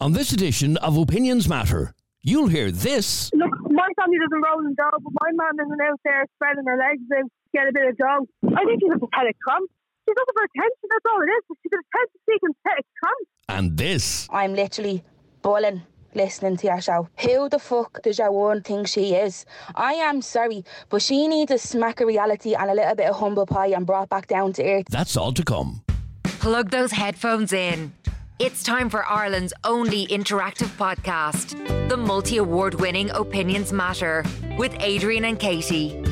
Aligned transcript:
On 0.00 0.12
this 0.12 0.32
edition 0.32 0.76
of 0.78 0.96
Opinions 0.96 1.48
Matter, 1.48 1.94
you'll 2.20 2.48
hear 2.48 2.72
this. 2.72 3.30
Look, 3.32 3.52
my 3.70 3.88
family 3.96 4.18
doesn't 4.18 4.42
roll 4.42 4.66
in 4.66 4.74
dough, 4.74 4.90
but 4.90 5.12
my 5.22 5.30
mum 5.32 5.64
isn't 5.64 5.80
out 5.80 6.00
there 6.04 6.26
spreading 6.34 6.64
her 6.66 6.76
legs 6.76 7.02
out 7.16 7.22
to 7.22 7.30
get 7.52 7.68
a 7.68 7.72
bit 7.72 7.88
of 7.90 7.96
dough. 7.96 8.26
I 8.58 8.64
think 8.64 8.82
she's 8.82 8.90
a 8.92 8.98
pathetic 8.98 9.36
tramp. 9.46 9.70
She's 10.04 10.16
looking 10.18 10.34
for 10.34 10.44
attention, 10.44 10.86
that's 10.90 11.04
all 11.12 11.22
it 11.22 11.30
is. 11.30 11.42
She's 11.62 11.72
an 11.72 11.78
attention 11.94 12.20
seeking 12.28 12.54
pathetic 12.64 12.86
tramp. 12.98 13.28
And 13.48 13.78
this. 13.78 14.28
I'm 14.32 14.54
literally 14.54 15.04
bawling 15.42 15.82
listening 16.14 16.56
to 16.56 16.66
your 16.66 16.80
show. 16.80 17.08
Who 17.20 17.48
the 17.48 17.60
fuck 17.60 18.02
does 18.02 18.18
your 18.18 18.32
one 18.32 18.62
think 18.62 18.88
she 18.88 19.14
is? 19.14 19.46
I 19.76 19.92
am 19.94 20.22
sorry, 20.22 20.64
but 20.88 21.02
she 21.02 21.28
needs 21.28 21.52
a 21.52 21.58
smack 21.58 22.00
of 22.00 22.08
reality 22.08 22.54
and 22.54 22.68
a 22.68 22.74
little 22.74 22.96
bit 22.96 23.06
of 23.06 23.16
humble 23.16 23.46
pie 23.46 23.68
and 23.68 23.86
brought 23.86 24.08
back 24.08 24.26
down 24.26 24.54
to 24.54 24.64
earth. 24.64 24.86
That's 24.90 25.16
all 25.16 25.32
to 25.32 25.44
come. 25.44 25.82
Plug 26.24 26.70
those 26.70 26.90
headphones 26.90 27.52
in. 27.52 27.92
It's 28.40 28.64
time 28.64 28.90
for 28.90 29.06
Ireland's 29.06 29.52
only 29.62 30.08
interactive 30.08 30.66
podcast, 30.76 31.88
the 31.88 31.96
multi 31.96 32.38
award 32.38 32.74
winning 32.80 33.08
Opinions 33.10 33.72
Matter 33.72 34.24
with 34.58 34.74
Adrian 34.80 35.24
and 35.26 35.38
Katie. 35.38 36.02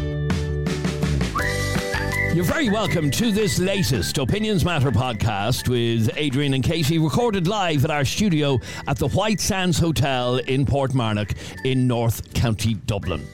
You're 2.33 2.45
very 2.45 2.71
welcome 2.71 3.11
to 3.11 3.33
this 3.33 3.59
latest 3.59 4.19
Opinions 4.19 4.65
Matter 4.65 4.93
podcast 4.93 5.69
with 5.69 6.11
Adrian 6.17 6.55
and 6.55 6.63
Katie, 6.63 6.99
recorded 6.99 7.49
live 7.49 7.85
at 7.85 7.91
our 7.91 8.05
studio 8.05 8.61
at 8.87 8.99
the 8.99 9.09
White 9.09 9.41
Sands 9.41 9.77
Hotel 9.81 10.37
in 10.37 10.65
Portmarnock 10.65 11.37
in 11.65 11.89
North 11.89 12.33
County 12.35 12.75
Dublin. 12.75 13.27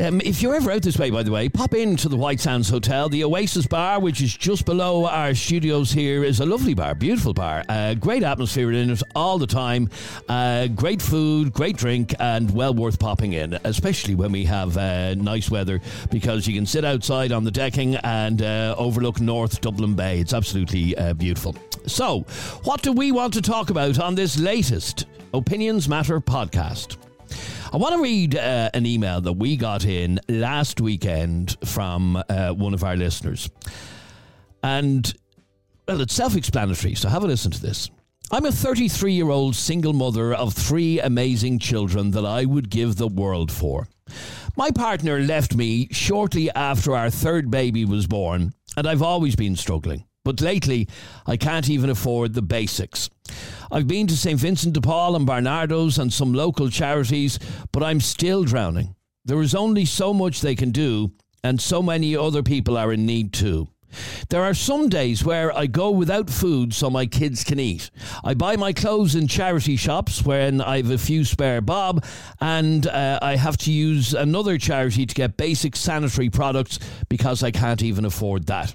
Um, 0.00 0.20
if 0.22 0.42
you're 0.42 0.56
ever 0.56 0.72
out 0.72 0.82
this 0.82 0.98
way, 0.98 1.10
by 1.10 1.22
the 1.22 1.30
way, 1.30 1.48
pop 1.48 1.72
into 1.72 2.08
the 2.08 2.16
White 2.16 2.40
Sands 2.40 2.68
Hotel. 2.68 3.08
The 3.08 3.22
Oasis 3.22 3.66
Bar, 3.66 4.00
which 4.00 4.20
is 4.20 4.36
just 4.36 4.64
below 4.64 5.06
our 5.06 5.34
studios 5.34 5.92
here, 5.92 6.24
is 6.24 6.40
a 6.40 6.46
lovely 6.46 6.74
bar, 6.74 6.96
beautiful 6.96 7.32
bar. 7.32 7.62
Uh, 7.68 7.94
great 7.94 8.24
atmosphere 8.24 8.72
in 8.72 8.90
it 8.90 9.02
all 9.14 9.38
the 9.38 9.46
time. 9.46 9.88
Uh, 10.28 10.66
great 10.66 11.00
food, 11.00 11.52
great 11.52 11.76
drink, 11.76 12.12
and 12.18 12.52
well 12.52 12.74
worth 12.74 12.98
popping 12.98 13.34
in, 13.34 13.54
especially 13.62 14.16
when 14.16 14.32
we 14.32 14.44
have 14.44 14.76
uh, 14.76 15.14
nice 15.14 15.48
weather 15.48 15.80
because 16.10 16.44
you 16.48 16.54
can 16.54 16.66
sit 16.66 16.84
outside 16.84 17.30
on 17.30 17.44
the 17.44 17.52
decking 17.52 17.94
and 17.96 18.42
uh, 18.42 18.74
overlook 18.76 19.20
North 19.20 19.60
Dublin 19.60 19.94
Bay. 19.94 20.18
It's 20.18 20.34
absolutely 20.34 20.96
uh, 20.96 21.14
beautiful. 21.14 21.54
So, 21.86 22.20
what 22.64 22.82
do 22.82 22.92
we 22.92 23.12
want 23.12 23.32
to 23.34 23.42
talk 23.42 23.70
about 23.70 24.00
on 24.00 24.16
this 24.16 24.40
latest 24.40 25.06
Opinions 25.32 25.88
Matter 25.88 26.20
podcast? 26.20 26.96
I 27.74 27.76
want 27.76 27.96
to 27.96 28.00
read 28.00 28.36
uh, 28.36 28.70
an 28.72 28.86
email 28.86 29.20
that 29.20 29.32
we 29.32 29.56
got 29.56 29.84
in 29.84 30.20
last 30.28 30.80
weekend 30.80 31.56
from 31.64 32.22
uh, 32.28 32.50
one 32.50 32.72
of 32.72 32.84
our 32.84 32.94
listeners. 32.94 33.50
And, 34.62 35.12
well, 35.88 36.00
it's 36.00 36.14
self 36.14 36.36
explanatory, 36.36 36.94
so 36.94 37.08
have 37.08 37.24
a 37.24 37.26
listen 37.26 37.50
to 37.50 37.60
this. 37.60 37.90
I'm 38.30 38.44
a 38.44 38.52
33 38.52 39.14
year 39.14 39.28
old 39.28 39.56
single 39.56 39.92
mother 39.92 40.34
of 40.34 40.54
three 40.54 41.00
amazing 41.00 41.58
children 41.58 42.12
that 42.12 42.24
I 42.24 42.44
would 42.44 42.70
give 42.70 42.94
the 42.94 43.08
world 43.08 43.50
for. 43.50 43.88
My 44.56 44.70
partner 44.70 45.18
left 45.18 45.56
me 45.56 45.88
shortly 45.90 46.52
after 46.52 46.94
our 46.94 47.10
third 47.10 47.50
baby 47.50 47.84
was 47.84 48.06
born, 48.06 48.54
and 48.76 48.86
I've 48.86 49.02
always 49.02 49.34
been 49.34 49.56
struggling. 49.56 50.04
But 50.24 50.40
lately, 50.40 50.88
I 51.26 51.36
can't 51.36 51.68
even 51.68 51.90
afford 51.90 52.32
the 52.32 52.42
basics. 52.42 53.10
I've 53.70 53.86
been 53.86 54.06
to 54.06 54.16
St. 54.16 54.40
Vincent 54.40 54.72
de 54.72 54.80
Paul 54.80 55.16
and 55.16 55.26
Barnardo's 55.26 55.98
and 55.98 56.12
some 56.12 56.32
local 56.32 56.70
charities, 56.70 57.38
but 57.72 57.82
I'm 57.82 58.00
still 58.00 58.44
drowning. 58.44 58.94
There 59.26 59.42
is 59.42 59.54
only 59.54 59.84
so 59.84 60.14
much 60.14 60.40
they 60.40 60.54
can 60.54 60.70
do, 60.70 61.12
and 61.42 61.60
so 61.60 61.82
many 61.82 62.16
other 62.16 62.42
people 62.42 62.76
are 62.78 62.92
in 62.92 63.04
need 63.04 63.32
too. 63.32 63.68
There 64.28 64.42
are 64.42 64.54
some 64.54 64.88
days 64.88 65.24
where 65.24 65.56
I 65.56 65.66
go 65.66 65.90
without 65.90 66.30
food 66.30 66.74
so 66.74 66.90
my 66.90 67.06
kids 67.06 67.44
can 67.44 67.60
eat. 67.60 67.90
I 68.24 68.34
buy 68.34 68.56
my 68.56 68.72
clothes 68.72 69.14
in 69.14 69.28
charity 69.28 69.76
shops 69.76 70.24
when 70.24 70.60
I've 70.60 70.90
a 70.90 70.98
few 70.98 71.24
spare 71.24 71.60
bob, 71.60 72.04
and 72.40 72.86
uh, 72.86 73.18
I 73.22 73.36
have 73.36 73.56
to 73.58 73.72
use 73.72 74.14
another 74.14 74.58
charity 74.58 75.06
to 75.06 75.14
get 75.14 75.36
basic 75.36 75.76
sanitary 75.76 76.30
products 76.30 76.78
because 77.08 77.42
I 77.42 77.50
can't 77.50 77.82
even 77.82 78.04
afford 78.04 78.46
that. 78.46 78.74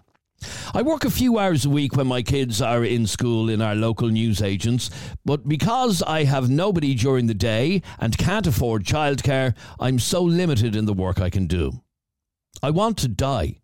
I 0.74 0.82
work 0.82 1.06
a 1.06 1.10
few 1.10 1.38
hours 1.38 1.66
a 1.66 1.70
week 1.70 1.96
when 1.96 2.08
my 2.08 2.22
kids 2.22 2.62
are 2.62 2.84
in 2.84 3.08
school 3.08 3.50
in 3.50 3.62
our 3.62 3.76
local 3.76 4.10
newsagents, 4.10 4.90
but 5.26 5.48
because 5.48 6.02
I 6.04 6.24
have 6.24 6.50
nobody 6.50 6.96
during 6.96 7.28
the 7.28 7.34
day 7.34 7.82
and 8.00 8.18
can't 8.18 8.48
afford 8.48 8.84
childcare, 8.84 9.56
I'm 9.80 10.00
so 10.00 10.22
limited 10.22 10.76
in 10.76 10.86
the 10.86 10.94
work 10.94 11.20
I 11.20 11.30
can 11.30 11.48
do. 11.48 11.82
I 12.62 12.72
want 12.72 12.98
to 13.00 13.08
die. 13.08 13.62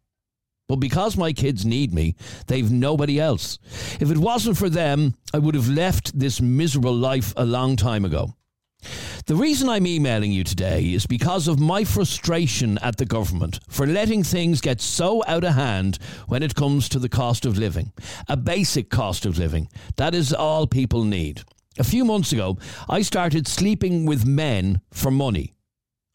But 0.68 0.78
because 0.78 1.16
my 1.16 1.32
kids 1.32 1.66
need 1.66 1.94
me, 1.94 2.16
they've 2.48 2.72
nobody 2.72 3.20
else. 3.20 3.60
If 4.00 4.10
it 4.10 4.18
wasn't 4.18 4.58
for 4.58 4.70
them, 4.70 5.14
I 5.34 5.38
would 5.38 5.54
have 5.54 5.70
left 5.70 6.18
this 6.18 6.42
miserable 6.42 6.96
life 6.96 7.34
a 7.38 7.46
long 7.46 7.76
time 7.76 8.04
ago. 8.04 8.36
The 9.26 9.36
reason 9.36 9.70
I'm 9.70 9.88
emailing 9.88 10.32
you 10.32 10.44
today 10.44 10.94
is 10.94 11.06
because 11.08 11.48
of 11.48 11.60
my 11.60 11.84
frustration 11.84 12.78
at 12.80 12.98
the 12.98 13.06
government 13.06 13.60
for 13.68 13.88
letting 13.88 14.24
things 14.24 14.62
get 14.62 14.82
so 14.82 15.24
out 15.28 15.44
of 15.44 15.56
hand 15.56 15.98
when 16.28 16.44
it 16.44 16.56
comes 16.56 16.88
to 16.90 17.00
the 17.00 17.10
cost 17.10 17.46
of 17.46 17.58
living. 17.58 17.92
A 18.28 18.38
basic 18.38 18.90
cost 18.90 19.26
of 19.26 19.40
living. 19.40 19.68
That 19.98 20.14
is 20.14 20.34
all 20.34 20.68
people 20.68 21.04
need. 21.04 21.42
A 21.78 21.84
few 21.84 22.06
months 22.06 22.32
ago, 22.32 22.58
I 22.88 23.02
started 23.02 23.48
sleeping 23.48 24.06
with 24.06 24.26
men 24.26 24.82
for 24.92 25.12
money. 25.12 25.54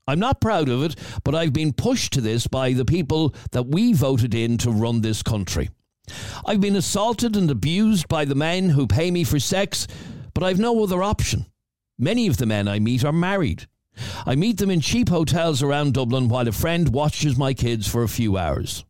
I'm 0.07 0.19
not 0.19 0.41
proud 0.41 0.69
of 0.69 0.83
it, 0.83 0.97
but 1.23 1.35
I've 1.35 1.53
been 1.53 1.73
pushed 1.73 2.13
to 2.15 2.21
this 2.21 2.47
by 2.47 2.73
the 2.73 2.85
people 2.85 3.35
that 3.53 3.67
we 3.67 3.93
voted 3.93 4.35
in 4.35 4.57
to 4.59 4.71
run 4.71 5.03
this 5.03 5.23
country. 5.23 5.71
I've 6.47 6.61
been 6.61 6.77
assaulted 6.77 7.37
and 7.37 7.51
abused 7.51 8.09
by 8.09 8.25
the 8.25 8.35
men 8.35 8.71
who 8.71 8.87
pay 8.87 9.11
me 9.11 9.25
for 9.25 9.39
sex, 9.39 9.87
but 10.35 10.43
I've 10.43 10.59
no 10.59 10.83
other 10.83 11.03
option. 11.03 11.47
Many 12.03 12.29
of 12.29 12.39
the 12.39 12.47
men 12.47 12.67
I 12.67 12.79
meet 12.79 13.05
are 13.05 13.13
married. 13.13 13.67
I 14.25 14.35
meet 14.35 14.57
them 14.57 14.71
in 14.71 14.81
cheap 14.81 15.11
hotels 15.11 15.63
around 15.63 15.93
Dublin 15.93 16.29
while 16.29 16.49
a 16.49 16.53
friend 16.53 16.89
watches 16.89 17.37
my 17.37 17.53
kids 17.53 17.87
for 17.87 18.03
a 18.03 18.09
few 18.09 18.39
hours. 18.39 18.87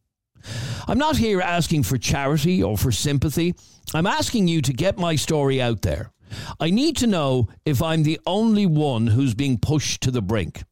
I'm 0.87 0.97
not 0.97 1.17
here 1.17 1.41
asking 1.41 1.83
for 1.83 1.99
charity 1.99 2.63
or 2.63 2.79
for 2.79 2.93
sympathy. 2.93 3.57
I'm 3.93 4.07
asking 4.07 4.47
you 4.47 4.63
to 4.63 4.73
get 4.73 4.97
my 4.97 5.17
story 5.17 5.61
out 5.61 5.83
there. 5.83 6.13
I 6.61 6.71
need 6.71 6.97
to 6.99 7.09
know 7.09 7.49
if 7.65 7.83
I'm 7.83 8.05
the 8.05 8.21
only 8.27 8.65
one 8.65 9.09
who's 9.09 9.35
being 9.35 9.59
pushed 9.59 10.03
to 10.03 10.13
the 10.13 10.23
brink. 10.23 10.63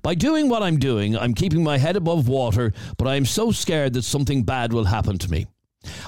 By 0.00 0.14
doing 0.14 0.48
what 0.48 0.62
I'm 0.62 0.78
doing, 0.78 1.16
I'm 1.16 1.34
keeping 1.34 1.64
my 1.64 1.78
head 1.78 1.96
above 1.96 2.28
water, 2.28 2.72
but 2.98 3.08
I 3.08 3.16
am 3.16 3.24
so 3.24 3.50
scared 3.50 3.94
that 3.94 4.02
something 4.02 4.44
bad 4.44 4.72
will 4.72 4.84
happen 4.84 5.18
to 5.18 5.30
me. 5.30 5.48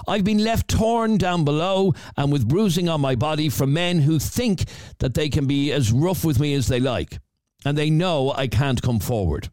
I've 0.07 0.25
been 0.25 0.45
left 0.45 0.69
torn 0.69 1.17
down 1.17 1.45
below 1.45 1.95
and 2.17 2.33
with 2.33 2.49
bruising 2.49 2.89
on 2.89 3.01
my 3.01 3.15
body 3.15 3.49
from 3.49 3.73
men 3.73 4.01
who 4.01 4.19
think 4.19 4.65
that 4.99 5.15
they 5.15 5.29
can 5.29 5.47
be 5.47 5.73
as 5.73 5.93
rough 5.93 6.25
with 6.25 6.39
me 6.39 6.55
as 6.55 6.69
they 6.69 6.81
like, 6.81 7.19
and 7.65 7.77
they 7.77 7.91
know 7.91 8.33
I 8.33 8.49
can't 8.49 8.83
come 8.83 9.01
forward. 9.01 9.51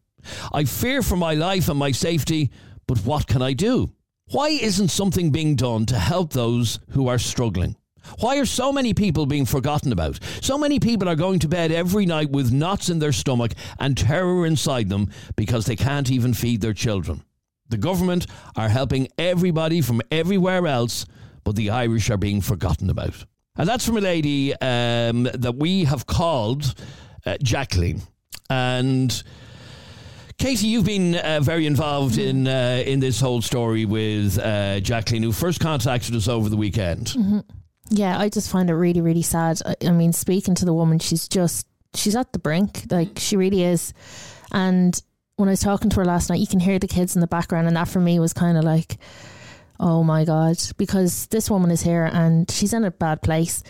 I 0.51 0.65
fear 0.65 1.01
for 1.01 1.15
my 1.15 1.33
life 1.33 1.69
and 1.69 1.79
my 1.79 1.91
safety, 1.91 2.51
but 2.87 2.99
what 2.99 3.27
can 3.27 3.41
I 3.41 3.53
do? 3.53 3.93
Why 4.31 4.49
isn't 4.49 4.89
something 4.89 5.31
being 5.31 5.55
done 5.55 5.85
to 5.87 5.97
help 5.97 6.33
those 6.33 6.79
who 6.89 7.07
are 7.07 7.17
struggling? 7.17 7.75
Why 8.19 8.37
are 8.37 8.45
so 8.45 8.71
many 8.71 8.93
people 8.93 9.25
being 9.25 9.45
forgotten 9.45 9.91
about? 9.91 10.19
So 10.41 10.57
many 10.57 10.79
people 10.79 11.07
are 11.07 11.15
going 11.15 11.39
to 11.39 11.47
bed 11.47 11.71
every 11.71 12.05
night 12.05 12.29
with 12.29 12.51
knots 12.51 12.89
in 12.89 12.99
their 12.99 13.11
stomach 13.11 13.53
and 13.79 13.97
terror 13.97 14.45
inside 14.45 14.89
them 14.89 15.09
because 15.35 15.65
they 15.65 15.75
can't 15.75 16.09
even 16.11 16.33
feed 16.33 16.61
their 16.61 16.73
children. 16.73 17.23
The 17.69 17.77
government 17.77 18.27
are 18.55 18.69
helping 18.69 19.07
everybody 19.17 19.81
from 19.81 20.01
everywhere 20.11 20.67
else, 20.67 21.05
but 21.43 21.55
the 21.55 21.69
Irish 21.69 22.09
are 22.09 22.17
being 22.17 22.41
forgotten 22.41 22.89
about. 22.89 23.25
And 23.55 23.67
that's 23.67 23.85
from 23.85 23.97
a 23.97 24.01
lady 24.01 24.53
um, 24.55 25.23
that 25.33 25.55
we 25.57 25.83
have 25.83 26.05
called 26.05 26.73
uh, 27.25 27.37
Jacqueline. 27.43 28.01
And 28.49 29.23
Katie, 30.37 30.67
you've 30.67 30.85
been 30.85 31.15
uh, 31.15 31.41
very 31.41 31.65
involved 31.65 32.17
in 32.17 32.47
uh, 32.47 32.81
in 32.85 33.01
this 33.01 33.19
whole 33.19 33.41
story 33.41 33.85
with 33.85 34.39
uh, 34.39 34.79
Jacqueline, 34.79 35.23
who 35.23 35.33
first 35.33 35.59
contacted 35.59 36.15
us 36.15 36.27
over 36.27 36.49
the 36.49 36.57
weekend. 36.57 37.07
Mm-hmm. 37.07 37.39
Yeah, 37.89 38.17
I 38.17 38.29
just 38.29 38.49
find 38.49 38.69
it 38.69 38.75
really, 38.75 39.01
really 39.01 39.21
sad. 39.21 39.61
I, 39.65 39.75
I 39.85 39.91
mean, 39.91 40.13
speaking 40.13 40.55
to 40.55 40.65
the 40.65 40.73
woman, 40.73 40.99
she's 40.99 41.27
just 41.27 41.67
she's 41.93 42.15
at 42.15 42.31
the 42.31 42.39
brink, 42.39 42.83
like 42.89 43.19
she 43.19 43.35
really 43.35 43.63
is. 43.63 43.93
And 44.51 44.99
when 45.39 45.47
I 45.47 45.53
was 45.53 45.61
talking 45.61 45.89
to 45.89 45.95
her 45.95 46.05
last 46.05 46.29
night, 46.29 46.41
you 46.41 46.47
can 46.47 46.59
hear 46.59 46.79
the 46.79 46.87
kids 46.87 47.15
in 47.15 47.21
the 47.21 47.27
background, 47.27 47.65
and 47.65 47.77
that 47.77 47.87
for 47.87 48.01
me 48.01 48.19
was 48.19 48.33
kind 48.33 48.57
of 48.57 48.65
like, 48.65 48.97
oh 49.79 50.03
my 50.03 50.25
god, 50.25 50.57
because 50.75 51.27
this 51.27 51.49
woman 51.49 51.71
is 51.71 51.81
here 51.81 52.09
and 52.11 52.51
she's 52.51 52.73
in 52.73 52.83
a 52.83 52.91
bad 52.91 53.21
place. 53.21 53.63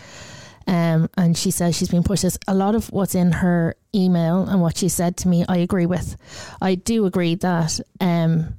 Um, 0.66 1.08
and 1.16 1.38
she 1.38 1.52
says 1.52 1.76
she's 1.76 1.88
been 1.88 2.02
pushed. 2.02 2.24
A 2.48 2.54
lot 2.54 2.74
of 2.74 2.90
what's 2.90 3.14
in 3.14 3.30
her 3.30 3.76
email 3.94 4.48
and 4.48 4.60
what 4.60 4.78
she 4.78 4.88
said 4.88 5.16
to 5.18 5.28
me, 5.28 5.44
I 5.48 5.58
agree 5.58 5.86
with. 5.86 6.16
I 6.60 6.74
do 6.74 7.06
agree 7.06 7.36
that 7.36 7.78
um, 8.00 8.54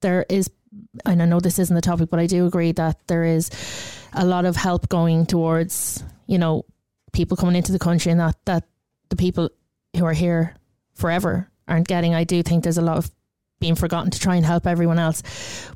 there 0.00 0.26
is, 0.28 0.50
and 1.06 1.22
I 1.22 1.24
know 1.24 1.38
this 1.38 1.60
isn't 1.60 1.74
the 1.74 1.80
topic, 1.80 2.10
but 2.10 2.18
I 2.18 2.26
do 2.26 2.46
agree 2.46 2.72
that 2.72 2.98
there 3.06 3.22
is 3.22 3.48
a 4.12 4.26
lot 4.26 4.44
of 4.44 4.56
help 4.56 4.88
going 4.88 5.24
towards, 5.24 6.02
you 6.26 6.38
know, 6.38 6.64
people 7.12 7.36
coming 7.36 7.54
into 7.54 7.70
the 7.70 7.78
country 7.78 8.10
and 8.10 8.20
that, 8.20 8.44
that 8.46 8.64
the 9.08 9.16
people 9.16 9.50
who 9.96 10.04
are 10.04 10.12
here 10.12 10.56
forever 10.94 11.48
aren't 11.72 11.88
getting. 11.88 12.14
I 12.14 12.24
do 12.24 12.42
think 12.42 12.62
there's 12.62 12.78
a 12.78 12.82
lot 12.82 12.98
of 12.98 13.10
being 13.58 13.74
forgotten 13.74 14.10
to 14.10 14.20
try 14.20 14.36
and 14.36 14.44
help 14.44 14.66
everyone 14.66 14.98
else. 14.98 15.22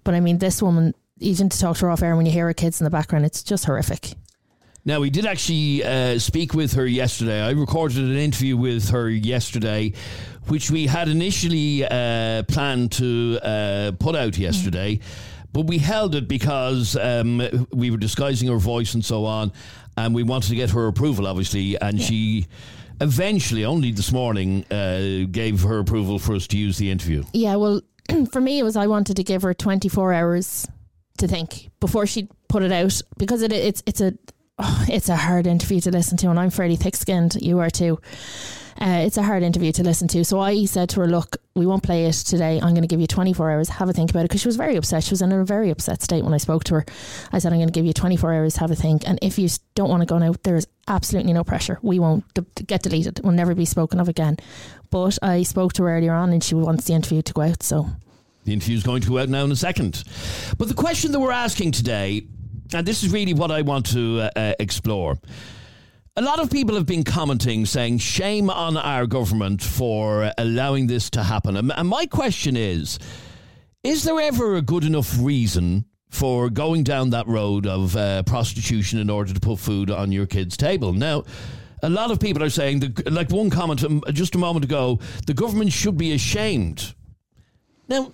But 0.05 0.15
I 0.15 0.21
mean, 0.21 0.39
this 0.39 0.63
woman, 0.63 0.95
even 1.19 1.49
to 1.49 1.59
talk 1.59 1.79
to 1.79 1.87
her 1.87 1.91
off 1.91 2.03
air 2.03 2.15
when 2.15 2.27
you 2.27 2.33
hear 2.33 2.47
her 2.47 2.55
kids 2.55 2.81
in 2.81 2.85
the 2.85 2.91
background, 2.91 3.25
it's 3.25 3.43
just 3.43 3.65
horrific. 3.65 4.13
Now, 4.85 5.01
we 5.01 5.11
did 5.11 5.27
actually 5.27 5.83
uh, 5.83 6.19
speak 6.21 6.55
with 6.55 6.75
her 6.75 6.87
yesterday. 6.87 7.41
I 7.41 7.51
recorded 7.51 7.99
an 7.99 8.17
interview 8.17 8.57
with 8.57 8.91
her 8.91 9.09
yesterday, 9.11 9.95
which 10.47 10.71
we 10.71 10.87
had 10.87 11.09
initially 11.09 11.85
uh, 11.85 12.45
planned 12.45 12.93
to 12.93 13.41
uh, 13.43 13.93
put 13.99 14.15
out 14.15 14.39
yesterday, 14.39 15.01
but 15.53 15.67
we 15.67 15.79
held 15.79 16.15
it 16.15 16.29
because 16.29 16.95
um, 16.97 17.43
we 17.73 17.91
were 17.91 17.97
disguising 17.97 18.49
her 18.49 18.59
voice 18.59 18.95
and 18.95 19.05
so 19.05 19.25
on, 19.25 19.51
and 19.97 20.15
we 20.15 20.23
wanted 20.23 20.51
to 20.51 20.55
get 20.55 20.71
her 20.71 20.87
approval, 20.87 21.27
obviously, 21.27 21.77
and 21.81 22.01
she 22.01 22.47
eventually, 23.01 23.65
only 23.65 23.93
this 23.93 24.13
morning, 24.13 24.65
uh, 24.71 25.27
gave 25.31 25.63
her 25.63 25.79
approval 25.79 26.19
for 26.19 26.35
us 26.35 26.47
to 26.49 26.57
use 26.57 26.79
the 26.79 26.91
interview. 26.91 27.25
Yeah, 27.33 27.57
well, 27.57 27.83
for 28.33 28.41
me, 28.41 28.59
it 28.59 28.63
was 28.63 28.77
I 28.77 28.87
wanted 28.87 29.17
to 29.17 29.25
give 29.25 29.43
her 29.43 29.55
24 29.55 30.13
hours 30.13 30.67
to 31.19 31.27
think 31.27 31.71
before 31.81 32.07
she 32.07 32.29
put 32.49 32.63
it 32.63 32.73
out 32.73 33.01
because 33.17 33.43
it, 33.43 33.53
it's 33.53 33.83
it's 33.87 34.01
a 34.01 34.13
oh, 34.59 34.85
it's 34.89 35.09
a 35.09 35.17
hard 35.17 35.47
interview 35.47 35.81
to 35.81 35.91
listen 35.91 36.17
to, 36.19 36.31
and 36.31 36.39
I'm 36.39 36.51
fairly 36.51 36.77
thick 36.77 36.97
skinned. 36.97 37.37
You 37.41 37.59
are 37.61 37.71
too. 37.71 38.01
Uh, 38.79 39.05
it's 39.07 39.17
a 39.17 39.23
hard 39.23 39.43
interview 39.43 39.73
to 39.73 39.83
listen 39.83 40.07
to. 40.07 40.23
So 40.23 40.39
I 40.39 40.67
said 40.67 40.91
to 40.91 41.01
her, 41.01 41.07
"Look, 41.07 41.39
we 41.55 41.65
won't 41.65 41.83
play 41.83 42.05
it 42.05 42.13
today. 42.13 42.57
I'm 42.57 42.75
going 42.75 42.83
to 42.83 42.87
give 42.89 43.01
you 43.01 43.07
24 43.07 43.51
hours. 43.51 43.69
Have 43.71 43.89
a 43.89 43.93
think 43.95 44.11
about 44.11 44.21
it." 44.21 44.25
Because 44.29 44.43
she 44.43 44.49
was 44.49 44.57
very 44.57 44.77
upset. 44.77 45.03
She 45.03 45.13
was 45.13 45.23
in 45.23 45.33
a 45.33 45.45
very 45.45 45.71
upset 45.71 46.03
state 46.03 46.25
when 46.25 46.35
I 46.35 46.39
spoke 46.39 46.65
to 46.65 46.75
her. 46.75 46.85
I 47.33 47.39
said, 47.39 47.53
"I'm 47.53 47.59
going 47.59 47.69
to 47.69 47.73
give 47.73 47.87
you 47.87 47.95
24 47.95 48.35
hours. 48.35 48.57
Have 48.57 48.71
a 48.71 48.77
think. 48.77 49.09
And 49.09 49.19
if 49.23 49.39
you 49.39 49.49
don't 49.75 49.89
want 49.89 50.03
to 50.03 50.07
go 50.07 50.19
now, 50.19 50.35
there 50.43 50.57
is 50.57 50.67
absolutely 50.89 51.33
no 51.33 51.43
pressure. 51.43 51.79
We 51.81 51.99
won't 51.99 52.25
d- 52.35 52.45
get 52.67 52.83
deleted. 52.83 53.21
We'll 53.25 53.33
never 53.33 53.55
be 53.55 53.65
spoken 53.65 53.99
of 53.99 54.09
again." 54.09 54.37
But 54.91 55.19
I 55.23 55.43
spoke 55.43 55.73
to 55.75 55.85
her 55.85 55.97
earlier 55.97 56.13
on, 56.13 56.33
and 56.33 56.45
she 56.45 56.55
wants 56.55 56.85
the 56.85 56.93
interview 56.93 57.23
to 57.23 57.33
go 57.33 57.43
out. 57.43 57.63
So 57.63 57.89
the 58.45 58.53
interview 58.53 58.77
is 58.77 58.83
going 58.83 59.01
to 59.01 59.09
go 59.09 59.19
out 59.19 59.31
now 59.31 59.45
in 59.45 59.53
a 59.53 59.57
second. 59.57 60.05
But 60.59 60.69
the 60.69 60.75
question 60.75 61.13
that 61.13 61.21
we're 61.21 61.33
asking 61.33 61.73
today, 61.73 62.27
and 62.75 62.87
this 62.87 63.03
is 63.03 63.13
really 63.13 63.35
what 63.35 63.51
I 63.51 63.63
want 63.63 63.87
to 63.93 64.21
uh, 64.21 64.31
uh, 64.37 64.55
explore. 64.59 65.19
A 66.19 66.23
lot 66.23 66.41
of 66.41 66.51
people 66.51 66.75
have 66.77 66.87
been 66.87 67.05
commenting 67.05 67.67
saying, 67.67 67.99
shame 67.99 68.49
on 68.49 68.77
our 68.77 69.07
government 69.07 69.63
for 69.63 70.33
allowing 70.39 70.87
this 70.87 71.11
to 71.11 71.23
happen. 71.23 71.71
And 71.71 71.89
my 71.89 72.07
question 72.07 72.57
is, 72.57 72.99
is 73.85 74.03
there 74.05 74.19
ever 74.19 74.57
a 74.57 74.63
good 74.63 74.85
enough 74.85 75.15
reason 75.21 75.85
for 76.09 76.49
going 76.49 76.85
down 76.85 77.11
that 77.11 77.27
road 77.27 77.67
of 77.67 77.95
uh, 77.97 78.23
prostitution 78.23 78.99
in 78.99 79.11
order 79.11 79.35
to 79.35 79.41
put 79.41 79.59
food 79.59 79.91
on 79.91 80.11
your 80.11 80.27
kid's 80.27 80.57
table? 80.57 80.95
Now, 80.95 81.25
a 81.83 81.91
lot 81.91 82.11
of 82.11 82.19
people 82.19 82.43
are 82.43 82.51
saying, 82.51 82.97
like 83.11 83.31
one 83.31 83.51
comment 83.51 83.85
um, 83.85 84.03
just 84.13 84.35
a 84.35 84.39
moment 84.39 84.65
ago, 84.65 84.99
the 85.27 85.35
government 85.35 85.73
should 85.73 85.99
be 85.99 86.15
ashamed. 86.15 86.95
Now, 87.89 88.13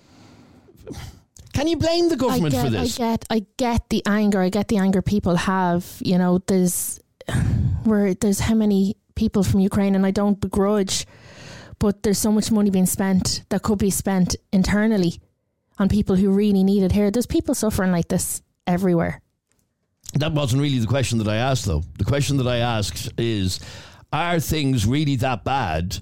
can 1.53 1.67
you 1.67 1.77
blame 1.77 2.09
the 2.09 2.15
government 2.15 2.51
get, 2.51 2.65
for 2.65 2.69
this? 2.71 2.99
I 2.99 3.03
get, 3.03 3.25
I 3.29 3.45
get 3.57 3.89
the 3.89 4.03
anger. 4.05 4.41
I 4.41 4.49
get 4.49 4.67
the 4.67 4.77
anger 4.77 5.01
people 5.01 5.35
have. 5.35 5.85
You 5.99 6.17
know, 6.17 6.39
there's 6.47 6.99
where 7.83 8.13
there's 8.15 8.39
how 8.39 8.55
many 8.55 8.97
people 9.15 9.43
from 9.43 9.59
Ukraine, 9.59 9.95
and 9.95 10.05
I 10.05 10.11
don't 10.11 10.39
begrudge, 10.39 11.05
but 11.79 12.03
there's 12.03 12.17
so 12.17 12.31
much 12.31 12.51
money 12.51 12.71
being 12.71 12.87
spent 12.87 13.43
that 13.49 13.61
could 13.61 13.79
be 13.79 13.91
spent 13.91 14.35
internally 14.51 15.21
on 15.77 15.89
people 15.89 16.15
who 16.15 16.31
really 16.31 16.63
need 16.63 16.83
it 16.83 16.91
here. 16.91 17.11
There's 17.11 17.27
people 17.27 17.55
suffering 17.55 17.91
like 17.91 18.07
this 18.07 18.41
everywhere. 18.65 19.21
That 20.15 20.33
wasn't 20.33 20.61
really 20.61 20.79
the 20.79 20.87
question 20.87 21.17
that 21.19 21.27
I 21.27 21.37
asked, 21.37 21.65
though. 21.65 21.83
The 21.97 22.03
question 22.03 22.37
that 22.37 22.47
I 22.47 22.57
asked 22.57 23.11
is, 23.17 23.59
are 24.11 24.39
things 24.39 24.85
really 24.85 25.15
that 25.17 25.43
bad? 25.43 25.99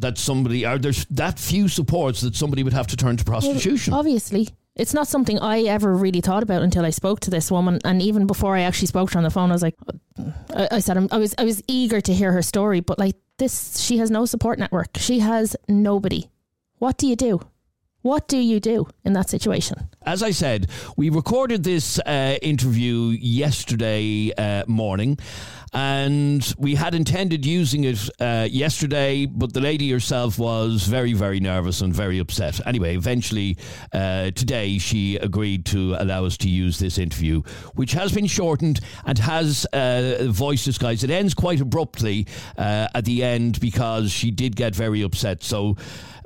that 0.00 0.16
somebody 0.16 0.64
are 0.64 0.78
there 0.78 0.92
that 1.10 1.38
few 1.38 1.66
supports 1.66 2.20
that 2.20 2.36
somebody 2.36 2.62
would 2.62 2.72
have 2.72 2.86
to 2.86 2.96
turn 2.96 3.16
to 3.16 3.24
prostitution. 3.24 3.90
Well, 3.90 3.98
obviously, 3.98 4.48
it's 4.78 4.94
not 4.94 5.08
something 5.08 5.38
I 5.40 5.62
ever 5.62 5.94
really 5.94 6.20
thought 6.20 6.42
about 6.42 6.62
until 6.62 6.84
I 6.84 6.90
spoke 6.90 7.20
to 7.20 7.30
this 7.30 7.50
woman, 7.50 7.80
and 7.84 8.00
even 8.00 8.26
before 8.26 8.56
I 8.56 8.62
actually 8.62 8.86
spoke 8.86 9.10
to 9.10 9.14
her 9.14 9.18
on 9.18 9.24
the 9.24 9.30
phone, 9.30 9.50
I 9.50 9.54
was 9.54 9.62
like, 9.62 9.76
I, 10.54 10.68
I 10.72 10.78
said, 10.78 10.96
I'm, 10.96 11.08
I 11.10 11.18
was, 11.18 11.34
I 11.36 11.44
was 11.44 11.62
eager 11.66 12.00
to 12.00 12.14
hear 12.14 12.32
her 12.32 12.42
story, 12.42 12.80
but 12.80 12.98
like 12.98 13.16
this, 13.38 13.78
she 13.80 13.98
has 13.98 14.10
no 14.10 14.24
support 14.24 14.58
network. 14.58 14.96
She 14.96 15.18
has 15.18 15.56
nobody. 15.68 16.30
What 16.78 16.96
do 16.96 17.06
you 17.06 17.16
do? 17.16 17.40
What 18.08 18.26
do 18.26 18.38
you 18.38 18.58
do 18.58 18.86
in 19.04 19.12
that 19.12 19.28
situation? 19.28 19.86
As 20.06 20.22
I 20.22 20.30
said, 20.30 20.70
we 20.96 21.10
recorded 21.10 21.62
this 21.62 21.98
uh, 21.98 22.38
interview 22.40 23.14
yesterday 23.20 24.32
uh, 24.32 24.64
morning 24.66 25.18
and 25.74 26.54
we 26.58 26.74
had 26.74 26.94
intended 26.94 27.44
using 27.44 27.84
it 27.84 28.08
uh, 28.20 28.48
yesterday, 28.50 29.26
but 29.26 29.52
the 29.52 29.60
lady 29.60 29.90
herself 29.90 30.38
was 30.38 30.84
very, 30.84 31.12
very 31.12 31.40
nervous 31.40 31.82
and 31.82 31.94
very 31.94 32.18
upset. 32.18 32.66
Anyway, 32.66 32.96
eventually 32.96 33.58
uh, 33.92 34.30
today 34.30 34.78
she 34.78 35.16
agreed 35.16 35.66
to 35.66 35.94
allow 35.98 36.24
us 36.24 36.38
to 36.38 36.48
use 36.48 36.78
this 36.78 36.96
interview, 36.96 37.42
which 37.74 37.92
has 37.92 38.12
been 38.12 38.26
shortened 38.26 38.80
and 39.04 39.18
has 39.18 39.66
uh, 39.66 40.26
voice 40.30 40.64
disguise. 40.64 41.04
It 41.04 41.10
ends 41.10 41.34
quite 41.34 41.60
abruptly 41.60 42.26
uh, 42.56 42.88
at 42.94 43.04
the 43.04 43.22
end 43.22 43.60
because 43.60 44.10
she 44.10 44.30
did 44.30 44.56
get 44.56 44.74
very 44.74 45.02
upset. 45.02 45.42
So. 45.42 45.76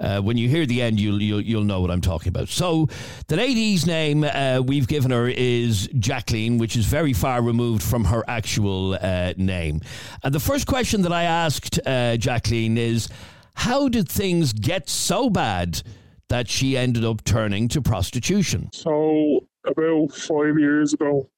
Uh, 0.01 0.21
when 0.21 0.37
you 0.37 0.49
hear 0.49 0.67
the 0.67 0.83
end, 0.83 0.99
you'll, 0.99 1.23
you'll, 1.23 1.41
you'll 1.41 1.63
know 1.73 1.81
what 1.81 1.91
I'm 1.91 2.01
talking 2.01 2.29
about. 2.29 2.49
So, 2.49 2.89
the 3.29 3.37
lady's 3.37 3.87
name 3.87 4.25
uh, 4.25 4.63
we've 4.65 4.87
given 4.87 5.11
her 5.11 5.29
is 5.29 5.89
Jacqueline, 5.99 6.59
which 6.59 6.77
is 6.77 6.87
very 6.87 7.13
far 7.13 7.43
removed 7.43 7.83
from 7.83 8.05
her 8.05 8.23
actual 8.29 8.99
uh, 9.01 9.33
name. 9.37 9.81
And 10.23 10.35
the 10.35 10.41
first 10.41 10.67
question 10.67 11.03
that 11.03 11.13
I 11.13 11.25
asked 11.25 11.81
uh, 11.87 12.17
Jacqueline 12.17 12.79
is, 12.79 13.09
how 13.55 13.89
did 13.89 14.09
things 14.09 14.53
get 14.53 14.89
so 14.89 15.31
bad 15.31 15.83
that 16.29 16.49
she 16.49 16.77
ended 16.77 17.05
up 17.05 17.25
turning 17.25 17.69
to 17.69 17.83
prostitution? 17.83 18.69
So, 18.73 19.47
about 19.67 20.13
five 20.13 20.59
years 20.59 20.93
ago, 20.93 21.29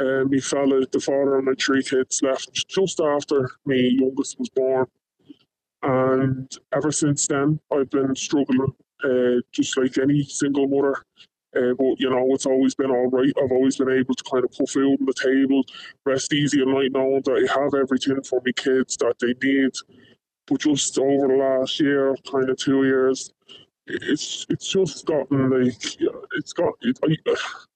uh, 0.00 0.24
my 0.24 0.38
fella, 0.38 0.86
the 0.92 1.00
father 1.00 1.36
of 1.36 1.44
my 1.44 1.54
three 1.58 1.82
kids, 1.82 2.20
left 2.22 2.52
just 2.68 3.00
after 3.00 3.50
my 3.64 3.74
youngest 3.74 4.38
was 4.38 4.48
born. 4.50 4.86
And 5.82 6.50
ever 6.74 6.92
since 6.92 7.26
then, 7.26 7.60
I've 7.72 7.90
been 7.90 8.14
struggling, 8.14 8.74
uh, 9.04 9.40
just 9.52 9.76
like 9.76 9.98
any 9.98 10.22
single 10.24 10.68
mother. 10.68 10.96
Uh, 11.56 11.74
but 11.76 11.98
you 11.98 12.08
know, 12.08 12.26
it's 12.30 12.46
always 12.46 12.74
been 12.74 12.90
all 12.90 13.08
right. 13.08 13.32
I've 13.42 13.50
always 13.50 13.76
been 13.76 13.90
able 13.90 14.14
to 14.14 14.24
kind 14.30 14.44
of 14.44 14.52
put 14.52 14.68
food 14.68 15.00
on 15.00 15.06
the 15.06 15.14
table, 15.14 15.64
rest 16.06 16.32
easy 16.32 16.60
at 16.60 16.68
night, 16.68 16.92
knowing 16.92 17.22
that 17.24 17.48
I 17.48 17.60
have 17.60 17.74
everything 17.74 18.22
for 18.22 18.40
my 18.44 18.52
kids 18.52 18.96
that 18.98 19.16
they 19.20 19.34
need. 19.46 19.72
But 20.46 20.60
just 20.60 20.96
over 20.98 21.28
the 21.28 21.34
last 21.34 21.80
year, 21.80 22.14
kind 22.30 22.48
of 22.48 22.56
two 22.56 22.84
years, 22.84 23.32
it's 23.86 24.46
it's 24.48 24.68
just 24.68 25.06
gotten 25.06 25.50
like 25.50 25.96
it's 26.36 26.52
got 26.52 26.74
it, 26.82 26.98
I, 27.04 27.16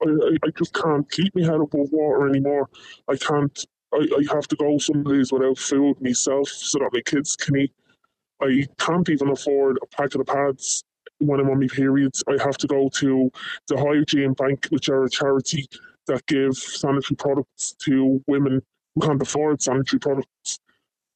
I 0.07 0.37
I 0.45 0.51
just 0.57 0.73
can't 0.75 1.11
keep 1.11 1.35
my 1.35 1.43
head 1.43 1.61
above 1.61 1.89
water 1.91 2.29
anymore. 2.29 2.69
I 3.09 3.17
can't. 3.17 3.65
I, 3.93 4.07
I 4.19 4.35
have 4.35 4.49
to 4.49 4.57
go 4.57 4.79
some 4.79 5.03
days 5.05 5.33
without 5.33 5.59
food 5.59 6.01
myself 6.01 6.49
so 6.49 6.79
that 6.79 6.91
my 6.93 7.01
kids 7.01 7.37
can 7.37 7.57
eat. 7.57 7.73
I 8.41 8.67
can't 8.79 9.09
even 9.09 9.31
afford 9.31 9.79
a 9.83 9.87
packet 9.97 10.21
of 10.21 10.27
pads 10.27 10.85
when 11.19 11.41
I'm 11.41 11.51
on 11.51 11.61
my 11.61 11.67
periods. 11.67 12.23
I 12.29 12.43
have 12.43 12.57
to 12.59 12.67
go 12.67 12.89
to 12.89 13.31
the 13.69 13.77
Hygiene 13.77 14.33
Bank, 14.35 14.67
which 14.71 14.89
are 14.89 15.05
a 15.05 15.11
charity 15.11 15.67
that 16.07 16.27
give 16.27 16.55
sanitary 16.55 17.17
products 17.17 17.75
to 17.85 18.23
women 18.27 18.63
who 18.95 19.01
can't 19.01 19.23
afford 19.23 19.63
sanitary 19.63 20.01
products. 20.01 20.59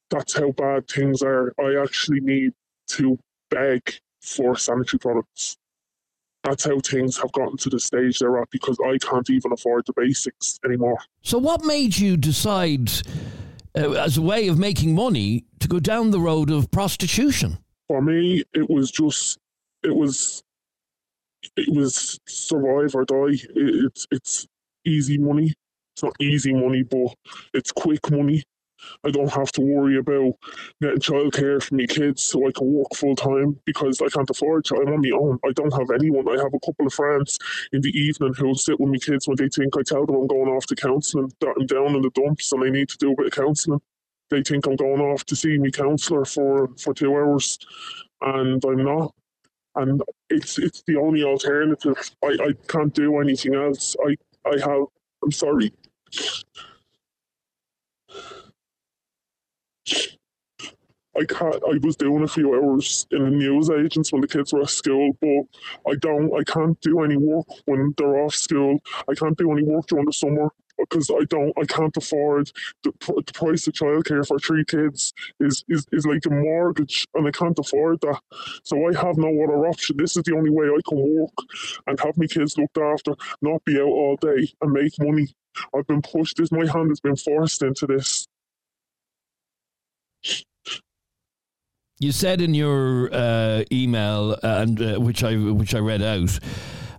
That's 0.09 0.33
how 0.33 0.51
bad 0.51 0.87
things 0.87 1.21
are. 1.21 1.53
I 1.59 1.81
actually 1.81 2.21
need 2.21 2.53
to 2.89 3.19
beg 3.51 3.93
for 4.21 4.57
sanitary 4.57 4.99
products. 4.99 5.57
That's 6.43 6.63
how 6.63 6.79
things 6.79 7.17
have 7.17 7.31
gotten 7.33 7.57
to 7.57 7.69
the 7.69 7.79
stage 7.79 8.19
they're 8.19 8.41
at 8.41 8.49
because 8.49 8.77
I 8.83 8.97
can't 8.97 9.29
even 9.29 9.51
afford 9.51 9.85
the 9.85 9.93
basics 9.93 10.59
anymore. 10.65 10.97
So, 11.21 11.37
what 11.37 11.65
made 11.65 11.97
you 11.97 12.15
decide 12.15 12.89
uh, 13.77 13.91
as 13.91 14.17
a 14.17 14.21
way 14.21 14.47
of 14.47 14.57
making 14.57 14.95
money 14.95 15.45
to 15.59 15.67
go 15.67 15.79
down 15.79 16.11
the 16.11 16.19
road 16.19 16.49
of 16.49 16.71
prostitution? 16.71 17.57
For 17.87 18.01
me, 18.01 18.43
it 18.53 18.69
was 18.69 18.89
just, 18.89 19.37
it 19.83 19.95
was, 19.95 20.41
it 21.57 21.73
was 21.73 22.19
survive 22.27 22.95
or 22.95 23.05
die. 23.05 23.33
It, 23.55 23.85
it's 23.85 24.07
it's 24.11 24.47
easy 24.85 25.17
money. 25.17 25.53
It's 25.95 26.03
not 26.03 26.13
easy 26.19 26.53
money, 26.53 26.83
but 26.83 27.13
it's 27.53 27.71
quick 27.71 28.11
money. 28.11 28.43
I 29.05 29.11
don't 29.11 29.31
have 29.31 29.51
to 29.53 29.61
worry 29.61 29.97
about 29.97 30.33
getting 30.81 30.99
childcare 30.99 31.61
for 31.61 31.75
my 31.75 31.85
kids 31.85 32.23
so 32.23 32.47
I 32.47 32.51
can 32.51 32.71
work 32.71 32.93
full 32.95 33.15
time 33.15 33.59
because 33.65 34.01
I 34.01 34.07
can't 34.07 34.29
afford 34.29 34.65
it. 34.65 34.71
I'm 34.71 34.93
on 34.93 35.01
my 35.01 35.11
own. 35.17 35.39
I 35.45 35.51
don't 35.51 35.73
have 35.73 35.91
anyone. 35.91 36.27
I 36.29 36.41
have 36.41 36.53
a 36.53 36.59
couple 36.65 36.87
of 36.87 36.93
friends 36.93 37.37
in 37.73 37.81
the 37.81 37.89
evening 37.89 38.33
who'll 38.33 38.55
sit 38.55 38.79
with 38.79 38.89
my 38.89 38.97
kids 38.97 39.27
when 39.27 39.37
they 39.37 39.49
think 39.49 39.75
I 39.77 39.81
tell 39.83 40.05
them 40.05 40.15
I'm 40.15 40.27
going 40.27 40.49
off 40.49 40.65
to 40.67 40.75
counselling, 40.75 41.31
that 41.41 41.55
I'm 41.59 41.65
down 41.65 41.95
in 41.95 42.01
the 42.01 42.11
dumps 42.11 42.51
and 42.51 42.63
I 42.63 42.69
need 42.69 42.89
to 42.89 42.97
do 42.97 43.11
a 43.11 43.15
bit 43.15 43.27
of 43.27 43.33
counselling. 43.33 43.81
They 44.29 44.43
think 44.43 44.65
I'm 44.67 44.75
going 44.75 45.01
off 45.01 45.25
to 45.25 45.35
see 45.35 45.57
my 45.57 45.69
counsellor 45.69 46.25
for, 46.25 46.69
for 46.77 46.93
two 46.93 47.13
hours 47.15 47.57
and 48.21 48.63
I'm 48.63 48.83
not. 48.83 49.13
And 49.79 50.01
it's 50.29 50.59
it's 50.59 50.83
the 50.87 50.97
only 50.97 51.23
alternative. 51.23 51.97
I, 52.23 52.27
I 52.27 52.53
can't 52.67 52.93
do 52.93 53.19
anything 53.19 53.55
else. 53.55 53.95
I, 54.05 54.15
I 54.49 54.59
have 54.59 54.85
I'm 55.23 55.31
sorry. 55.31 55.71
I 61.19 61.25
can't. 61.25 61.55
I 61.55 61.77
was 61.81 61.95
doing 61.97 62.23
a 62.23 62.27
few 62.27 62.53
hours 62.55 63.05
in 63.11 63.23
the 63.23 63.29
news 63.29 63.69
agents 63.69 64.11
when 64.11 64.21
the 64.21 64.27
kids 64.27 64.53
were 64.53 64.61
at 64.61 64.69
school, 64.69 65.11
but 65.21 65.91
I 65.91 65.95
don't. 65.95 66.33
I 66.33 66.43
can't 66.43 66.79
do 66.81 67.01
any 67.03 67.17
work 67.17 67.47
when 67.65 67.93
they're 67.97 68.23
off 68.23 68.35
school. 68.35 68.79
I 69.09 69.15
can't 69.15 69.37
do 69.37 69.51
any 69.51 69.63
work 69.63 69.87
during 69.87 70.05
the 70.05 70.13
summer. 70.13 70.49
Because 70.79 71.09
I 71.09 71.23
don't, 71.29 71.53
I 71.57 71.65
can't 71.65 71.95
afford 71.95 72.51
the, 72.83 72.91
the 72.99 73.33
price 73.33 73.67
of 73.67 73.73
childcare 73.73 74.25
for 74.25 74.39
three 74.39 74.63
kids 74.65 75.13
is, 75.39 75.63
is 75.67 75.85
is 75.91 76.05
like 76.05 76.25
a 76.25 76.29
mortgage, 76.29 77.07
and 77.13 77.27
I 77.27 77.31
can't 77.31 77.57
afford 77.57 78.01
that. 78.01 78.19
So 78.63 78.77
I 78.87 78.93
have 79.05 79.17
no 79.17 79.29
other 79.43 79.67
option. 79.67 79.97
This 79.97 80.17
is 80.17 80.23
the 80.23 80.35
only 80.35 80.49
way 80.49 80.67
I 80.67 80.79
can 80.87 80.97
work 81.19 81.33
and 81.87 81.99
have 81.99 82.17
my 82.17 82.27
kids 82.27 82.57
looked 82.57 82.77
after, 82.77 83.13
not 83.41 83.63
be 83.65 83.77
out 83.77 83.87
all 83.87 84.17
day 84.19 84.51
and 84.61 84.71
make 84.71 84.93
money. 84.99 85.27
I've 85.75 85.87
been 85.87 86.01
pushed. 86.01 86.37
This 86.37 86.51
my 86.51 86.65
hand 86.71 86.89
has 86.89 86.99
been 86.99 87.15
forced 87.15 87.61
into 87.61 87.87
this. 87.87 88.27
You 92.01 92.13
said 92.13 92.39
in 92.39 92.53
your 92.53 93.09
uh, 93.11 93.63
email, 93.71 94.37
and 94.41 94.81
uh, 94.81 94.99
which 94.99 95.21
I 95.23 95.35
which 95.35 95.75
I 95.75 95.79
read 95.79 96.01
out, 96.01 96.39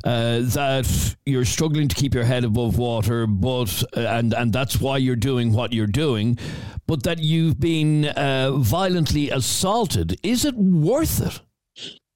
uh, 0.04 0.40
that 0.40 1.16
you're 1.26 1.44
struggling 1.44 1.88
to 1.88 1.94
keep 1.94 2.14
your 2.14 2.24
head 2.24 2.44
above 2.44 2.78
water, 2.78 3.26
but 3.26 3.82
uh, 3.96 4.00
and 4.00 4.32
and 4.32 4.52
that's 4.52 4.80
why 4.80 4.96
you're 4.96 5.16
doing 5.16 5.52
what 5.52 5.72
you're 5.72 5.86
doing, 5.86 6.38
but 6.86 7.02
that 7.02 7.18
you've 7.18 7.60
been 7.60 8.06
uh, 8.06 8.52
violently 8.52 9.30
assaulted. 9.30 10.18
Is 10.22 10.44
it 10.44 10.54
worth 10.54 11.20
it? 11.20 11.40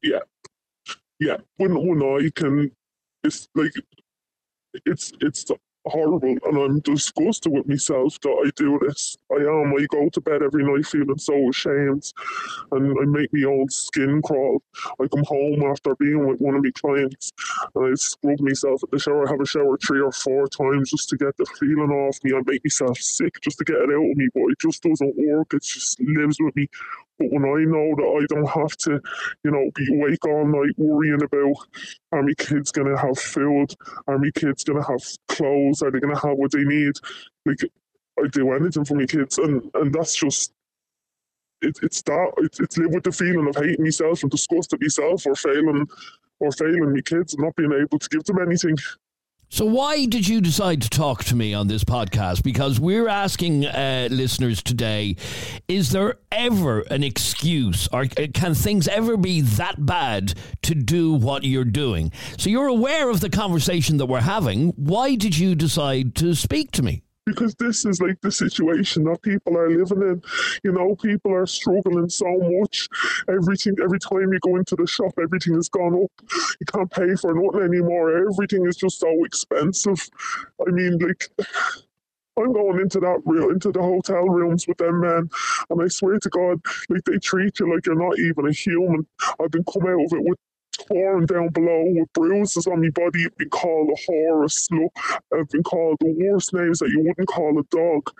Yeah, 0.02 0.20
yeah. 1.20 1.36
When 1.56 1.74
when 1.86 2.02
I 2.02 2.30
can, 2.34 2.70
it's 3.22 3.48
like 3.54 3.72
it's 4.86 5.12
it's 5.20 5.44
horrible 5.86 6.36
and 6.44 6.58
I'm 6.58 6.80
disgusted 6.80 7.52
with 7.52 7.68
myself 7.68 8.18
that 8.20 8.44
I 8.46 8.50
do 8.56 8.78
this. 8.86 9.16
I 9.30 9.36
am. 9.36 9.74
I 9.76 9.86
go 9.90 10.08
to 10.08 10.20
bed 10.20 10.42
every 10.42 10.64
night 10.64 10.86
feeling 10.86 11.18
so 11.18 11.48
ashamed 11.48 12.12
and 12.72 12.96
I 13.00 13.04
make 13.06 13.30
my 13.32 13.48
own 13.48 13.68
skin 13.68 14.22
crawl. 14.22 14.62
I 15.00 15.06
come 15.08 15.24
home 15.24 15.62
after 15.64 15.94
being 15.96 16.26
with 16.26 16.40
one 16.40 16.54
of 16.54 16.64
my 16.64 16.70
clients 16.74 17.32
and 17.74 17.92
I 17.92 17.94
scrub 17.94 18.40
myself 18.40 18.82
at 18.82 18.90
the 18.90 18.98
shower. 18.98 19.26
I 19.26 19.30
have 19.30 19.40
a 19.40 19.46
shower 19.46 19.76
three 19.78 20.00
or 20.00 20.12
four 20.12 20.46
times 20.48 20.90
just 20.90 21.08
to 21.10 21.16
get 21.16 21.36
the 21.36 21.46
feeling 21.58 21.90
off 21.90 22.18
me. 22.24 22.32
I 22.32 22.40
make 22.46 22.64
myself 22.64 22.98
sick 22.98 23.40
just 23.42 23.58
to 23.58 23.64
get 23.64 23.76
it 23.76 23.90
out 23.90 24.10
of 24.10 24.16
me, 24.16 24.28
but 24.34 24.44
it 24.50 24.58
just 24.60 24.82
doesn't 24.82 25.14
work. 25.16 25.54
It 25.54 25.62
just 25.62 26.00
lives 26.00 26.38
with 26.40 26.56
me. 26.56 26.68
But 27.18 27.28
when 27.30 27.44
I 27.44 27.64
know 27.64 27.94
that 27.96 28.22
I 28.22 28.26
don't 28.34 28.48
have 28.48 28.76
to, 28.78 29.00
you 29.44 29.50
know, 29.50 29.70
be 29.74 29.86
awake 29.94 30.26
all 30.26 30.46
night 30.46 30.74
worrying 30.78 31.22
about 31.22 31.56
are 32.12 32.22
my 32.22 32.34
kids 32.38 32.72
to 32.72 32.84
have 32.96 33.18
food? 33.18 33.74
Are 34.08 34.18
my 34.18 34.30
kids 34.34 34.64
to 34.64 34.74
have 34.76 35.02
clothes? 35.28 35.82
Are 35.82 35.90
they 35.90 36.00
to 36.00 36.08
have 36.08 36.36
what 36.38 36.52
they 36.52 36.64
need? 36.64 36.94
Like, 37.46 37.60
I 38.22 38.28
do 38.28 38.52
anything 38.52 38.84
for 38.84 38.96
my 38.96 39.06
kids. 39.06 39.38
And, 39.38 39.70
and 39.74 39.94
that's 39.94 40.16
just, 40.16 40.52
it, 41.62 41.78
it's 41.82 42.02
that, 42.02 42.32
it, 42.38 42.56
it's 42.60 42.78
live 42.78 42.92
with 42.92 43.04
the 43.04 43.12
feeling 43.12 43.48
of 43.48 43.56
hating 43.56 43.84
myself 43.84 44.22
and 44.22 44.30
disgust 44.30 44.70
disgusting 44.70 45.06
myself 45.06 45.26
or 45.26 45.36
failing, 45.36 45.86
or 46.40 46.52
failing 46.52 46.92
my 46.94 47.00
kids 47.02 47.34
and 47.34 47.44
not 47.44 47.56
being 47.56 47.72
able 47.72 47.98
to 47.98 48.08
give 48.10 48.24
them 48.24 48.40
anything. 48.40 48.76
So, 49.54 49.66
why 49.66 50.06
did 50.06 50.26
you 50.26 50.40
decide 50.40 50.82
to 50.82 50.90
talk 50.90 51.22
to 51.26 51.36
me 51.36 51.54
on 51.54 51.68
this 51.68 51.84
podcast? 51.84 52.42
Because 52.42 52.80
we're 52.80 53.06
asking 53.06 53.64
uh, 53.64 54.08
listeners 54.10 54.60
today 54.64 55.14
is 55.68 55.90
there 55.90 56.16
ever 56.32 56.80
an 56.80 57.04
excuse 57.04 57.86
or 57.92 58.06
can 58.06 58.54
things 58.54 58.88
ever 58.88 59.16
be 59.16 59.42
that 59.42 59.86
bad 59.86 60.34
to 60.62 60.74
do 60.74 61.12
what 61.12 61.44
you're 61.44 61.64
doing? 61.64 62.10
So, 62.36 62.50
you're 62.50 62.66
aware 62.66 63.08
of 63.08 63.20
the 63.20 63.30
conversation 63.30 63.98
that 63.98 64.06
we're 64.06 64.22
having. 64.22 64.70
Why 64.70 65.14
did 65.14 65.38
you 65.38 65.54
decide 65.54 66.16
to 66.16 66.34
speak 66.34 66.72
to 66.72 66.82
me? 66.82 67.03
Because 67.26 67.54
this 67.56 67.84
is 67.84 68.00
like 68.00 68.20
the 68.20 68.30
situation 68.30 69.04
that 69.04 69.22
people 69.22 69.56
are 69.56 69.70
living 69.70 70.02
in. 70.02 70.22
You 70.62 70.72
know, 70.72 70.94
people 70.96 71.32
are 71.32 71.46
struggling 71.46 72.08
so 72.08 72.26
much. 72.26 72.88
Everything, 73.28 73.76
every 73.82 73.98
time 73.98 74.32
you 74.32 74.38
go 74.40 74.56
into 74.56 74.76
the 74.76 74.86
shop, 74.86 75.12
everything 75.20 75.54
has 75.54 75.68
gone 75.68 75.94
up. 75.94 76.10
You 76.60 76.66
can't 76.66 76.90
pay 76.90 77.14
for 77.16 77.34
nothing 77.34 77.62
anymore. 77.62 78.16
Everything 78.30 78.66
is 78.66 78.76
just 78.76 79.00
so 79.00 79.24
expensive. 79.24 80.08
I 80.66 80.70
mean, 80.70 80.98
like. 80.98 81.28
I'm 82.36 82.52
going 82.52 82.80
into 82.80 82.98
that 82.98 83.22
real 83.26 83.50
into 83.50 83.70
the 83.70 83.80
hotel 83.80 84.24
rooms 84.24 84.66
with 84.66 84.78
them 84.78 85.02
men, 85.02 85.30
and 85.70 85.82
I 85.82 85.86
swear 85.86 86.18
to 86.18 86.28
God, 86.28 86.60
like 86.88 87.04
they 87.04 87.18
treat 87.18 87.60
you 87.60 87.72
like 87.72 87.86
you're 87.86 87.94
not 87.94 88.18
even 88.18 88.48
a 88.48 88.52
human. 88.52 89.06
I've 89.40 89.52
been 89.52 89.62
come 89.62 89.84
out 89.84 90.04
of 90.04 90.12
it 90.12 90.24
with 90.24 90.38
torn 90.88 91.26
down 91.26 91.48
below 91.50 91.84
with 91.88 92.12
bruises 92.12 92.66
on 92.66 92.82
my 92.82 92.90
body. 92.90 93.26
Been 93.38 93.50
called 93.50 93.90
a 93.90 94.12
a 94.12 94.46
slut. 94.48 94.88
I've 95.34 95.48
been 95.50 95.62
called 95.62 95.98
the 96.00 96.14
worst 96.18 96.54
names 96.54 96.78
that 96.80 96.90
you 96.90 97.00
wouldn't 97.04 97.28
call 97.28 97.58
a 97.58 97.64
dog. 97.64 98.10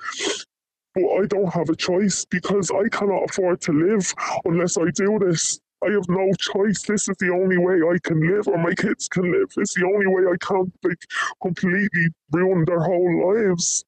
But 0.95 1.05
I 1.23 1.27
don't 1.27 1.53
have 1.55 1.71
a 1.71 1.77
choice 1.77 2.25
because 2.25 2.71
I 2.71 2.89
cannot 2.91 3.31
afford 3.31 3.61
to 3.63 3.73
live 3.73 4.15
unless 4.45 4.79
I 4.79 4.91
do 4.95 5.19
this. 5.19 5.59
I 5.85 5.91
have 5.91 6.09
no 6.09 6.31
choice. 6.39 6.83
This 6.83 7.09
is 7.09 7.17
the 7.19 7.31
only 7.31 7.59
way 7.59 7.75
I 7.75 7.99
can 8.03 8.21
live, 8.21 8.49
or 8.49 8.59
my 8.59 8.75
kids 8.75 9.09
can 9.09 9.31
live. 9.33 9.51
It's 9.57 9.75
the 9.75 9.85
only 9.85 10.07
way 10.07 10.23
I 10.33 10.37
can't 10.41 10.73
like 10.85 11.05
completely 11.43 12.09
ruin 12.33 12.65
their 12.67 12.81
whole 12.81 13.35
lives. 13.35 13.85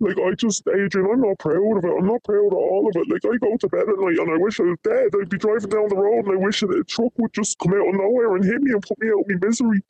Like 0.00 0.18
I 0.18 0.32
just, 0.34 0.66
Adrian, 0.68 1.10
I'm 1.10 1.20
not 1.22 1.38
proud 1.38 1.78
of 1.78 1.84
it. 1.84 1.96
I'm 1.98 2.06
not 2.06 2.22
proud 2.24 2.46
of 2.48 2.52
all 2.52 2.88
of 2.88 2.96
it. 2.96 3.08
Like 3.10 3.24
I 3.24 3.36
go 3.38 3.56
to 3.56 3.68
bed 3.68 3.88
at 3.88 3.98
night 3.98 4.18
and 4.18 4.30
I 4.30 4.36
wish 4.36 4.60
I 4.60 4.64
was 4.64 4.78
dead. 4.84 5.08
I'd 5.20 5.28
be 5.28 5.38
driving 5.38 5.70
down 5.70 5.88
the 5.88 5.96
road 5.96 6.26
and 6.26 6.34
I 6.34 6.44
wish 6.44 6.60
that 6.60 6.70
a 6.70 6.84
truck 6.84 7.12
would 7.18 7.32
just 7.32 7.58
come 7.58 7.72
out 7.72 7.88
of 7.88 7.94
nowhere 7.94 8.36
and 8.36 8.44
hit 8.44 8.62
me 8.62 8.72
and 8.72 8.82
put 8.82 9.00
me 9.00 9.08
out 9.08 9.20
of 9.20 9.28
my 9.28 9.46
misery. 9.46 9.80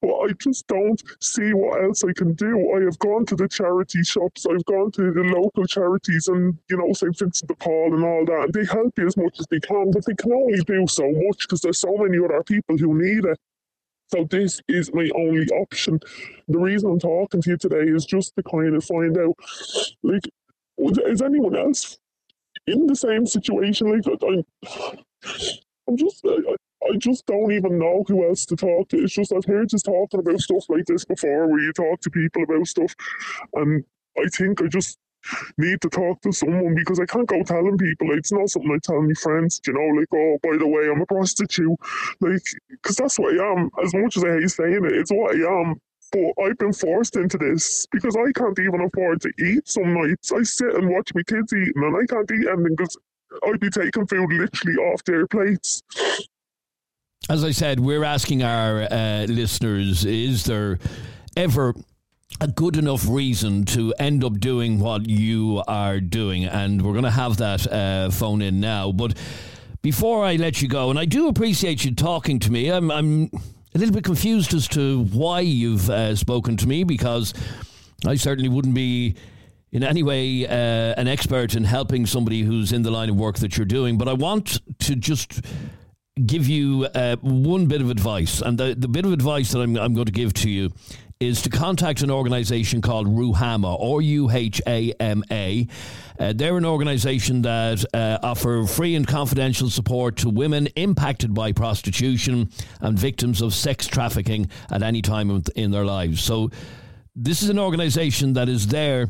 But 0.00 0.14
I 0.14 0.32
just 0.38 0.66
don't 0.68 1.02
see 1.20 1.52
what 1.52 1.82
else 1.82 2.04
I 2.04 2.12
can 2.12 2.34
do. 2.34 2.74
I 2.76 2.84
have 2.84 2.98
gone 2.98 3.26
to 3.26 3.36
the 3.36 3.48
charity 3.48 4.02
shops. 4.04 4.46
I've 4.46 4.64
gone 4.66 4.92
to 4.92 5.12
the 5.12 5.22
local 5.22 5.66
charities 5.66 6.28
and 6.28 6.58
you 6.70 6.76
know 6.76 6.92
St 6.92 7.18
Vincent 7.18 7.48
de 7.48 7.54
Paul 7.56 7.94
and 7.94 8.04
all 8.04 8.24
that. 8.26 8.44
And 8.46 8.54
they 8.54 8.64
help 8.64 8.98
you 8.98 9.06
as 9.06 9.16
much 9.16 9.40
as 9.40 9.46
they 9.50 9.60
can, 9.60 9.90
but 9.90 10.04
they 10.06 10.14
can 10.14 10.32
only 10.32 10.60
do 10.62 10.86
so 10.86 11.10
much 11.10 11.40
because 11.40 11.60
there's 11.60 11.78
so 11.78 11.96
many 11.96 12.18
other 12.18 12.42
people 12.44 12.76
who 12.76 13.00
need 13.00 13.24
it. 13.24 13.38
So 14.12 14.24
this 14.24 14.60
is 14.68 14.92
my 14.92 15.10
only 15.16 15.46
option. 15.48 15.98
The 16.48 16.58
reason 16.58 16.90
I'm 16.90 16.98
talking 17.00 17.40
to 17.42 17.50
you 17.50 17.56
today 17.56 17.84
is 17.84 18.04
just 18.04 18.36
to 18.36 18.42
kind 18.42 18.76
of 18.76 18.84
find 18.84 19.16
out, 19.18 19.36
like, 20.02 20.28
is 21.06 21.22
anyone 21.22 21.56
else 21.56 21.98
in 22.66 22.86
the 22.86 22.96
same 22.96 23.26
situation? 23.26 23.90
Like, 23.90 24.04
I'm, 24.22 24.44
I'm 25.88 25.96
just, 25.96 26.24
I, 26.26 26.56
I 26.92 26.96
just 26.98 27.26
don't 27.26 27.52
even 27.52 27.78
know 27.78 28.04
who 28.06 28.28
else 28.28 28.44
to 28.46 28.56
talk 28.56 28.90
to. 28.90 28.98
It's 28.98 29.14
just 29.14 29.32
I've 29.32 29.46
heard 29.46 29.70
just 29.70 29.86
talking 29.86 30.20
about 30.20 30.40
stuff 30.40 30.66
like 30.68 30.86
this 30.86 31.06
before, 31.06 31.48
where 31.48 31.60
you 31.60 31.72
talk 31.72 32.00
to 32.02 32.10
people 32.10 32.42
about 32.42 32.66
stuff, 32.66 32.94
and 33.54 33.84
I 34.18 34.28
think 34.28 34.62
I 34.62 34.66
just 34.66 34.98
need 35.58 35.80
to 35.80 35.88
talk 35.88 36.20
to 36.22 36.32
someone 36.32 36.74
because 36.74 37.00
I 37.00 37.06
can't 37.06 37.26
go 37.26 37.42
telling 37.42 37.78
people. 37.78 38.08
Like, 38.08 38.18
it's 38.18 38.32
not 38.32 38.48
something 38.48 38.72
I 38.72 38.78
tell 38.82 39.00
my 39.02 39.14
friends, 39.14 39.60
you 39.66 39.72
know, 39.72 39.98
like, 39.98 40.08
oh, 40.12 40.38
by 40.42 40.56
the 40.56 40.66
way, 40.66 40.88
I'm 40.90 41.00
a 41.00 41.06
prostitute. 41.06 41.78
Like, 42.20 42.42
because 42.70 42.96
that's 42.96 43.18
what 43.18 43.38
I 43.38 43.52
am. 43.52 43.70
As 43.82 43.94
much 43.94 44.16
as 44.16 44.24
I 44.24 44.40
hate 44.40 44.50
saying 44.50 44.84
it, 44.84 44.92
it's 44.92 45.12
what 45.12 45.34
I 45.34 45.60
am. 45.60 45.80
But 46.12 46.44
I've 46.44 46.58
been 46.58 46.74
forced 46.74 47.16
into 47.16 47.38
this 47.38 47.86
because 47.90 48.16
I 48.16 48.32
can't 48.32 48.58
even 48.58 48.82
afford 48.82 49.22
to 49.22 49.32
eat 49.42 49.66
some 49.66 49.94
nights. 49.94 50.30
I 50.30 50.42
sit 50.42 50.74
and 50.74 50.90
watch 50.90 51.14
my 51.14 51.22
kids 51.22 51.52
eating 51.52 51.72
and 51.76 51.96
I 51.96 52.04
can't 52.06 52.30
eat 52.30 52.46
anything 52.46 52.76
because 52.76 52.96
I'd 53.46 53.60
be 53.60 53.70
taking 53.70 54.06
food 54.06 54.30
literally 54.30 54.76
off 54.76 55.02
their 55.04 55.26
plates. 55.26 55.82
As 57.30 57.44
I 57.44 57.52
said, 57.52 57.80
we're 57.80 58.04
asking 58.04 58.42
our 58.42 58.82
uh, 58.82 59.24
listeners 59.26 60.04
is 60.04 60.44
there 60.44 60.78
ever 61.36 61.74
a 62.40 62.48
good 62.48 62.76
enough 62.76 63.06
reason 63.08 63.64
to 63.66 63.94
end 63.98 64.24
up 64.24 64.38
doing 64.40 64.78
what 64.78 65.08
you 65.08 65.62
are 65.66 66.00
doing. 66.00 66.44
And 66.44 66.82
we're 66.82 66.92
going 66.92 67.04
to 67.04 67.10
have 67.10 67.36
that 67.38 67.70
uh, 67.70 68.10
phone 68.10 68.42
in 68.42 68.60
now. 68.60 68.92
But 68.92 69.16
before 69.82 70.24
I 70.24 70.36
let 70.36 70.62
you 70.62 70.68
go, 70.68 70.90
and 70.90 70.98
I 70.98 71.04
do 71.04 71.28
appreciate 71.28 71.84
you 71.84 71.94
talking 71.94 72.38
to 72.40 72.52
me, 72.52 72.70
I'm, 72.70 72.90
I'm 72.90 73.30
a 73.74 73.78
little 73.78 73.94
bit 73.94 74.04
confused 74.04 74.54
as 74.54 74.68
to 74.68 75.04
why 75.04 75.40
you've 75.40 75.88
uh, 75.88 76.14
spoken 76.16 76.56
to 76.58 76.68
me 76.68 76.84
because 76.84 77.32
I 78.06 78.16
certainly 78.16 78.48
wouldn't 78.48 78.74
be 78.74 79.16
in 79.70 79.82
any 79.82 80.02
way 80.02 80.46
uh, 80.46 80.94
an 81.00 81.08
expert 81.08 81.54
in 81.54 81.64
helping 81.64 82.06
somebody 82.06 82.42
who's 82.42 82.72
in 82.72 82.82
the 82.82 82.90
line 82.90 83.08
of 83.08 83.16
work 83.16 83.36
that 83.38 83.56
you're 83.56 83.64
doing. 83.64 83.96
But 83.96 84.08
I 84.08 84.12
want 84.12 84.60
to 84.80 84.94
just 84.94 85.40
give 86.26 86.46
you 86.46 86.86
uh, 86.94 87.16
one 87.22 87.66
bit 87.66 87.80
of 87.80 87.90
advice. 87.90 88.42
And 88.42 88.58
the, 88.58 88.74
the 88.76 88.88
bit 88.88 89.06
of 89.06 89.12
advice 89.12 89.52
that 89.52 89.60
I'm, 89.60 89.76
I'm 89.76 89.94
going 89.94 90.06
to 90.06 90.12
give 90.12 90.34
to 90.34 90.50
you 90.50 90.70
is 91.22 91.40
to 91.40 91.48
contact 91.48 92.02
an 92.02 92.10
organization 92.10 92.82
called 92.82 93.06
Ruhama, 93.06 93.78
or 93.78 94.02
U 94.02 94.28
H 94.28 94.60
A 94.66 94.92
M 94.98 95.22
A. 95.30 95.68
Uh, 96.18 96.32
they're 96.34 96.56
an 96.56 96.64
organization 96.64 97.42
that 97.42 97.84
uh, 97.94 98.18
offer 98.24 98.66
free 98.66 98.96
and 98.96 99.06
confidential 99.06 99.70
support 99.70 100.16
to 100.16 100.28
women 100.28 100.66
impacted 100.74 101.32
by 101.32 101.52
prostitution 101.52 102.50
and 102.80 102.98
victims 102.98 103.40
of 103.40 103.54
sex 103.54 103.86
trafficking 103.86 104.50
at 104.70 104.82
any 104.82 105.00
time 105.00 105.42
in 105.54 105.70
their 105.70 105.84
lives. 105.84 106.20
So, 106.20 106.50
this 107.14 107.42
is 107.42 107.50
an 107.50 107.58
organization 107.58 108.32
that 108.32 108.48
is 108.48 108.66
there. 108.66 109.08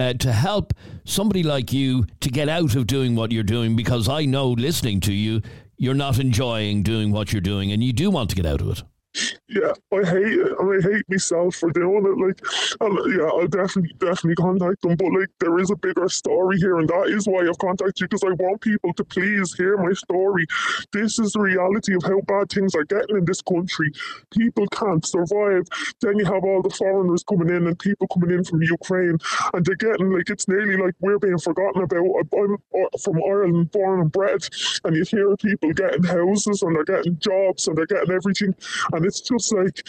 Uh, 0.00 0.12
to 0.12 0.32
help 0.32 0.74
somebody 1.04 1.44
like 1.44 1.72
you 1.72 2.04
to 2.18 2.28
get 2.28 2.48
out 2.48 2.74
of 2.74 2.84
doing 2.84 3.14
what 3.14 3.30
you're 3.30 3.44
doing 3.44 3.76
because 3.76 4.08
I 4.08 4.24
know 4.24 4.50
listening 4.50 4.98
to 5.02 5.12
you, 5.12 5.40
you're 5.76 5.94
not 5.94 6.18
enjoying 6.18 6.82
doing 6.82 7.12
what 7.12 7.32
you're 7.32 7.40
doing 7.40 7.70
and 7.70 7.80
you 7.80 7.92
do 7.92 8.10
want 8.10 8.30
to 8.30 8.34
get 8.34 8.44
out 8.44 8.60
of 8.60 8.70
it. 8.70 8.82
Yeah, 9.48 9.72
I 9.92 10.02
hate 10.06 10.38
it, 10.38 10.58
and 10.58 10.84
I 10.84 10.88
hate 10.92 11.04
myself 11.08 11.56
for 11.56 11.70
doing 11.70 12.04
it. 12.06 12.18
Like, 12.18 12.40
and 12.80 13.14
yeah, 13.16 13.26
I'll 13.26 13.46
definitely, 13.46 13.92
definitely 13.98 14.34
contact 14.36 14.82
them. 14.82 14.96
But 14.96 15.12
like, 15.12 15.28
there 15.38 15.58
is 15.58 15.70
a 15.70 15.76
bigger 15.76 16.08
story 16.08 16.58
here, 16.58 16.78
and 16.78 16.88
that 16.88 17.08
is 17.08 17.26
why 17.26 17.46
I've 17.46 17.58
contacted 17.58 18.00
you 18.00 18.08
because 18.08 18.24
I 18.24 18.32
want 18.32 18.60
people 18.60 18.92
to 18.94 19.04
please 19.04 19.54
hear 19.54 19.76
my 19.76 19.92
story. 19.92 20.46
This 20.92 21.18
is 21.18 21.32
the 21.32 21.40
reality 21.40 21.94
of 21.94 22.02
how 22.02 22.20
bad 22.22 22.50
things 22.50 22.74
are 22.74 22.84
getting 22.84 23.16
in 23.16 23.24
this 23.24 23.42
country. 23.42 23.90
People 24.30 24.66
can't 24.68 25.04
survive. 25.04 25.64
Then 26.00 26.18
you 26.18 26.24
have 26.24 26.44
all 26.44 26.62
the 26.62 26.70
foreigners 26.70 27.22
coming 27.24 27.50
in 27.50 27.66
and 27.66 27.78
people 27.78 28.08
coming 28.08 28.30
in 28.36 28.44
from 28.44 28.62
Ukraine, 28.62 29.18
and 29.52 29.64
they're 29.64 29.76
getting 29.76 30.10
like 30.10 30.30
it's 30.30 30.48
nearly 30.48 30.76
like 30.76 30.94
we're 31.00 31.18
being 31.18 31.38
forgotten 31.38 31.82
about. 31.82 32.04
I'm 32.34 32.54
uh, 32.54 32.98
from 33.02 33.22
Ireland, 33.22 33.70
born 33.70 34.00
and 34.00 34.12
bred, 34.12 34.48
and 34.84 34.96
you 34.96 35.04
hear 35.04 35.36
people 35.36 35.72
getting 35.72 36.02
houses 36.02 36.62
and 36.62 36.74
they're 36.74 36.84
getting 36.84 37.18
jobs 37.18 37.68
and 37.68 37.76
they're 37.76 37.86
getting 37.86 38.10
everything, 38.10 38.54
and 38.92 39.03
it's 39.04 39.20
just 39.20 39.52
like, 39.52 39.82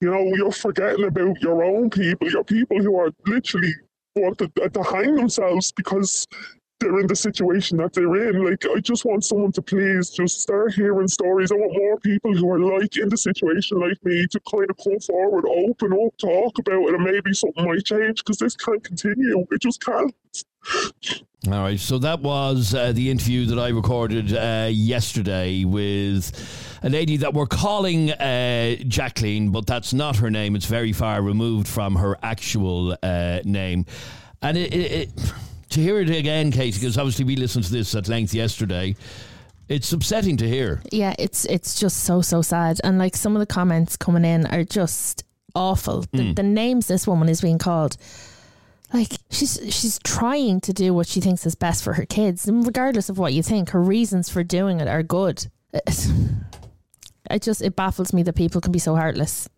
you 0.00 0.10
know, 0.10 0.34
you're 0.34 0.52
forgetting 0.52 1.04
about 1.04 1.40
your 1.40 1.62
own 1.62 1.90
people, 1.90 2.30
your 2.30 2.44
people 2.44 2.82
who 2.82 2.98
are 2.98 3.10
literally 3.26 3.72
wanted 4.16 4.54
to, 4.56 4.68
to 4.68 4.82
hang 4.82 5.14
themselves 5.14 5.72
because 5.72 6.26
they're 6.82 6.98
in 7.00 7.06
the 7.06 7.16
situation 7.16 7.78
that 7.78 7.92
they're 7.92 8.28
in. 8.28 8.44
Like, 8.44 8.64
I 8.66 8.80
just 8.80 9.04
want 9.04 9.24
someone 9.24 9.52
to 9.52 9.62
please 9.62 10.10
just 10.10 10.40
start 10.40 10.74
hearing 10.74 11.08
stories. 11.08 11.52
I 11.52 11.54
want 11.54 11.76
more 11.76 11.98
people 12.00 12.36
who 12.36 12.50
are 12.50 12.58
like 12.58 12.96
in 12.96 13.08
the 13.08 13.16
situation 13.16 13.80
like 13.80 14.04
me 14.04 14.26
to 14.26 14.40
kind 14.50 14.68
of 14.68 14.76
come 14.82 14.98
forward, 15.00 15.44
open 15.46 15.92
up, 15.92 16.16
talk 16.18 16.58
about 16.58 16.88
it, 16.88 16.94
and 16.94 17.04
maybe 17.04 17.32
something 17.32 17.64
might 17.64 17.84
change 17.84 18.24
because 18.24 18.38
this 18.38 18.56
can't 18.56 18.82
continue. 18.82 19.46
It 19.50 19.60
just 19.60 19.80
can't. 19.80 20.14
All 21.46 21.62
right, 21.62 21.78
so 21.78 21.98
that 21.98 22.20
was 22.20 22.74
uh, 22.74 22.92
the 22.92 23.10
interview 23.10 23.46
that 23.46 23.58
I 23.58 23.68
recorded 23.68 24.32
uh, 24.32 24.68
yesterday 24.70 25.64
with 25.64 26.71
a 26.82 26.88
lady 26.90 27.16
that 27.18 27.32
we're 27.34 27.46
calling 27.46 28.10
uh, 28.12 28.76
Jacqueline, 28.88 29.50
but 29.50 29.66
that's 29.66 29.92
not 29.92 30.16
her 30.16 30.30
name. 30.30 30.56
It's 30.56 30.66
very 30.66 30.92
far 30.92 31.22
removed 31.22 31.68
from 31.68 31.96
her 31.96 32.18
actual 32.22 32.96
uh, 33.02 33.40
name. 33.44 33.86
And 34.42 34.56
it, 34.56 34.74
it, 34.74 34.92
it, 34.92 35.32
to 35.70 35.80
hear 35.80 36.00
it 36.00 36.10
again, 36.10 36.50
Katie, 36.50 36.78
because 36.78 36.98
obviously 36.98 37.24
we 37.24 37.36
listened 37.36 37.64
to 37.64 37.72
this 37.72 37.94
at 37.94 38.08
length 38.08 38.34
yesterday. 38.34 38.96
It's 39.68 39.92
upsetting 39.92 40.36
to 40.38 40.48
hear. 40.48 40.82
Yeah, 40.90 41.14
it's 41.18 41.44
it's 41.46 41.78
just 41.78 42.04
so 42.04 42.20
so 42.20 42.42
sad, 42.42 42.80
and 42.84 42.98
like 42.98 43.16
some 43.16 43.34
of 43.36 43.40
the 43.40 43.46
comments 43.46 43.96
coming 43.96 44.24
in 44.24 44.44
are 44.46 44.64
just 44.64 45.24
awful. 45.54 46.00
The, 46.12 46.18
Mm. 46.18 46.36
the 46.36 46.42
names 46.42 46.88
this 46.88 47.06
woman 47.06 47.28
is 47.28 47.40
being 47.40 47.58
called, 47.58 47.96
like 48.92 49.12
she's 49.30 49.58
she's 49.70 49.98
trying 50.00 50.60
to 50.62 50.72
do 50.74 50.92
what 50.92 51.06
she 51.06 51.20
thinks 51.20 51.46
is 51.46 51.54
best 51.54 51.84
for 51.84 51.94
her 51.94 52.04
kids, 52.04 52.46
and 52.48 52.66
regardless 52.66 53.08
of 53.08 53.16
what 53.18 53.32
you 53.32 53.42
think, 53.42 53.70
her 53.70 53.80
reasons 53.82 54.28
for 54.28 54.42
doing 54.42 54.80
it 54.80 54.88
are 54.88 55.02
good. 55.04 55.46
It's- 57.30 57.36
It 57.36 57.42
just 57.42 57.62
it 57.62 57.76
baffles 57.76 58.12
me 58.12 58.22
that 58.24 58.34
people 58.34 58.60
can 58.60 58.72
be 58.72 58.78
so 58.78 58.94
heartless. 58.96 59.48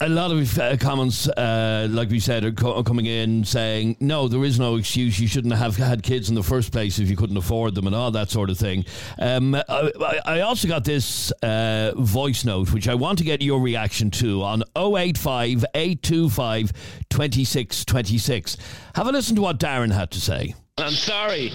A 0.00 0.08
lot 0.08 0.32
of 0.32 0.58
uh, 0.58 0.76
comments, 0.76 1.28
uh, 1.28 1.86
like 1.88 2.10
we 2.10 2.18
said, 2.18 2.44
are 2.44 2.50
co- 2.50 2.82
coming 2.82 3.06
in 3.06 3.44
saying, 3.44 3.96
no, 4.00 4.26
there 4.26 4.44
is 4.44 4.58
no 4.58 4.74
excuse. 4.74 5.20
You 5.20 5.28
shouldn't 5.28 5.54
have 5.54 5.76
had 5.76 6.02
kids 6.02 6.28
in 6.28 6.34
the 6.34 6.42
first 6.42 6.72
place 6.72 6.98
if 6.98 7.08
you 7.08 7.16
couldn't 7.16 7.36
afford 7.36 7.76
them 7.76 7.86
and 7.86 7.94
all 7.94 8.10
that 8.10 8.28
sort 8.28 8.50
of 8.50 8.58
thing. 8.58 8.84
Um, 9.20 9.54
I, 9.54 9.62
I- 9.68 10.20
I 10.26 10.40
also 10.40 10.66
got 10.66 10.82
this 10.82 11.30
uh, 11.42 11.92
voice 11.96 12.44
note, 12.44 12.72
which 12.72 12.88
I 12.88 12.96
want 12.96 13.18
to 13.18 13.24
get 13.24 13.40
your 13.40 13.60
reaction 13.60 14.10
to 14.12 14.42
on 14.42 14.64
085 14.76 15.64
825 15.76 16.72
2626. 17.08 18.56
Have 18.96 19.06
a 19.06 19.12
listen 19.12 19.36
to 19.36 19.42
what 19.42 19.60
Darren 19.60 19.92
had 19.92 20.10
to 20.10 20.20
say. 20.20 20.54
I'm 20.76 20.90
sorry, 20.90 21.52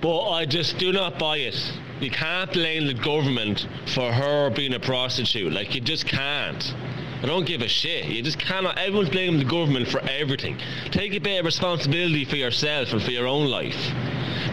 but 0.00 0.30
I 0.30 0.46
just 0.46 0.78
do 0.78 0.92
not 0.92 1.18
buy 1.18 1.38
it. 1.38 1.72
You 2.00 2.10
can't 2.10 2.52
blame 2.52 2.86
the 2.86 2.94
government 2.94 3.66
for 3.94 4.12
her 4.12 4.50
being 4.50 4.74
a 4.74 4.80
prostitute. 4.80 5.52
Like, 5.52 5.74
you 5.74 5.80
just 5.80 6.06
can't. 6.06 6.74
I 7.22 7.26
don't 7.26 7.46
give 7.46 7.62
a 7.62 7.68
shit. 7.68 8.04
You 8.04 8.22
just 8.22 8.38
cannot. 8.38 8.78
Everyone's 8.78 9.08
blaming 9.08 9.38
the 9.38 9.46
government 9.46 9.88
for 9.88 10.00
everything. 10.00 10.58
Take 10.90 11.14
a 11.14 11.18
bit 11.18 11.38
of 11.38 11.46
responsibility 11.46 12.24
for 12.26 12.36
yourself 12.36 12.92
and 12.92 13.02
for 13.02 13.10
your 13.10 13.26
own 13.26 13.46
life. 13.46 13.92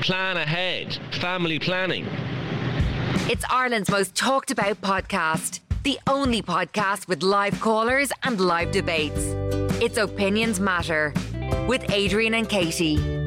Plan 0.02 0.38
ahead. 0.38 0.98
Family 1.20 1.60
planning. 1.60 2.08
It's 3.30 3.44
Ireland's 3.50 3.90
most 3.90 4.16
talked 4.16 4.52
about 4.52 4.82
podcast. 4.82 5.60
The 5.84 6.00
only 6.08 6.42
podcast 6.42 7.10
with 7.10 7.24
live 7.24 7.60
callers 7.60 8.12
and 8.24 8.40
live 8.40 8.72
debates. 8.72 9.20
It's 9.82 9.98
Opinions 9.98 10.62
Matter 10.62 11.14
with 11.68 11.92
Adrian 11.92 12.34
and 12.36 12.48
Katie. 12.48 13.23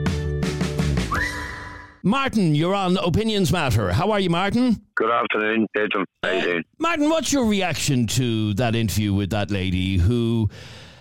Martin, 2.06 2.54
you're 2.54 2.72
on 2.72 2.96
Opinions 2.98 3.50
Matter. 3.50 3.92
How 3.92 4.12
are 4.12 4.20
you, 4.20 4.30
Martin? 4.30 4.80
Good 4.94 5.10
afternoon, 5.10 5.66
Adrian. 5.76 6.06
How 6.22 6.30
you 6.30 6.40
doing? 6.40 6.58
Uh, 6.58 6.62
Martin, 6.78 7.10
what's 7.10 7.32
your 7.32 7.46
reaction 7.46 8.06
to 8.06 8.54
that 8.54 8.76
interview 8.76 9.12
with 9.12 9.30
that 9.30 9.50
lady 9.50 9.96
who 9.96 10.48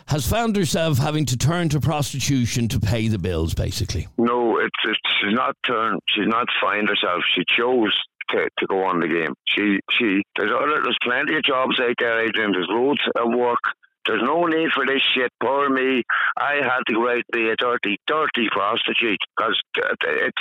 has 0.08 0.28
found 0.28 0.56
herself 0.56 0.98
having 0.98 1.24
to 1.26 1.38
turn 1.38 1.70
to 1.70 1.80
prostitution 1.80 2.68
to 2.70 2.80
pay 2.80 3.08
the 3.08 3.20
bills, 3.20 3.54
basically? 3.54 4.08
No, 4.18 4.58
it's, 4.58 4.72
it's 4.84 5.00
she's 5.22 5.36
not 5.36 5.56
turned. 5.64 6.00
She's 6.10 6.26
not 6.26 6.48
find 6.60 6.90
herself. 6.90 7.22
She 7.36 7.44
chose 7.56 7.94
to, 8.32 8.50
to 8.58 8.66
go 8.66 8.84
on 8.84 9.00
the 9.00 9.08
game. 9.08 9.36
She 9.48 9.80
she 9.92 10.24
there's 10.40 10.52
other 10.52 10.82
there's 10.84 10.98
plenty 11.04 11.38
of 11.38 11.44
jobs 11.44 11.80
out 11.80 11.94
there, 12.00 12.26
Adrian. 12.26 12.52
There's 12.52 12.68
loads 12.68 13.02
of 13.16 13.32
work. 13.32 13.62
There's 14.06 14.22
no 14.24 14.46
need 14.46 14.70
for 14.74 14.86
this 14.86 15.02
shit. 15.16 15.32
Poor 15.42 15.70
me. 15.70 16.04
I 16.38 16.56
had 16.64 16.82
to 16.88 16.94
go 16.94 17.10
out 17.10 17.16
and 17.16 17.24
be 17.34 17.50
a 17.50 17.56
dirty, 17.56 17.98
dirty 18.08 18.48
prostitute 18.52 19.20
because 19.36 19.60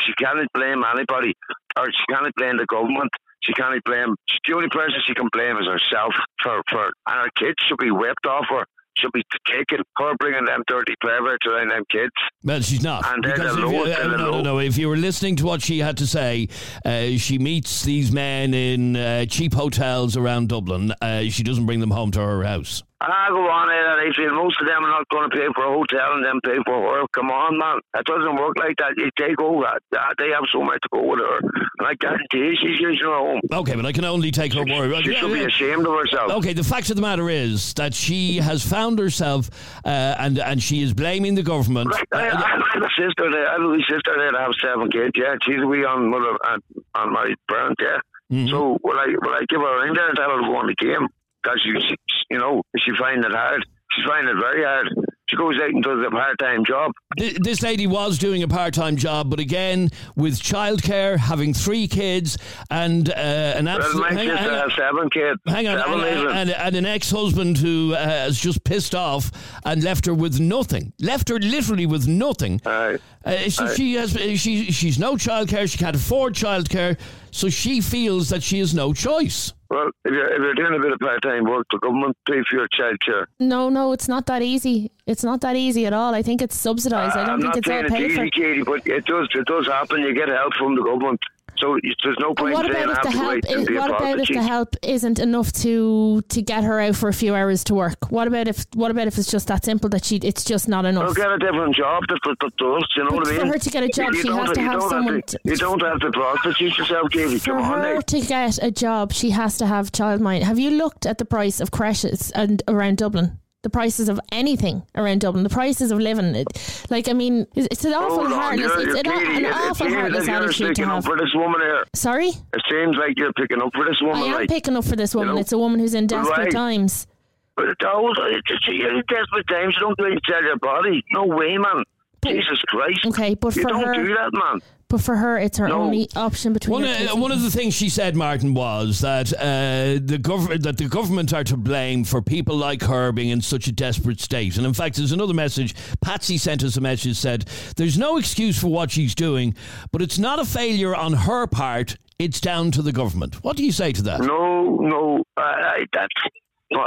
she 0.04 0.12
can't 0.14 0.46
blame 0.52 0.82
anybody, 0.84 1.34
or 1.78 1.86
she 1.86 2.12
can't 2.12 2.34
blame 2.36 2.56
the 2.58 2.66
government. 2.66 3.10
She 3.42 3.52
can't 3.52 3.82
blame. 3.84 4.14
The 4.46 4.54
only 4.54 4.68
person 4.68 4.96
she 5.06 5.14
can 5.14 5.28
blame 5.32 5.56
is 5.58 5.66
herself 5.66 6.14
for 6.42 6.62
for, 6.70 6.84
and 7.08 7.20
her 7.20 7.30
kids 7.36 7.56
should 7.66 7.78
be 7.78 7.90
whipped 7.90 8.26
off 8.26 8.46
her. 8.50 8.64
Should 8.96 9.10
be 9.12 9.24
taken. 9.48 9.78
Her 9.98 10.14
bringing 10.20 10.44
them 10.44 10.62
dirty 10.68 10.94
clever 11.02 11.36
to 11.42 11.50
them 11.68 11.82
kids. 11.90 12.12
Well, 12.44 12.60
she's 12.60 12.82
not. 12.82 13.04
And 13.12 13.22
Because 13.24 13.56
if 13.56 13.58
you- 13.58 13.92
uh, 13.92 14.06
no, 14.06 14.16
no, 14.30 14.40
no. 14.42 14.58
If 14.60 14.78
you 14.78 14.88
were 14.88 14.96
listening 14.96 15.34
to 15.36 15.44
what 15.46 15.62
she 15.62 15.80
had 15.80 15.96
to 15.96 16.06
say, 16.06 16.46
uh, 16.84 17.18
she 17.18 17.38
meets 17.40 17.82
these 17.82 18.12
men 18.12 18.54
in 18.54 18.94
uh, 18.94 19.24
cheap 19.26 19.52
hotels 19.52 20.16
around 20.16 20.48
Dublin. 20.48 20.92
Uh, 21.02 21.22
she 21.24 21.42
doesn't 21.42 21.66
bring 21.66 21.80
them 21.80 21.90
home 21.90 22.12
to 22.12 22.20
her 22.20 22.44
house. 22.44 22.84
Ah, 23.00 23.26
go 23.28 23.48
on, 23.50 23.68
Ed. 23.68 24.08
I 24.08 24.12
feel 24.16 24.32
most 24.34 24.58
of 24.60 24.66
them 24.66 24.82
are 24.82 24.88
not 24.90 25.06
going 25.10 25.28
to 25.28 25.36
pay 25.36 25.46
for 25.54 25.64
a 25.64 25.72
hotel 25.72 26.14
and 26.14 26.24
then 26.24 26.40
pay 26.42 26.56
for 26.64 26.96
her. 26.96 27.04
Come 27.12 27.28
on, 27.30 27.58
man. 27.58 27.80
That 27.92 28.04
doesn't 28.06 28.36
work 28.36 28.54
like 28.58 28.76
that. 28.78 28.94
You 28.96 29.10
take 29.18 29.38
over. 29.40 29.66
that. 29.90 30.14
They 30.16 30.30
have 30.30 30.44
so 30.50 30.62
much 30.62 30.80
to 30.82 30.88
go 30.90 31.02
with 31.02 31.18
her. 31.18 31.38
And 31.78 31.86
I 31.88 31.94
guarantee 31.94 32.56
she's 32.56 32.80
using 32.80 33.04
her 33.04 33.18
home. 33.18 33.40
Okay, 33.52 33.74
but 33.74 33.84
I 33.84 33.92
can 33.92 34.04
only 34.04 34.30
take 34.30 34.54
her 34.54 34.64
word. 34.64 35.04
She 35.04 35.12
Yeah, 35.12 35.20
should 35.20 35.32
be 35.34 35.44
ashamed 35.44 35.86
of 35.86 35.92
herself. 35.98 36.30
Okay, 36.32 36.54
the 36.54 36.64
fact 36.64 36.88
of 36.88 36.96
the 36.96 37.02
matter 37.02 37.28
is 37.28 37.74
that 37.74 37.92
she 37.92 38.36
has 38.36 38.64
found 38.66 38.98
herself, 38.98 39.50
uh, 39.84 39.88
and 40.18 40.38
and 40.38 40.62
she 40.62 40.80
is 40.82 40.94
blaming 40.94 41.34
the 41.34 41.42
government. 41.42 41.90
Like, 41.90 42.08
I, 42.12 42.28
I 42.30 42.60
have 42.72 42.82
a 42.82 42.88
sister 42.96 43.30
there. 43.30 43.48
I 43.48 43.52
have 43.52 43.70
a 43.70 43.78
sister 43.90 44.14
there 44.16 44.32
that 44.32 44.40
have 44.40 44.54
seven 44.62 44.88
kids. 44.90 45.12
Yeah, 45.14 45.34
she's 45.42 45.60
a 45.60 45.66
wee 45.66 45.84
on 45.84 46.08
mother 46.10 46.38
and 46.48 46.62
on 46.94 47.12
my 47.12 47.34
parent. 47.50 47.76
Yeah. 47.80 47.98
Mm-hmm. 48.32 48.48
So 48.48 48.78
will 48.82 48.98
I 48.98 49.06
will 49.20 49.34
I 49.34 49.44
give 49.48 49.60
her 49.60 49.78
a 49.80 49.84
ring 49.84 49.92
there 49.94 50.08
and 50.08 50.16
tell 50.16 50.30
her 50.30 50.40
to 50.40 50.46
go 50.46 50.56
on 50.56 50.66
the 50.68 50.74
game? 50.76 51.06
Because 51.44 51.60
she, 51.62 51.70
she, 51.86 51.94
you 52.30 52.38
know, 52.38 52.62
she 52.78 52.90
find 52.98 53.22
it 53.24 53.30
hard. 53.32 53.64
She's 53.92 54.06
finding 54.08 54.34
it 54.36 54.40
very 54.40 54.64
hard. 54.64 54.88
She 55.28 55.36
goes 55.36 55.54
out 55.60 55.70
and 55.70 55.82
does 55.82 56.04
a 56.06 56.10
part 56.10 56.38
time 56.38 56.64
job. 56.64 56.92
This 57.16 57.62
lady 57.62 57.86
was 57.86 58.18
doing 58.18 58.42
a 58.42 58.48
part-time 58.48 58.96
job, 58.96 59.30
but 59.30 59.38
again, 59.40 59.88
with 60.16 60.38
childcare, 60.38 61.16
having 61.16 61.54
three 61.54 61.88
kids, 61.88 62.36
and 62.70 63.08
uh, 63.08 63.12
an 63.12 63.64
Well, 63.64 63.94
my 63.98 64.08
hang, 64.12 64.28
sister 64.28 64.36
hang 64.36 64.50
has 64.68 64.74
seven 64.76 65.08
kids. 65.10 65.40
hang 65.46 65.66
on, 65.68 65.78
seven 65.78 66.00
and, 66.04 66.28
and, 66.30 66.50
and 66.50 66.76
an 66.76 66.86
ex-husband 66.86 67.56
who 67.56 67.94
uh, 67.94 68.04
has 68.04 68.38
just 68.38 68.64
pissed 68.64 68.94
off 68.94 69.30
and 69.64 69.82
left 69.82 70.04
her 70.06 70.14
with 70.14 70.40
nothing, 70.40 70.92
left 71.00 71.28
her 71.30 71.38
literally 71.38 71.86
with 71.86 72.06
nothing. 72.06 72.60
Aye. 72.66 72.98
Uh, 73.24 73.48
so 73.48 73.64
Aye. 73.64 73.74
she 73.74 73.94
has 73.94 74.10
she 74.12 74.70
she's 74.72 74.98
no 74.98 75.14
childcare. 75.14 75.70
She 75.70 75.78
can't 75.78 75.96
afford 75.96 76.34
childcare, 76.34 76.98
so 77.30 77.48
she 77.48 77.80
feels 77.80 78.28
that 78.28 78.42
she 78.42 78.58
has 78.58 78.74
no 78.74 78.92
choice. 78.92 79.52
Well, 79.70 79.88
if 80.04 80.12
you're, 80.12 80.28
if 80.28 80.38
you're 80.38 80.54
doing 80.54 80.74
a 80.78 80.82
bit 80.82 80.92
of 80.92 80.98
part 81.00 81.22
time 81.22 81.44
work, 81.44 81.66
the 81.70 81.78
government 81.78 82.16
pay 82.28 82.42
for 82.48 82.56
your 82.58 82.68
childcare. 82.68 83.26
No, 83.40 83.68
no, 83.68 83.92
it's 83.92 84.08
not 84.08 84.26
that 84.26 84.42
easy. 84.42 84.90
It's 85.06 85.24
not 85.24 85.40
that 85.40 85.56
easy 85.56 85.86
at 85.86 85.92
all. 85.92 86.14
I 86.14 86.22
think 86.22 86.42
it's 86.42 86.56
subsidised. 86.56 87.16
I 87.16 87.20
uh, 87.20 87.22
I'm 87.22 87.40
don't 87.40 87.52
think 87.52 87.66
not 87.66 87.82
it's 87.82 87.92
all 87.92 87.98
paid 87.98 88.12
for. 88.14 88.22
easy, 88.24 88.30
Katie, 88.30 88.62
but 88.62 88.86
it 88.86 89.04
does 89.06 89.28
it 89.34 89.46
does 89.46 89.66
happen. 89.66 90.00
You 90.02 90.14
get 90.14 90.28
help 90.28 90.54
from 90.54 90.76
the 90.76 90.82
government, 90.82 91.20
so 91.58 91.78
there's 92.02 92.16
no 92.20 92.34
point 92.34 92.54
what 92.54 92.70
saying 92.72 92.84
about 92.84 93.04
if 93.06 93.12
the 93.12 93.18
help? 93.18 93.38
Is, 93.48 93.70
what 93.70 93.90
about 93.90 94.20
if 94.20 94.28
the 94.28 94.42
help 94.42 94.76
isn't 94.82 95.18
enough 95.18 95.52
to 95.52 96.22
to 96.28 96.42
get 96.42 96.64
her 96.64 96.80
out 96.80 96.96
for 96.96 97.08
a 97.08 97.12
few 97.12 97.34
hours 97.34 97.64
to 97.64 97.74
work? 97.74 98.10
What 98.10 98.26
about 98.28 98.48
if 98.48 98.66
what 98.74 98.90
about 98.90 99.06
if 99.06 99.18
it's 99.18 99.30
just 99.30 99.48
that 99.48 99.64
simple 99.64 99.88
that 99.90 100.04
she 100.04 100.16
it's 100.16 100.44
just 100.44 100.68
not 100.68 100.84
enough? 100.84 101.04
Well, 101.04 101.14
get 101.14 101.30
a 101.30 101.38
different 101.38 101.74
job 101.76 102.02
that, 102.08 102.20
does, 102.58 102.86
you 102.96 103.04
know 103.04 103.10
But 103.10 103.18
what 103.18 103.28
I 103.28 103.30
mean? 103.32 103.40
for 103.40 103.46
her 103.46 103.58
to 103.58 103.70
get 103.70 103.82
a 103.84 103.88
job, 103.88 104.14
You 104.14 104.22
she 104.22 104.28
has 104.28 104.50
to 104.52 104.60
have 104.62 104.82
someone 104.82 105.14
to, 105.22 105.22
to- 105.22 105.38
you 105.44 105.56
don't 105.56 105.82
have 105.82 106.00
to 106.00 106.10
prostitute 106.10 106.76
yourself, 106.78 107.10
Katie. 107.10 107.38
For 107.38 107.52
Come 107.52 107.58
on, 107.62 107.80
her 107.80 107.94
now. 107.94 108.00
to 108.00 108.20
get 108.20 108.58
a 108.62 108.70
job, 108.70 109.12
she 109.12 109.30
has 109.30 109.58
to 109.58 109.66
have 109.66 109.92
childmind. 109.92 110.42
Have 110.42 110.58
you 110.58 110.70
looked 110.70 111.06
at 111.06 111.18
the 111.18 111.24
price 111.24 111.60
of 111.60 111.70
creches 111.70 112.30
and 112.32 112.62
around 112.68 112.98
Dublin? 112.98 113.38
The 113.64 113.70
prices 113.70 114.08
of 114.08 114.20
anything 114.30 114.82
around 114.94 115.22
Dublin, 115.22 115.42
the 115.42 115.50
prices 115.50 115.90
of 115.90 115.98
living. 115.98 116.36
It, 116.36 116.46
like, 116.90 117.08
I 117.08 117.12
mean, 117.12 117.46
it's, 117.56 117.66
it's 117.72 117.84
an 117.84 117.94
oh, 117.94 118.02
awful 118.04 118.18
Hold 118.28 118.32
heartless, 118.32 118.66
you're- 118.72 118.84
it's 118.84 118.94
an, 118.94 119.02
kidding. 119.04 119.36
an 119.36 119.44
It- 119.44 119.48
it 119.48 119.52
awful 119.54 119.88
heartless 119.88 120.26
like 120.28 120.36
attitude 120.36 120.56
to 120.58 120.68
picking 120.68 120.84
up 120.84 120.90
have. 120.94 121.04
for 121.04 121.16
this 121.16 121.34
woman 121.34 121.60
here. 121.60 121.84
Sorry? 121.94 122.28
It 122.28 122.62
seems 122.70 122.96
like 122.96 123.14
you're 123.18 123.32
picking 123.32 123.60
up 123.60 123.70
for 123.74 123.84
this 123.84 124.00
woman. 124.00 124.22
I 124.22 124.26
am 124.26 124.32
like, 124.34 124.48
picking 124.48 124.76
up 124.76 124.84
for 124.84 124.94
this 124.96 125.14
woman. 125.14 125.34
know? 125.34 125.40
It's 125.40 125.52
a 125.52 125.58
woman 125.58 125.80
who's 125.80 125.94
in 125.94 126.06
desperate 126.06 126.38
Right. 126.38 126.52
times. 126.52 127.08
But 127.56 127.66
it 127.68 127.84
always, 127.84 128.16
it's, 128.18 128.50
it's, 128.50 128.68
you're 128.68 128.90
in 128.96 129.02
desperate 129.08 129.46
times. 129.48 129.74
You 129.76 129.80
don't 129.80 129.96
go 129.98 130.04
and 130.04 130.20
sell 130.30 130.42
your 130.42 130.56
body. 130.58 131.02
No 131.12 131.24
way, 131.26 131.56
man. 131.58 131.82
Jesus 132.24 132.58
Christ. 132.68 133.00
Okay, 133.06 133.34
but 133.34 133.54
you 133.56 133.62
for 133.62 133.68
don't 133.68 133.84
her- 133.86 133.94
do 133.94 134.08
that, 134.14 134.30
man. 134.32 134.60
But 134.88 135.00
for 135.00 135.16
her, 135.16 135.38
it's 135.38 135.58
her 135.58 135.68
No. 135.68 135.82
only 135.82 136.08
option 136.14 136.52
between 136.52 136.72
One, 136.72 136.82
her 136.84 137.08
uh, 137.12 137.16
one 137.16 137.32
of 137.32 137.42
the 137.42 137.50
things 137.50 137.74
she 137.74 137.88
said, 137.88 138.14
Martin, 138.16 138.54
was 138.54 139.00
that 139.00 139.32
uh, 139.32 139.98
the 140.04 140.18
government 140.20 140.62
that 140.62 140.76
the 140.78 140.88
government 140.88 141.32
are 141.32 141.44
to 141.44 141.56
blame 141.56 142.04
for 142.04 142.22
people 142.22 142.56
like 142.56 142.82
her 142.82 143.10
being 143.12 143.30
in 143.30 143.40
such 143.40 143.66
a 143.66 143.72
desperate 143.72 144.20
state. 144.20 144.56
And 144.56 144.66
in 144.66 144.74
fact, 144.74 144.96
there's 144.96 145.12
another 145.12 145.34
message. 145.34 145.74
Patsy 146.00 146.36
sent 146.38 146.62
us 146.62 146.76
a 146.76 146.80
message 146.80 147.16
said, 147.16 147.44
"There's 147.76 147.98
no 147.98 148.16
excuse 148.18 148.58
for 148.60 148.68
what 148.68 148.90
she's 148.90 149.14
doing, 149.14 149.54
but 149.92 150.02
it's 150.02 150.18
not 150.18 150.38
a 150.38 150.44
failure 150.44 150.94
on 150.94 151.12
her 151.12 151.46
part. 151.46 151.96
It's 152.18 152.40
down 152.40 152.70
to 152.72 152.82
the 152.82 152.92
government." 152.92 153.42
What 153.42 153.56
do 153.56 153.64
you 153.64 153.72
say 153.72 153.92
to 153.92 154.02
that? 154.02 154.20
No, 154.20 154.76
no. 154.76 155.24
I, 155.36 155.40
I, 155.42 155.84
that's. 155.92 156.14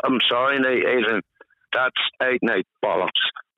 I'm 0.06 0.20
sorry, 0.30 0.60
Nate, 0.60 0.86
Adrian. 0.86 1.22
That's 1.74 1.96
eight 2.24 2.40
night 2.42 2.66
bollocks. 2.84 3.10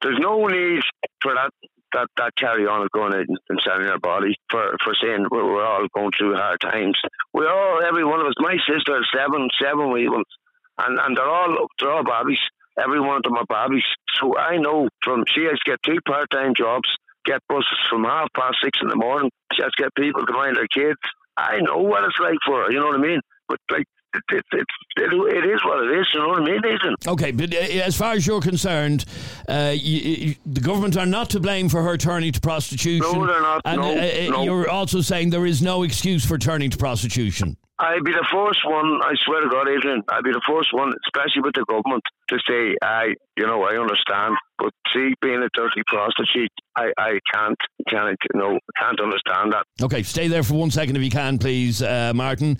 There's 0.02 0.18
no 0.20 0.48
need 0.48 0.82
for 1.22 1.34
that. 1.34 1.52
That, 1.94 2.08
that 2.18 2.36
carry 2.36 2.68
on 2.68 2.84
of 2.84 2.92
going 2.92 3.16
out 3.16 3.26
and 3.28 3.62
selling 3.66 3.88
our 3.88 4.00
body 4.00 4.36
for, 4.52 4.76
for 4.84 4.94
saying 5.02 5.26
we're, 5.32 5.44
we're 5.44 5.66
all 5.66 5.88
going 5.96 6.12
through 6.18 6.36
hard 6.36 6.62
times. 6.62 7.00
We 7.34 7.48
all, 7.48 7.82
every 7.84 8.06
one 8.06 8.20
of 8.22 8.28
us. 8.28 8.34
My 8.38 8.58
sister 8.68 9.02
seven, 9.16 9.50
seven 9.62 9.92
wee 9.92 10.08
ones, 10.08 10.30
and 10.78 11.00
and 11.00 11.18
they're 11.18 11.28
all 11.28 11.68
they're 11.80 11.92
all 11.92 12.04
babies. 12.04 12.40
Every 12.78 13.00
one 13.00 13.18
of 13.18 13.24
them 13.24 13.38
are 13.38 13.68
babies. 13.68 13.84
So 14.16 14.38
I 14.38 14.58
know 14.58 14.88
from 15.04 15.24
she 15.34 15.46
has 15.46 15.60
get 15.66 15.82
two 15.84 16.00
part 16.06 16.30
time 16.30 16.54
jobs, 16.56 16.90
get 17.26 17.42
buses 17.50 17.66
from 17.90 18.04
half 18.04 18.30
past 18.36 18.58
six 18.64 18.80
in 18.82 18.90
the 18.90 18.96
morning. 18.96 19.32
She 19.54 19.64
has 19.64 19.72
get 19.78 19.94
people 19.96 20.26
to 20.26 20.34
mind 20.34 20.58
their 20.58 20.68
kids. 20.68 21.00
I 21.36 21.60
know 21.62 21.78
what 21.78 22.04
it's 22.04 22.20
like 22.20 22.38
for 22.46 22.66
her. 22.66 22.72
You 22.72 22.80
know 22.80 22.88
what 22.88 23.00
I 23.00 23.02
mean? 23.02 23.22
But 23.48 23.60
like 23.72 23.86
it, 24.14 24.46
it, 24.52 24.68
it, 24.98 25.46
is 25.46 25.64
what 25.66 25.84
it 25.84 26.00
is. 26.00 26.08
You 26.14 26.22
know 26.22 26.30
what 26.30 26.42
I 26.42 26.46
mean, 26.46 26.58
Ethan? 26.58 26.96
Okay, 27.08 27.32
but 27.32 27.54
uh, 27.54 27.58
as 27.58 27.96
far 27.96 28.14
as 28.14 28.26
you're 28.26 28.42
concerned, 28.42 29.06
uh, 29.48 29.74
you, 29.76 30.00
you, 30.00 30.36
the 30.46 30.62
government 30.62 30.98
are 30.98 31.06
not 31.06 31.30
to 31.32 31.40
blame 31.40 31.70
for 31.70 31.84
her 31.84 31.98
turning 31.98 32.32
to 32.32 32.42
prostitution. 32.42 33.12
No, 33.12 33.28
they're 33.28 33.42
not. 33.42 33.62
And 33.66 33.82
No, 33.82 33.90
uh, 33.90 33.94
uh, 33.94 34.30
no. 34.32 34.44
you're 34.44 34.70
also 34.70 35.02
saying 35.02 35.30
there 35.30 35.46
is 35.46 35.62
no 35.62 35.84
excuse 35.84 36.26
for 36.26 36.38
turning 36.38 36.70
to 36.70 36.78
prostitution. 36.78 37.58
I'd 37.82 38.04
be 38.04 38.12
the 38.12 38.28
first 38.30 38.60
one, 38.66 39.00
I 39.02 39.14
swear 39.24 39.40
to 39.40 39.48
God, 39.48 39.70
Adrian, 39.70 40.04
I'd 40.10 40.24
be 40.24 40.32
the 40.32 40.42
first 40.46 40.74
one, 40.74 40.92
especially 41.08 41.44
with 41.44 41.56
the 41.56 41.64
government, 41.64 42.04
to 42.28 42.38
say, 42.46 42.76
I, 42.84 43.16
you 43.38 43.48
know, 43.48 43.64
I 43.64 43.80
understand, 43.80 44.36
but 44.58 44.74
see, 44.94 45.14
being 45.22 45.42
a 45.42 45.48
dirty 45.54 45.82
prostitute, 45.88 46.52
I, 46.76 46.92
I 46.98 47.20
can't, 47.34 47.58
can't, 47.88 48.18
you 48.34 48.40
know, 48.40 48.60
can't 48.78 49.00
understand 49.00 49.54
that. 49.54 49.64
Okay, 49.82 50.04
stay 50.04 50.28
there 50.28 50.44
for 50.44 50.56
one 50.56 50.72
second 50.72 50.98
if 50.98 51.04
you 51.04 51.10
can, 51.10 51.38
please, 51.38 51.82
uh, 51.82 52.12
Martin. 52.14 52.58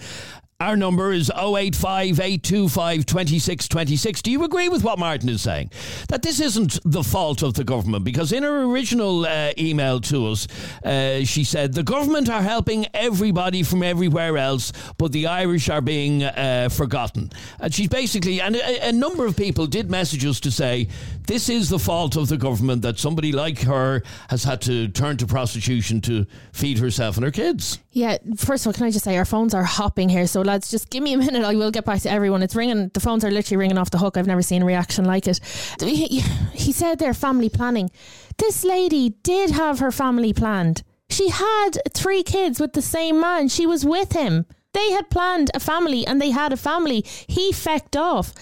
Our 0.62 0.76
number 0.76 1.14
is 1.14 1.32
085 1.38 2.20
825 2.20 3.06
2626. 3.06 4.22
Do 4.22 4.30
you 4.30 4.44
agree 4.44 4.68
with 4.68 4.84
what 4.84 5.00
Martin 5.00 5.30
is 5.30 5.42
saying? 5.42 5.72
That 6.10 6.22
this 6.22 6.42
isn't 6.42 6.80
the 6.84 7.02
fault 7.02 7.44
of 7.44 7.54
the 7.54 7.64
government? 7.64 8.04
Because 8.04 8.34
in 8.34 8.44
her 8.44 8.64
original 8.64 9.26
uh, 9.26 9.54
email 9.58 10.02
to 10.02 10.28
us, 10.28 10.50
uh, 10.84 11.24
she 11.24 11.46
said, 11.46 11.74
The 11.74 11.84
government 11.84 12.30
are 12.30 12.42
helping 12.42 12.88
everybody 12.94 13.64
from 13.64 13.84
everywhere 13.84 14.38
else, 14.38 14.74
but 14.98 15.14
the 15.14 15.28
Irish 15.28 15.70
are 15.70 15.80
being 15.80 16.26
uh, 16.26 16.68
forgotten. 16.70 17.32
And 17.62 17.74
she's 17.74 17.88
basically, 17.88 18.42
and 18.42 18.58
a, 18.58 18.90
a 18.90 18.92
number 18.92 19.26
of 19.26 19.38
people 19.38 19.66
did 19.66 19.90
message 19.90 20.26
us 20.26 20.42
to 20.42 20.52
say, 20.52 20.90
This 21.30 21.48
is 21.48 21.70
the 21.70 21.78
fault 21.78 22.16
of 22.16 22.28
the 22.28 22.38
government 22.38 22.82
that 22.82 22.98
somebody 22.98 23.32
like 23.32 23.62
her 23.62 24.02
has 24.32 24.44
had 24.44 24.62
to 24.62 24.88
turn 24.88 25.16
to 25.18 25.28
prostitution 25.28 26.02
to 26.02 26.26
feed 26.54 26.80
herself 26.80 27.18
and 27.18 27.24
her 27.24 27.30
kids. 27.30 27.78
Yeah, 27.92 28.18
first 28.36 28.66
of 28.66 28.70
all, 28.70 28.74
can 28.74 28.88
I 28.88 28.90
just 28.90 29.06
say 29.06 29.16
our 29.16 29.26
phones 29.26 29.54
are 29.54 29.62
hopping 29.62 30.10
here. 30.10 30.26
So 30.26 30.42
lads, 30.42 30.72
just 30.72 30.90
give 30.90 31.04
me 31.04 31.14
a 31.14 31.18
minute. 31.20 31.44
I 31.44 31.54
will 31.54 31.70
get 31.70 31.86
back 31.86 32.02
to 32.02 32.10
everyone. 32.10 32.42
It's 32.42 32.56
ringing. 32.56 32.90
The 32.96 33.00
phones 33.00 33.24
are 33.24 33.30
literally 33.30 33.58
ringing 33.58 33.78
off 33.78 33.92
the 33.92 34.00
hook. 34.00 34.18
I've 34.18 34.26
never 34.26 34.42
seen 34.42 34.64
a 34.64 34.66
reaction 34.66 35.06
like 35.06 35.28
it. 35.28 35.40
He, 35.80 36.22
he 36.52 36.72
said 36.72 36.98
their 36.98 37.14
family 37.14 37.50
planning. 37.50 37.92
This 38.40 38.64
lady 38.64 39.10
did 39.22 39.52
have 39.52 39.78
her 39.78 39.92
family 39.92 40.34
planned. 40.34 40.82
She 41.12 41.30
had 41.30 41.74
three 41.94 42.24
kids 42.24 42.60
with 42.60 42.74
the 42.74 42.82
same 42.82 43.22
man. 43.22 43.50
She 43.50 43.68
was 43.68 43.86
with 43.86 44.14
him. 44.14 44.48
They 44.74 44.90
had 44.94 45.12
planned 45.12 45.52
a 45.54 45.60
family 45.60 46.08
and 46.08 46.20
they 46.20 46.32
had 46.32 46.54
a 46.54 46.58
family. 46.58 47.06
He 47.28 47.52
fecked 47.52 47.96
off. 47.96 48.34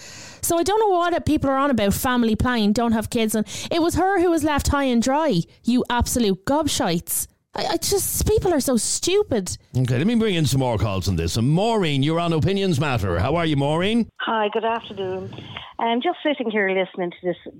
So 0.42 0.58
I 0.58 0.62
don't 0.62 0.80
know 0.80 0.96
what 0.96 1.26
people 1.26 1.50
are 1.50 1.56
on 1.56 1.70
about 1.70 1.94
family 1.94 2.36
planning, 2.36 2.72
don't 2.72 2.92
have 2.92 3.10
kids. 3.10 3.34
And 3.34 3.46
it 3.70 3.82
was 3.82 3.94
her 3.94 4.20
who 4.20 4.30
was 4.30 4.44
left 4.44 4.68
high 4.68 4.84
and 4.84 5.02
dry. 5.02 5.40
You 5.64 5.84
absolute 5.90 6.44
gobshites. 6.44 7.26
I, 7.54 7.66
I 7.66 7.76
just, 7.76 8.26
people 8.26 8.52
are 8.52 8.60
so 8.60 8.76
stupid. 8.76 9.56
Okay, 9.76 9.98
let 9.98 10.06
me 10.06 10.14
bring 10.14 10.34
in 10.34 10.46
some 10.46 10.60
more 10.60 10.78
calls 10.78 11.08
on 11.08 11.16
this. 11.16 11.36
And 11.36 11.48
Maureen, 11.50 12.02
you're 12.02 12.20
on 12.20 12.32
Opinions 12.32 12.78
Matter. 12.78 13.18
How 13.18 13.36
are 13.36 13.46
you, 13.46 13.56
Maureen? 13.56 14.08
Hi, 14.20 14.48
good 14.52 14.64
afternoon. 14.64 15.34
I'm 15.78 16.02
just 16.02 16.18
sitting 16.22 16.50
here 16.50 16.68
listening 16.68 17.10
to 17.10 17.16
this 17.22 17.54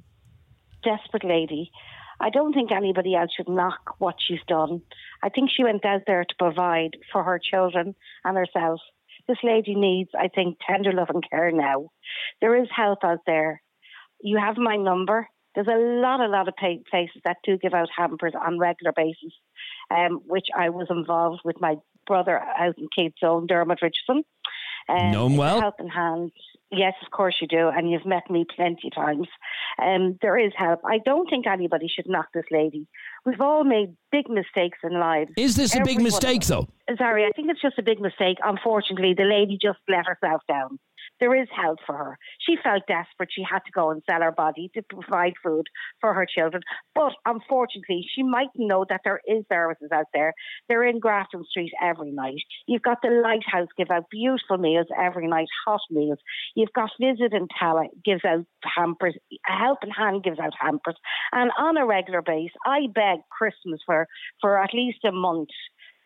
desperate 0.83 1.25
lady. 1.25 1.71
I 2.21 2.31
don't 2.31 2.53
think 2.53 2.73
anybody 2.73 3.15
else 3.15 3.31
should 3.37 3.49
knock 3.49 3.95
what 3.99 4.17
she's 4.19 4.41
done. 4.49 4.83
I 5.23 5.29
think 5.29 5.51
she 5.57 5.63
went 5.63 5.85
out 5.85 6.03
there 6.07 6.25
to 6.25 6.35
provide 6.39 6.97
for 7.13 7.23
her 7.23 7.39
children 7.39 7.95
and 8.25 8.37
herself. 8.37 8.81
This 9.29 9.39
lady 9.43 9.75
needs, 9.75 10.11
I 10.19 10.29
think, 10.29 10.59
tender 10.67 10.93
love 10.93 11.11
and 11.11 11.23
care 11.29 11.53
now. 11.53 11.91
There 12.41 12.61
is 12.61 12.69
help 12.75 13.01
out 13.05 13.21
there. 13.27 13.61
You 14.21 14.39
have 14.39 14.57
my 14.57 14.77
number. 14.77 15.29
There's 15.55 15.67
a 15.67 16.01
lot, 16.01 16.21
a 16.21 16.29
lot 16.29 16.49
of 16.49 16.55
places 16.57 17.21
that 17.25 17.37
do 17.45 17.59
give 17.59 17.75
out 17.75 17.89
hampers 17.97 18.33
on 18.35 18.59
regular 18.59 18.93
basis, 18.97 19.33
um, 19.91 20.21
which 20.27 20.47
I 20.57 20.71
was 20.71 20.87
involved 20.89 21.41
with 21.45 21.61
my 21.61 21.77
brother 22.07 22.39
out 22.39 22.79
in 22.79 22.89
Cape 22.95 23.15
Zone, 23.21 23.47
Dermot 23.47 23.83
Richardson. 23.83 24.25
Um, 24.89 25.11
Know 25.11 25.27
him 25.27 25.33
it's 25.33 25.39
a 25.39 25.41
well? 25.41 25.61
Helping 25.61 25.89
hand. 25.89 26.33
Yes, 26.71 26.95
of 27.05 27.11
course 27.11 27.37
you 27.41 27.49
do, 27.49 27.69
and 27.69 27.91
you've 27.91 28.07
met 28.07 28.31
me 28.31 28.45
plenty 28.55 28.89
of 28.89 28.95
times. 28.95 29.27
Um, 29.83 30.19
there 30.21 30.39
is 30.39 30.53
help. 30.57 30.81
I 30.85 30.99
don't 30.99 31.29
think 31.29 31.47
anybody 31.47 31.89
should 31.89 32.09
knock 32.09 32.29
this 32.35 32.45
lady. 32.51 32.87
We've 33.29 33.43
all 33.43 33.63
made 33.63 33.95
big 34.11 34.31
mistakes 34.31 34.79
in 34.83 34.99
lives. 34.99 35.33
Is 35.37 35.55
this 35.55 35.77
a 35.77 35.83
big 35.83 36.01
mistake, 36.01 36.47
though? 36.47 36.67
Sorry, 36.97 37.27
I 37.27 37.31
think 37.37 37.51
it's 37.51 37.61
just 37.61 37.79
a 37.79 37.83
big 37.83 38.01
mistake. 38.01 38.39
Unfortunately, 38.43 39.13
the 39.15 39.25
lady 39.25 39.59
just 39.61 39.81
let 39.87 40.07
herself 40.07 40.41
down. 40.49 40.79
There 41.21 41.35
is 41.35 41.49
help 41.55 41.79
for 41.87 41.97
her. 41.97 42.19
She 42.41 42.57
felt 42.63 42.87
desperate. 42.87 43.31
She 43.33 43.43
had 43.43 43.61
to 43.61 43.73
go 43.73 43.91
and 43.91 44.03
sell 44.09 44.23
her 44.23 44.33
body 44.33 44.71
to 44.75 44.83
provide 44.83 45.35
food 45.43 45.67
for 46.01 46.15
her 46.15 46.27
children. 46.27 46.63
But 46.95 47.13
unfortunately, 47.27 48.07
she 48.15 48.23
mightn't 48.23 48.69
know 48.69 48.85
that 48.89 49.01
there 49.05 49.21
is 49.27 49.45
services 49.51 49.91
out 49.93 50.07
there. 50.15 50.35
They're 50.69 50.85
in 50.85 51.01
Grafton 51.01 51.45
Street 51.51 51.73
every 51.83 52.11
night. 52.13 52.43
You've 52.67 52.83
got 52.83 52.99
the 53.03 53.11
Lighthouse 53.11 53.69
give 53.77 53.91
out 53.91 54.11
beautiful 54.11 54.59
meals 54.59 54.87
every 54.99 55.27
night, 55.27 55.49
hot 55.67 55.81
meals. 55.91 56.19
You've 56.55 56.73
got 56.75 56.91
Visit 57.01 57.33
and 57.33 57.51
Tala 57.59 57.87
gives 58.05 58.25
out 58.25 58.47
hampers. 58.63 59.17
A 59.49 59.53
helping 59.53 59.91
Hand 59.91 60.23
gives 60.23 60.39
out 60.39 60.53
hampers. 60.61 60.97
And 61.33 61.51
on 61.59 61.77
a 61.77 61.87
regular 61.87 62.23
basis, 62.23 62.57
I 62.67 62.87
beg 62.95 63.21
Christmas 63.31 63.81
for, 63.87 64.07
for 64.41 64.63
at 64.63 64.75
least 64.75 65.05
a 65.05 65.13
month 65.13 65.49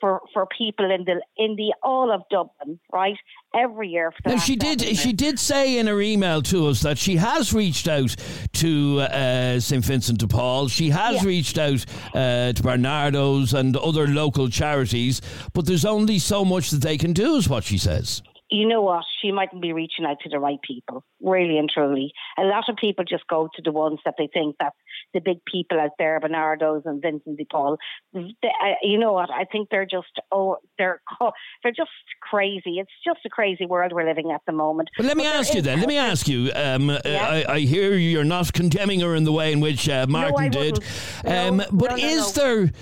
for, 0.03 0.21
for 0.35 0.47
people 0.59 0.91
in 0.91 1.05
the 1.05 1.23
in 1.39 1.55
the 1.57 1.73
all 1.83 2.11
of 2.13 2.23
Dublin, 2.29 2.79
right? 2.93 3.17
Every 3.55 3.89
year. 3.89 4.11
For 4.11 4.23
the 4.25 4.35
Now 4.35 4.41
she 4.41 4.57
did. 4.57 4.83
She 4.99 5.13
did 5.13 5.39
say 5.39 5.79
in 5.79 5.87
her 5.87 6.01
email 6.01 6.43
to 6.43 6.67
us 6.67 6.81
that 6.83 6.99
she 6.99 7.17
has 7.17 7.55
reached 7.55 7.87
out 7.87 8.15
to 8.55 9.01
uh, 9.01 9.61
St 9.61 9.85
Vincent 9.85 10.19
de 10.19 10.27
Paul. 10.27 10.67
She 10.69 10.91
has 10.91 11.23
Yeah. 11.23 11.29
reached 11.29 11.57
out 11.57 11.85
uh, 12.15 12.53
to 12.53 12.63
Barnardo's 12.63 13.55
and 13.55 13.77
other 13.77 14.09
local 14.09 14.49
charities, 14.49 15.21
but 15.53 15.67
there's 15.67 15.85
only 15.85 16.19
so 16.19 16.45
much 16.45 16.71
that 16.71 16.83
they 16.83 16.99
can 16.99 17.13
do, 17.13 17.37
is 17.37 17.49
what 17.49 17.63
she 17.65 17.79
says. 17.79 18.23
You 18.53 18.69
know 18.69 18.83
what? 18.83 19.05
She 19.21 19.33
mightn't 19.33 19.63
be 19.63 19.73
reaching 19.73 20.05
out 20.05 20.19
to 20.23 20.29
the 20.29 20.39
right 20.39 20.61
people, 20.63 21.05
really 21.23 21.59
and 21.59 21.71
truly. 21.71 22.13
A 22.39 22.43
lot 22.43 22.69
of 22.69 22.77
people 22.77 23.05
just 23.05 23.27
go 23.27 23.49
to 23.55 23.63
the 23.63 23.73
ones 23.73 23.99
that 24.05 24.15
they 24.19 24.29
think 24.33 24.57
that 24.61 24.75
the 25.15 25.21
big 25.21 25.39
people 25.45 25.81
out 25.81 25.93
there, 25.99 26.21
Barnardo's 26.21 26.83
and 26.85 27.01
Vincent 27.01 27.39
de 27.39 27.45
Paul. 27.45 27.79
They, 28.13 28.35
uh, 28.45 28.75
you 28.83 28.99
know 28.99 29.13
what? 29.13 29.31
I 29.31 29.45
think 29.45 29.69
they're 29.71 29.87
just 29.87 30.21
oh, 30.31 30.59
they're 30.77 31.01
they're 31.63 31.73
just 31.73 31.91
crazy. 32.21 32.79
It's 32.79 32.93
just 33.05 33.21
a 33.25 33.31
crazy 33.31 33.67
world 33.67 33.93
we're 33.93 34.07
living 34.07 34.31
at 34.33 34.43
the 34.47 34.53
moment. 34.53 34.91
But 34.97 35.07
let 35.07 35.17
me 35.17 35.25
But 35.25 35.37
ask 35.37 35.55
you 35.55 35.63
then. 35.63 35.79
Let 35.79 35.89
me 35.89 35.97
ask 35.97 36.29
you. 36.29 36.53
Um, 36.55 36.91
uh, 36.91 36.99
Yeah. 37.05 37.45
I, 37.49 37.55
I 37.55 37.59
hear 37.61 37.95
you're 37.95 38.25
not 38.25 38.53
condemning 38.53 39.01
her 39.01 39.15
in 39.15 39.25
the 39.25 39.33
way 39.33 39.53
in 39.53 39.61
which 39.61 39.89
uh, 39.89 40.07
Martin 40.09 40.37
I 40.39 40.49
did. 40.49 40.75
wouldn't. 40.75 41.25
No, 41.25 41.49
um, 41.49 41.57
but 41.73 41.91
no, 41.91 41.97
no, 41.97 42.07
is 42.07 42.37
no. 42.37 42.43
there? 42.43 42.73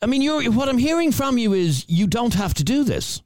I 0.00 0.06
mean, 0.06 0.22
you're, 0.22 0.50
what 0.52 0.68
I'm 0.68 0.78
hearing 0.78 1.10
from 1.10 1.38
you 1.38 1.52
is 1.52 1.84
you 1.88 2.06
don't 2.06 2.34
have 2.34 2.54
to 2.54 2.64
do 2.64 2.84
this. 2.84 3.20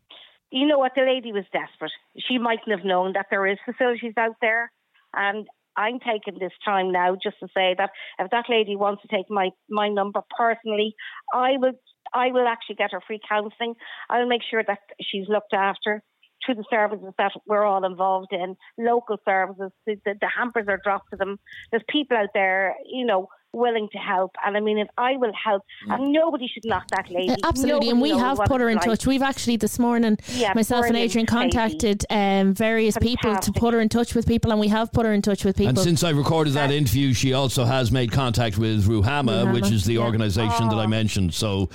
You 0.52 0.66
know 0.66 0.78
what? 0.78 0.92
The 0.94 1.02
lady 1.02 1.32
was 1.32 1.44
desperate. 1.52 1.92
She 2.28 2.38
mightn't 2.38 2.70
have 2.76 2.84
known 2.84 3.14
that 3.14 3.26
there 3.30 3.46
is 3.46 3.58
facilities 3.64 4.14
out 4.16 4.36
there, 4.40 4.70
and 5.14 5.46
I'm 5.76 5.98
taking 5.98 6.38
this 6.38 6.52
time 6.64 6.92
now 6.92 7.16
just 7.22 7.38
to 7.40 7.48
say 7.56 7.74
that 7.78 7.90
if 8.18 8.30
that 8.30 8.44
lady 8.48 8.76
wants 8.76 9.02
to 9.02 9.08
take 9.08 9.30
my 9.30 9.50
my 9.70 9.88
number 9.88 10.20
personally, 10.38 10.94
I 11.32 11.52
will 11.56 11.72
I 12.14 12.28
will 12.30 12.46
actually 12.46 12.76
get 12.76 12.92
her 12.92 13.00
free 13.06 13.20
counselling. 13.26 13.74
I'll 14.10 14.28
make 14.28 14.42
sure 14.48 14.62
that 14.66 14.80
she's 15.00 15.28
looked 15.28 15.54
after. 15.54 16.02
through 16.44 16.56
the 16.56 16.64
services 16.70 17.12
that 17.18 17.32
we're 17.46 17.64
all 17.64 17.84
involved 17.84 18.32
in, 18.32 18.56
local 18.78 19.16
services. 19.24 19.70
The, 19.86 19.96
the, 20.04 20.14
the 20.20 20.28
hampers 20.28 20.66
are 20.68 20.80
dropped 20.82 21.10
to 21.10 21.16
them. 21.16 21.38
There's 21.70 21.84
people 21.88 22.16
out 22.16 22.30
there, 22.34 22.74
you 22.86 23.06
know, 23.06 23.28
willing 23.52 23.88
to 23.92 23.98
help. 23.98 24.34
And 24.44 24.56
I 24.56 24.60
mean, 24.60 24.78
if 24.78 24.88
I 24.98 25.16
will 25.16 25.32
help, 25.32 25.62
and 25.88 26.12
nobody 26.12 26.48
should 26.52 26.64
knock 26.64 26.88
that 26.88 27.10
lady. 27.10 27.30
Uh, 27.30 27.36
absolutely, 27.44 27.88
Nobody 27.88 27.90
and 27.90 28.00
we 28.00 28.10
have 28.10 28.38
put 28.46 28.60
her 28.60 28.68
in 28.68 28.76
like. 28.76 28.84
touch. 28.84 29.06
We've 29.06 29.22
actually 29.22 29.56
this 29.56 29.78
morning, 29.78 30.18
Yeah, 30.28 30.52
myself 30.54 30.86
and 30.86 30.96
Adrian 30.96 31.26
contacted 31.26 32.04
um, 32.10 32.54
various 32.54 32.96
people 32.98 33.36
to 33.36 33.52
put 33.52 33.74
her 33.74 33.80
in 33.80 33.88
touch 33.88 34.14
with 34.14 34.26
people, 34.26 34.50
and 34.50 34.60
we 34.60 34.68
have 34.68 34.92
put 34.92 35.06
her 35.06 35.12
in 35.12 35.22
touch 35.22 35.44
with 35.44 35.56
people. 35.56 35.70
And 35.70 35.78
since 35.78 36.02
I 36.02 36.10
recorded 36.10 36.54
that 36.54 36.70
interview, 36.70 37.12
she 37.12 37.32
also 37.32 37.64
has 37.64 37.92
made 37.92 38.12
contact 38.12 38.58
with 38.58 38.86
Ruhama, 38.86 39.02
Ruhama, 39.44 39.52
which 39.52 39.70
is 39.70 39.84
the 39.84 39.94
yeah. 39.94 40.00
organisation 40.00 40.68
that 40.68 40.76
I 40.76 40.84
Oh. 40.84 40.88
mentioned. 40.88 41.34
So. 41.34 41.68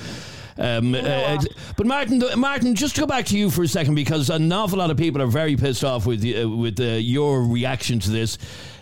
Um, 0.59 0.95
uh, 0.95 1.37
but 1.75 1.85
Martin, 1.85 2.23
Martin, 2.35 2.73
just 2.73 2.95
to 2.95 3.01
go 3.01 3.05
back 3.07 3.25
to 3.27 3.37
you 3.37 3.51
for 3.51 3.61
a 3.61 3.67
second, 3.67 3.93
because 3.93 4.31
an 4.31 4.51
awful 4.51 4.79
lot 4.79 4.89
of 4.89 4.97
people 4.97 5.21
are 5.21 5.27
very 5.27 5.55
pissed 5.55 5.83
off 5.83 6.07
with 6.07 6.25
uh, 6.25 6.49
with 6.49 6.79
uh, 6.79 6.83
your 6.83 7.43
reaction 7.43 7.99
to 7.99 8.09
this. 8.09 8.39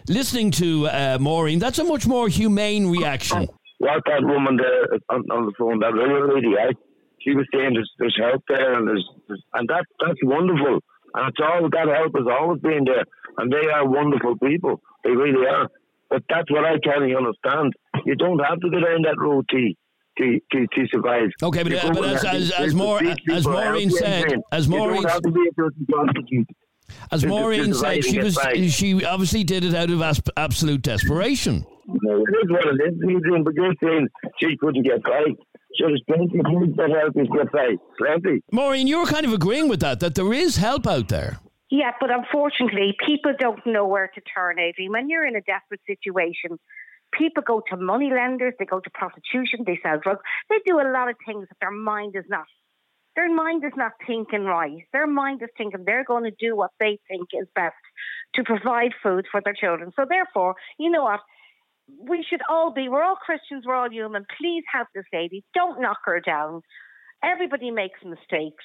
Listening 0.08 0.52
to 0.52 0.88
uh, 0.88 1.18
Maureen, 1.20 1.60
that's 1.60 1.80
a 1.80 1.84
much 1.84 2.06
more 2.08 2.28
humane 2.30 2.88
reaction. 2.90 3.48
What 3.80 4.04
that 4.06 4.22
woman 4.24 4.58
there 4.58 5.00
on, 5.10 5.24
on 5.32 5.46
the 5.48 5.54
phone, 5.58 5.80
that 5.80 5.94
little 5.94 6.34
lady, 6.34 6.54
I, 6.58 6.72
she 7.22 7.32
was 7.36 7.46
saying 7.54 7.74
there's, 7.74 7.92
there's 8.00 8.18
help 8.22 8.44
there, 8.48 8.74
and 8.74 8.88
there's, 8.88 9.06
there's 9.28 9.44
and 9.54 9.68
that 9.68 9.86
that's 10.00 10.20
wonderful, 10.24 10.80
and 11.16 11.28
it's 11.30 11.40
all 11.44 11.70
that 11.70 11.88
help 11.88 12.14
has 12.16 12.28
always 12.40 12.62
been 12.62 12.86
there, 12.86 13.04
and 13.38 13.52
they 13.52 13.68
are 13.70 13.88
wonderful 13.88 14.38
people, 14.38 14.80
they 15.04 15.12
really 15.12 15.46
are. 15.48 15.68
But 16.10 16.24
that's 16.30 16.50
what 16.52 16.64
I 16.66 16.78
can't 16.80 17.04
understand. 17.04 17.74
You 18.06 18.16
don't 18.16 18.40
have 18.40 18.60
to 18.62 18.70
go 18.70 18.80
down 18.80 19.02
that 19.04 19.16
road 19.20 19.46
to 19.50 19.74
to, 20.18 20.40
to, 20.54 20.66
to 20.68 20.88
survive. 20.94 21.28
Okay, 21.44 21.64
but, 21.64 21.74
uh, 21.74 21.92
but 21.94 22.06
as- 22.06 22.24
as- 22.24 22.52
as 22.52 22.74
more- 22.74 23.02
as 23.04 23.46
Maureen 23.46 23.90
said- 23.92 24.40
as 24.54 24.70
Maureen- 24.70 25.04
don't 26.88 27.08
to 27.10 27.10
be 27.10 27.10
a 27.10 27.10
dirty 27.10 27.10
prostitute. 27.10 27.12
As 27.12 27.22
Just- 27.22 27.30
Maureen 27.30 27.66
just 27.66 27.80
said, 27.80 28.04
she 28.04 28.20
was 28.20 28.38
it 28.38 28.44
by. 28.44 28.68
she 28.68 29.06
obviously 29.06 29.44
did 29.44 29.64
it 29.64 29.74
out 29.74 29.90
of 29.90 30.02
as- 30.02 30.22
absolute 30.38 30.82
desperation. 30.82 31.66
No, 31.88 32.18
it 32.18 32.36
is 32.44 32.50
what 32.52 32.66
it 32.66 32.94
is, 32.94 33.00
Adrian, 33.04 33.44
but 33.44 33.54
you're 33.54 33.74
saying 33.84 34.08
she 34.40 34.58
couldn't 34.58 34.84
get 34.84 35.04
by. 35.04 35.26
So 35.78 35.88
there's 35.88 36.02
plenty 36.08 36.40
of 36.40 36.46
people 36.46 36.74
that 36.78 36.90
help 36.90 37.16
us 37.18 37.28
get 37.36 37.52
by. 37.52 37.76
Plenty. 37.98 38.42
Maureen, 38.52 38.88
you 38.88 39.00
were 39.00 39.06
kind 39.06 39.26
of 39.26 39.34
agreeing 39.34 39.68
with 39.68 39.82
that, 39.82 40.00
that 40.00 40.16
there 40.16 40.34
is 40.34 40.56
help 40.58 40.88
out 40.88 41.10
there. 41.10 41.40
Yeah, 41.70 41.92
but 42.00 42.10
unfortunately, 42.12 42.96
people 43.06 43.34
don't 43.38 43.66
know 43.66 43.86
where 43.86 44.10
to 44.14 44.22
turn, 44.22 44.60
Adrian. 44.60 44.92
When 44.92 45.10
you're 45.10 45.26
in 45.26 45.36
a 45.36 45.42
desperate 45.42 45.82
situation, 45.86 46.58
people 47.12 47.44
go 47.46 47.62
to 47.70 47.78
money 47.78 48.12
lenders, 48.12 48.54
they 48.60 48.66
go 48.66 48.80
to 48.80 48.90
prostitution, 48.92 49.64
they 49.66 49.80
sell 49.84 50.00
drugs, 50.02 50.22
they 50.50 50.58
do 50.66 50.80
a 50.80 50.88
lot 50.92 51.10
of 51.10 51.16
things 51.26 51.48
that 51.50 51.58
their 51.60 51.72
mind 51.72 52.16
is 52.16 52.26
not. 52.30 52.46
Their 53.16 53.34
mind 53.34 53.64
is 53.64 53.72
not 53.78 53.94
thinking 54.06 54.44
right. 54.44 54.86
Their 54.92 55.08
mind 55.08 55.42
is 55.42 55.50
thinking 55.58 55.84
they're 55.86 56.04
going 56.04 56.24
to 56.24 56.36
do 56.40 56.56
what 56.56 56.72
they 56.80 57.00
think 57.08 57.30
is 57.34 57.48
best 57.56 57.76
to 58.36 58.44
provide 58.44 58.92
food 59.02 59.26
for 59.32 59.42
their 59.44 59.54
children. 59.54 59.92
So 59.96 60.06
therefore, 60.08 60.56
you 60.78 60.90
know 60.90 61.04
what? 61.04 61.22
We 62.10 62.26
should 62.28 62.42
all 62.50 62.74
be, 62.74 62.90
we're 62.90 63.04
all 63.04 63.16
Christians, 63.16 63.64
we're 63.66 63.76
all 63.76 63.92
human. 63.92 64.26
Please 64.40 64.64
help 64.72 64.88
this 64.94 65.06
lady. 65.14 65.44
Don't 65.54 65.82
knock 65.82 66.00
her 66.06 66.20
down. 66.20 66.62
Everybody 67.24 67.72
makes 67.72 68.00
mistakes. 68.04 68.64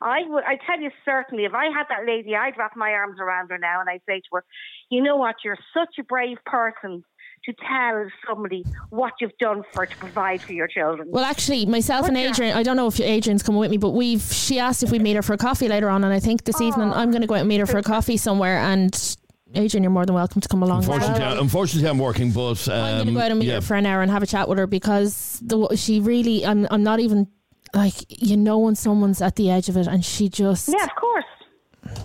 I 0.00 0.22
would, 0.26 0.42
I 0.44 0.58
tell 0.66 0.80
you 0.80 0.90
certainly, 1.04 1.44
if 1.44 1.54
I 1.54 1.66
had 1.66 1.86
that 1.88 2.06
lady, 2.06 2.34
I'd 2.34 2.58
wrap 2.58 2.72
my 2.74 2.90
arms 2.90 3.18
around 3.20 3.50
her 3.50 3.58
now 3.58 3.80
and 3.80 3.88
I'd 3.88 4.02
say 4.08 4.18
to 4.18 4.28
her, 4.32 4.44
you 4.90 5.02
know 5.02 5.16
what, 5.16 5.36
you're 5.44 5.58
such 5.72 5.94
a 6.00 6.04
brave 6.04 6.38
person 6.44 7.04
to 7.44 7.52
tell 7.54 8.06
somebody 8.26 8.64
what 8.90 9.12
you've 9.20 9.36
done 9.38 9.64
for 9.72 9.86
to 9.86 9.96
provide 9.96 10.40
for 10.40 10.52
your 10.52 10.68
children. 10.68 11.08
Well, 11.10 11.24
actually, 11.24 11.66
myself 11.66 12.06
and 12.06 12.16
Adrian, 12.16 12.56
I 12.56 12.62
don't 12.62 12.76
know 12.76 12.86
if 12.86 13.00
Adrian's 13.00 13.42
coming 13.42 13.60
with 13.60 13.70
me, 13.70 13.78
but 13.78 13.90
we've 13.90 14.22
she 14.22 14.58
asked 14.58 14.82
if 14.82 14.90
we 14.90 14.98
meet 14.98 15.16
her 15.16 15.22
for 15.22 15.32
a 15.32 15.38
coffee 15.38 15.68
later 15.68 15.88
on, 15.88 16.04
and 16.04 16.12
I 16.12 16.20
think 16.20 16.44
this 16.44 16.60
evening 16.60 16.92
I'm 16.92 17.10
going 17.10 17.22
to 17.22 17.26
go 17.26 17.34
out 17.34 17.40
and 17.40 17.48
meet 17.48 17.60
her 17.60 17.66
for 17.66 17.78
a 17.78 17.82
coffee 17.82 18.16
somewhere. 18.16 18.58
And 18.58 19.16
Adrian, 19.54 19.82
you're 19.82 19.90
more 19.90 20.06
than 20.06 20.14
welcome 20.14 20.40
to 20.40 20.48
come 20.48 20.62
along. 20.62 20.80
as 20.80 20.88
well. 20.88 20.98
Unfortunately, 20.98 21.38
unfortunately, 21.40 21.90
I'm 21.90 21.98
working, 21.98 22.30
but 22.30 22.68
um, 22.68 22.74
I'm 22.74 22.94
going 22.96 23.06
to 23.06 23.12
go 23.12 23.20
out 23.20 23.30
and 23.30 23.40
meet 23.40 23.46
yeah. 23.46 23.54
her 23.56 23.60
for 23.60 23.74
an 23.74 23.86
hour 23.86 24.02
and 24.02 24.10
have 24.10 24.22
a 24.22 24.26
chat 24.26 24.48
with 24.48 24.58
her 24.58 24.66
because 24.66 25.40
the 25.42 25.74
she 25.76 26.00
really, 26.00 26.46
I'm, 26.46 26.66
I'm 26.70 26.82
not 26.82 27.00
even 27.00 27.28
like 27.74 27.94
you 28.08 28.36
know 28.36 28.58
when 28.58 28.74
someone's 28.74 29.20
at 29.20 29.36
the 29.36 29.50
edge 29.50 29.68
of 29.68 29.76
it, 29.76 29.86
and 29.86 30.04
she 30.04 30.28
just 30.28 30.68
Yeah, 30.68 30.84
of 30.84 30.94
course. 30.94 31.24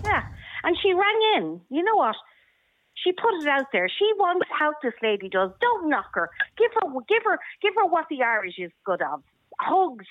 Yeah. 0.04 0.22
And 0.64 0.76
she 0.82 0.92
rang 0.92 1.20
in. 1.36 1.60
You 1.70 1.84
know 1.84 1.94
what? 1.94 2.16
She 3.04 3.12
put 3.12 3.34
it 3.42 3.48
out 3.48 3.66
there. 3.72 3.88
She 3.88 4.10
wants 4.16 4.46
help. 4.58 4.76
This 4.82 4.94
lady 5.02 5.28
does. 5.28 5.50
Don't 5.60 5.88
knock 5.88 6.10
her. 6.14 6.30
Give 6.56 6.70
her, 6.74 6.88
give 7.08 7.22
her, 7.24 7.38
give 7.62 7.74
her 7.76 7.86
what 7.86 8.06
the 8.10 8.22
Irish 8.22 8.58
is 8.58 8.72
good 8.84 9.02
of: 9.02 9.22
hugs, 9.60 10.06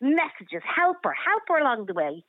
messages. 0.00 0.62
Help 0.64 0.98
her. 1.04 1.14
Help 1.14 1.42
her 1.48 1.58
along 1.58 1.86
the 1.86 1.94
way. 1.94 2.24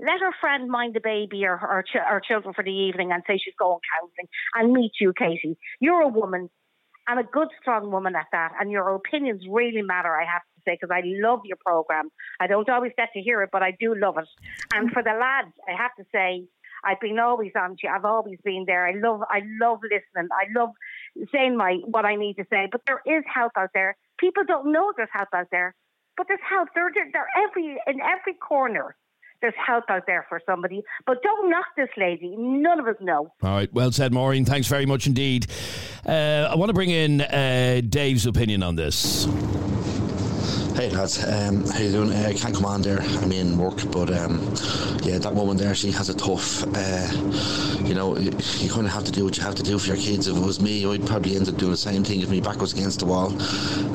Let 0.00 0.20
her 0.20 0.32
friend 0.40 0.68
mind 0.68 0.94
the 0.94 1.00
baby 1.00 1.44
or 1.44 1.56
her 1.56 1.82
ch- 1.82 1.96
or 2.10 2.20
children 2.20 2.54
for 2.54 2.64
the 2.64 2.72
evening 2.72 3.12
and 3.12 3.22
say 3.26 3.38
she's 3.38 3.54
going 3.58 3.78
counselling 3.94 4.28
and 4.54 4.72
meet 4.72 4.92
you, 5.00 5.12
Katie. 5.16 5.56
You're 5.80 6.02
a 6.02 6.08
woman 6.08 6.50
and 7.06 7.20
a 7.20 7.22
good, 7.22 7.48
strong 7.60 7.90
woman 7.90 8.14
at 8.16 8.26
that. 8.32 8.52
And 8.60 8.70
your 8.70 8.88
opinions 8.94 9.42
really 9.48 9.82
matter, 9.82 10.16
I 10.16 10.24
have 10.24 10.42
to 10.42 10.60
say, 10.64 10.78
because 10.80 10.90
I 10.92 11.02
love 11.04 11.40
your 11.44 11.58
program. 11.64 12.10
I 12.40 12.46
don't 12.46 12.68
always 12.68 12.92
get 12.96 13.10
to 13.14 13.20
hear 13.20 13.42
it, 13.42 13.50
but 13.52 13.62
I 13.62 13.76
do 13.78 13.94
love 13.94 14.18
it. 14.18 14.28
And 14.74 14.90
for 14.90 15.02
the 15.02 15.12
lads, 15.12 15.52
I 15.68 15.72
have 15.80 15.94
to 15.98 16.04
say, 16.12 16.44
I've 16.84 17.00
been 17.00 17.18
always 17.18 17.52
on 17.56 17.70
to 17.70 17.76
you. 17.84 17.90
I've 17.94 18.04
always 18.04 18.38
been 18.44 18.64
there. 18.66 18.86
I 18.86 18.92
love, 18.94 19.22
I 19.28 19.42
love 19.60 19.78
listening. 19.82 20.28
I 20.32 20.46
love 20.58 20.70
saying 21.32 21.56
my 21.56 21.78
what 21.84 22.04
I 22.04 22.16
need 22.16 22.34
to 22.34 22.44
say. 22.50 22.68
But 22.70 22.82
there 22.86 23.02
is 23.06 23.24
help 23.32 23.52
out 23.56 23.70
there. 23.74 23.96
People 24.18 24.44
don't 24.46 24.72
know 24.72 24.92
there's 24.96 25.08
help 25.12 25.28
out 25.34 25.48
there, 25.50 25.74
but 26.16 26.26
there's 26.28 26.40
help. 26.48 26.68
They're, 26.74 26.90
they're, 26.94 27.26
every 27.48 27.76
in 27.86 28.00
every 28.00 28.34
corner. 28.34 28.96
There's 29.40 29.54
help 29.66 29.86
out 29.88 30.04
there 30.06 30.24
for 30.28 30.40
somebody. 30.46 30.84
But 31.04 31.20
don't 31.24 31.50
knock 31.50 31.66
this 31.76 31.88
lady. 31.96 32.36
None 32.38 32.78
of 32.78 32.86
us 32.86 32.94
know. 33.00 33.32
All 33.42 33.50
right, 33.50 33.72
well 33.72 33.90
said, 33.90 34.12
Maureen. 34.12 34.44
Thanks 34.44 34.68
very 34.68 34.86
much 34.86 35.08
indeed. 35.08 35.48
Uh, 36.06 36.48
I 36.48 36.54
want 36.54 36.68
to 36.68 36.74
bring 36.74 36.90
in 36.90 37.22
uh, 37.22 37.80
Dave's 37.88 38.24
opinion 38.24 38.62
on 38.62 38.76
this. 38.76 39.26
Hey 40.74 40.88
lads, 40.88 41.22
um, 41.22 41.66
how 41.66 41.80
you 41.80 41.92
doing? 41.92 42.10
Uh, 42.12 42.28
I 42.28 42.32
can't 42.32 42.54
come 42.54 42.64
on 42.64 42.80
there. 42.80 43.00
I'm 43.02 43.30
in 43.30 43.58
work, 43.58 43.76
but 43.92 44.10
um, 44.10 44.40
yeah, 45.02 45.18
that 45.18 45.34
woman 45.34 45.58
there, 45.58 45.74
she 45.74 45.90
has 45.92 46.08
a 46.08 46.14
tough. 46.14 46.64
Uh, 46.74 47.82
you 47.84 47.94
know, 47.94 48.16
you, 48.16 48.32
you 48.56 48.70
kind 48.70 48.86
of 48.86 48.92
have 48.92 49.04
to 49.04 49.12
do 49.12 49.24
what 49.24 49.36
you 49.36 49.42
have 49.42 49.54
to 49.56 49.62
do 49.62 49.78
for 49.78 49.88
your 49.88 49.96
kids. 49.98 50.28
If 50.28 50.36
it 50.36 50.40
was 50.40 50.60
me, 50.62 50.86
I'd 50.86 51.06
probably 51.06 51.36
end 51.36 51.48
up 51.50 51.56
doing 51.56 51.72
the 51.72 51.76
same 51.76 52.04
thing 52.04 52.22
if 52.22 52.30
my 52.30 52.40
back 52.40 52.58
was 52.58 52.72
against 52.72 53.00
the 53.00 53.06
wall. 53.06 53.30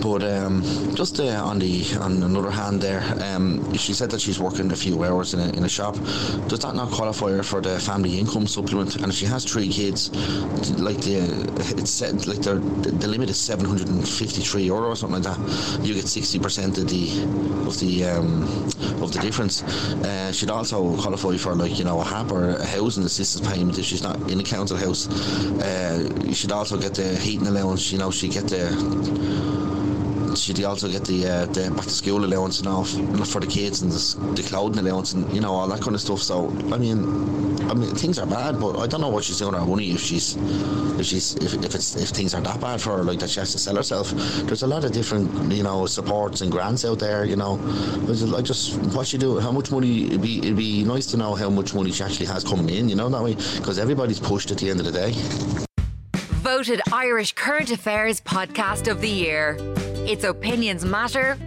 But 0.03 0.21
um, 0.23 0.61
just 0.93 1.19
uh, 1.19 1.43
on 1.43 1.57
the 1.57 1.83
on 1.99 2.21
another 2.21 2.51
hand, 2.51 2.79
there, 2.79 3.01
um, 3.23 3.73
she 3.73 3.93
said 3.93 4.11
that 4.11 4.21
she's 4.21 4.39
working 4.39 4.71
a 4.71 4.75
few 4.75 5.03
hours 5.03 5.33
in 5.33 5.39
a, 5.39 5.49
in 5.57 5.63
a 5.63 5.69
shop. 5.69 5.95
Does 6.47 6.59
that 6.59 6.75
not 6.75 6.91
qualify 6.91 7.31
her 7.31 7.43
for 7.43 7.59
the 7.59 7.79
family 7.79 8.19
income 8.19 8.45
supplement? 8.45 8.97
And 8.97 9.11
she 9.11 9.25
has 9.25 9.43
three 9.45 9.69
kids, 9.69 10.11
like 10.79 10.97
the 10.97 11.17
it's 11.75 11.89
set 11.89 12.27
like 12.27 12.41
the 12.43 12.55
the 12.55 13.07
limit 13.07 13.31
is 13.31 13.39
seven 13.39 13.65
hundred 13.65 13.87
and 13.87 14.07
fifty 14.07 14.41
three 14.41 14.63
euro 14.63 14.89
or 14.89 14.95
something 14.95 15.23
like 15.23 15.37
that. 15.37 15.83
You 15.83 15.95
get 15.95 16.07
sixty 16.07 16.37
percent 16.37 16.66
of 16.75 16.87
the 16.87 17.21
of 17.67 17.79
the 17.79 18.05
um, 18.05 18.43
of 19.01 19.13
the 19.13 19.19
difference. 19.19 19.61
Uh, 19.63 20.31
she'd 20.31 20.49
also 20.49 20.95
qualify 20.97 21.37
for 21.37 21.53
like 21.53 21.77
you 21.77 21.85
know 21.85 21.99
a 21.99 22.03
HAP 22.03 22.31
or 22.31 22.49
a 22.49 22.65
housing 22.65 23.03
assistance 23.03 23.47
payment 23.47 23.77
if 23.77 23.85
she's 23.85 24.01
not 24.01 24.17
in 24.31 24.39
a 24.39 24.43
council 24.43 24.75
house. 24.77 25.07
Uh, 25.61 26.33
should 26.33 26.51
also 26.51 26.77
get 26.77 26.95
the 26.95 27.15
heating 27.17 27.47
allowance. 27.47 27.91
You 27.91 27.99
know 27.99 28.11
she 28.11 28.27
get 28.27 28.47
the 28.47 29.76
she'd 30.35 30.63
also 30.63 30.87
get 30.87 31.05
the 31.05 31.27
uh, 31.27 31.45
the 31.47 31.71
back 31.71 31.85
to 31.85 31.89
school 31.89 32.23
allowance 32.25 32.59
and 32.59 32.67
all 32.67 32.83
f- 32.83 33.27
for 33.27 33.39
the 33.39 33.47
kids 33.47 33.81
and 33.81 33.91
the, 33.91 34.41
the 34.41 34.47
clothing 34.47 34.79
allowance 34.79 35.13
and 35.13 35.31
you 35.33 35.41
know 35.41 35.53
all 35.53 35.67
that 35.67 35.81
kind 35.81 35.95
of 35.95 36.01
stuff. 36.01 36.21
So 36.21 36.49
I 36.71 36.77
mean, 36.77 36.99
I 37.69 37.73
mean 37.73 37.93
things 37.95 38.19
are 38.19 38.25
bad, 38.25 38.59
but 38.59 38.77
I 38.79 38.87
don't 38.87 39.01
know 39.01 39.09
what 39.09 39.23
she's 39.23 39.37
doing 39.39 39.53
her 39.53 39.65
money 39.65 39.91
if 39.91 40.01
she's 40.01 40.35
if 40.99 41.05
she's 41.05 41.35
if, 41.35 41.53
if 41.53 41.75
it's 41.75 41.95
if 41.95 42.09
things 42.09 42.33
are 42.33 42.41
that 42.41 42.59
bad 42.59 42.81
for 42.81 42.97
her, 42.97 43.03
like 43.03 43.19
that 43.19 43.29
she 43.29 43.39
has 43.39 43.51
to 43.53 43.59
sell 43.59 43.75
herself. 43.75 44.11
There's 44.45 44.63
a 44.63 44.67
lot 44.67 44.83
of 44.83 44.91
different 44.91 45.51
you 45.51 45.63
know 45.63 45.85
supports 45.85 46.41
and 46.41 46.51
grants 46.51 46.85
out 46.85 46.99
there. 46.99 47.25
You 47.25 47.35
know, 47.35 47.53
like 47.55 48.45
just 48.45 48.77
what 48.95 49.07
she 49.07 49.17
do, 49.17 49.39
how 49.39 49.51
much 49.51 49.71
money 49.71 50.07
it'd 50.07 50.21
be 50.21 50.39
it'd 50.39 50.57
be 50.57 50.83
nice 50.83 51.05
to 51.07 51.17
know 51.17 51.35
how 51.35 51.49
much 51.49 51.73
money 51.73 51.91
she 51.91 52.03
actually 52.03 52.27
has 52.27 52.43
coming 52.43 52.69
in. 52.69 52.89
You 52.89 52.95
know 52.95 53.09
that 53.09 53.23
way 53.23 53.35
because 53.35 53.79
everybody's 53.79 54.19
pushed 54.19 54.51
at 54.51 54.57
the 54.57 54.69
end 54.69 54.79
of 54.79 54.85
the 54.85 54.91
day. 54.91 55.13
Voted 56.47 56.81
Irish 56.93 57.33
Current 57.33 57.71
Affairs 57.71 58.21
Podcast 58.21 58.89
of 58.89 59.01
the 59.01 59.09
Year. 59.09 59.57
It's 60.07 60.23
Opinions 60.23 60.85
Matter 60.85 61.37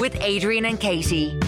with 0.00 0.16
Adrian 0.22 0.64
and 0.64 0.80
Katie. 0.80 1.38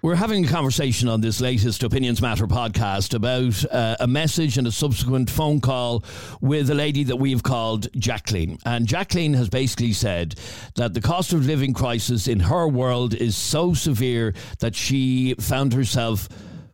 We're 0.00 0.14
having 0.14 0.44
a 0.44 0.48
conversation 0.48 1.08
on 1.08 1.20
this 1.20 1.40
latest 1.40 1.82
Opinions 1.82 2.22
Matter 2.22 2.46
podcast 2.46 3.14
about 3.14 3.64
uh, 3.72 3.96
a 3.98 4.06
message 4.06 4.56
and 4.56 4.68
a 4.68 4.70
subsequent 4.70 5.28
phone 5.28 5.60
call 5.60 6.04
with 6.40 6.70
a 6.70 6.74
lady 6.74 7.02
that 7.02 7.16
we've 7.16 7.42
called 7.42 7.88
Jacqueline. 7.98 8.58
And 8.64 8.86
Jacqueline 8.86 9.34
has 9.34 9.48
basically 9.48 9.92
said 9.92 10.36
that 10.76 10.94
the 10.94 11.00
cost 11.00 11.32
of 11.32 11.44
living 11.44 11.74
crisis 11.74 12.28
in 12.28 12.38
her 12.38 12.68
world 12.68 13.14
is 13.14 13.36
so 13.36 13.74
severe 13.74 14.34
that 14.60 14.76
she 14.76 15.34
found 15.40 15.72
herself 15.72 16.28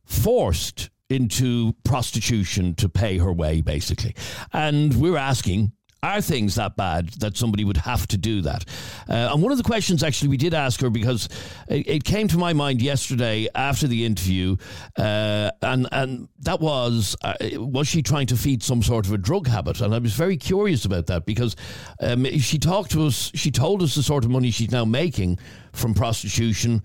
forced 0.04 0.90
into 1.08 1.72
prostitution 1.82 2.74
to 2.74 2.90
pay 2.90 3.16
her 3.16 3.32
way, 3.32 3.62
basically. 3.62 4.14
And 4.52 5.00
we're 5.00 5.16
asking, 5.16 5.72
Are 6.04 6.20
things 6.20 6.56
that 6.56 6.76
bad 6.76 7.08
that 7.20 7.34
somebody 7.34 7.64
would 7.64 7.78
have 7.78 8.06
to 8.08 8.18
do 8.18 8.42
that? 8.42 8.66
Uh, 9.08 9.30
and 9.32 9.42
one 9.42 9.52
of 9.52 9.56
the 9.56 9.64
questions 9.64 10.02
actually 10.02 10.28
we 10.28 10.36
did 10.36 10.52
ask 10.52 10.78
her 10.82 10.90
because 10.90 11.30
it, 11.66 11.88
it 11.88 12.04
came 12.04 12.28
to 12.28 12.36
my 12.36 12.52
mind 12.52 12.82
yesterday 12.82 13.48
after 13.54 13.86
the 13.86 14.04
interview, 14.04 14.56
uh, 14.98 15.50
and 15.62 15.88
and 15.92 16.28
that 16.40 16.60
was 16.60 17.16
uh, 17.24 17.32
was 17.54 17.88
she 17.88 18.02
trying 18.02 18.26
to 18.26 18.36
feed 18.36 18.62
some 18.62 18.82
sort 18.82 19.06
of 19.06 19.12
a 19.14 19.18
drug 19.18 19.48
habit? 19.48 19.80
And 19.80 19.94
I 19.94 19.98
was 19.98 20.12
very 20.12 20.36
curious 20.36 20.84
about 20.84 21.06
that 21.06 21.24
because 21.24 21.56
um, 22.00 22.26
she 22.38 22.58
talked 22.58 22.90
to 22.90 23.06
us, 23.06 23.30
she 23.34 23.50
told 23.50 23.82
us 23.82 23.94
the 23.94 24.02
sort 24.02 24.26
of 24.26 24.30
money 24.30 24.50
she's 24.50 24.72
now 24.72 24.84
making 24.84 25.38
from 25.72 25.94
prostitution, 25.94 26.82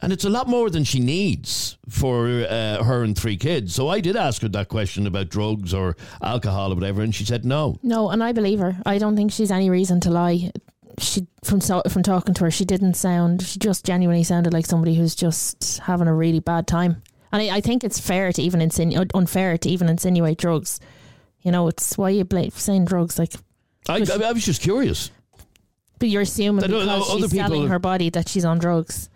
and 0.00 0.12
it's 0.12 0.24
a 0.24 0.30
lot 0.30 0.48
more 0.48 0.70
than 0.70 0.84
she 0.84 1.00
needs 1.00 1.76
for 1.88 2.46
uh, 2.48 2.82
her 2.82 3.02
and 3.02 3.18
three 3.18 3.36
kids. 3.36 3.74
So 3.74 3.88
I 3.88 4.00
did 4.00 4.16
ask 4.16 4.40
her 4.42 4.48
that 4.48 4.68
question 4.68 5.06
about 5.06 5.28
drugs 5.28 5.74
or 5.74 5.96
alcohol 6.22 6.72
or 6.72 6.76
whatever, 6.76 7.02
and 7.02 7.14
she 7.14 7.24
said 7.24 7.44
no. 7.44 7.78
No, 7.82 8.08
and 8.10 8.22
I 8.22 8.32
believe 8.32 8.51
her. 8.60 8.76
I 8.86 8.98
don't 8.98 9.16
think 9.16 9.32
she's 9.32 9.50
any 9.50 9.70
reason 9.70 10.00
to 10.00 10.10
lie. 10.10 10.50
She 10.98 11.26
from 11.42 11.60
so, 11.60 11.82
from 11.88 12.02
talking 12.02 12.34
to 12.34 12.44
her, 12.44 12.50
she 12.50 12.64
didn't 12.64 12.94
sound. 12.94 13.42
She 13.42 13.58
just 13.58 13.84
genuinely 13.86 14.24
sounded 14.24 14.52
like 14.52 14.66
somebody 14.66 14.94
who's 14.94 15.14
just 15.14 15.78
having 15.78 16.06
a 16.08 16.14
really 16.14 16.40
bad 16.40 16.66
time. 16.66 17.02
And 17.32 17.40
I, 17.42 17.56
I 17.56 17.60
think 17.62 17.82
it's 17.82 17.98
fair 17.98 18.30
to 18.32 18.42
even 18.42 18.60
insinu- 18.60 19.10
unfair 19.14 19.56
to 19.56 19.68
even 19.68 19.88
insinuate 19.88 20.36
drugs. 20.38 20.80
You 21.40 21.50
know, 21.50 21.66
it's 21.68 21.96
why 21.96 22.10
you 22.10 22.24
blame 22.24 22.50
saying 22.50 22.84
drugs 22.84 23.18
like. 23.18 23.32
I, 23.88 23.94
I, 23.96 24.28
I 24.28 24.32
was 24.32 24.44
just 24.44 24.60
curious. 24.62 25.10
But 25.98 26.08
you're 26.08 26.22
assuming 26.22 26.60
That, 26.60 26.68
because 26.68 26.88
other 27.10 27.20
she's 27.22 27.30
selling 27.30 27.52
people- 27.62 27.66
her 27.68 27.78
body 27.78 28.10
that 28.10 28.28
she's 28.28 28.44
on 28.44 28.58
drugs. 28.58 29.08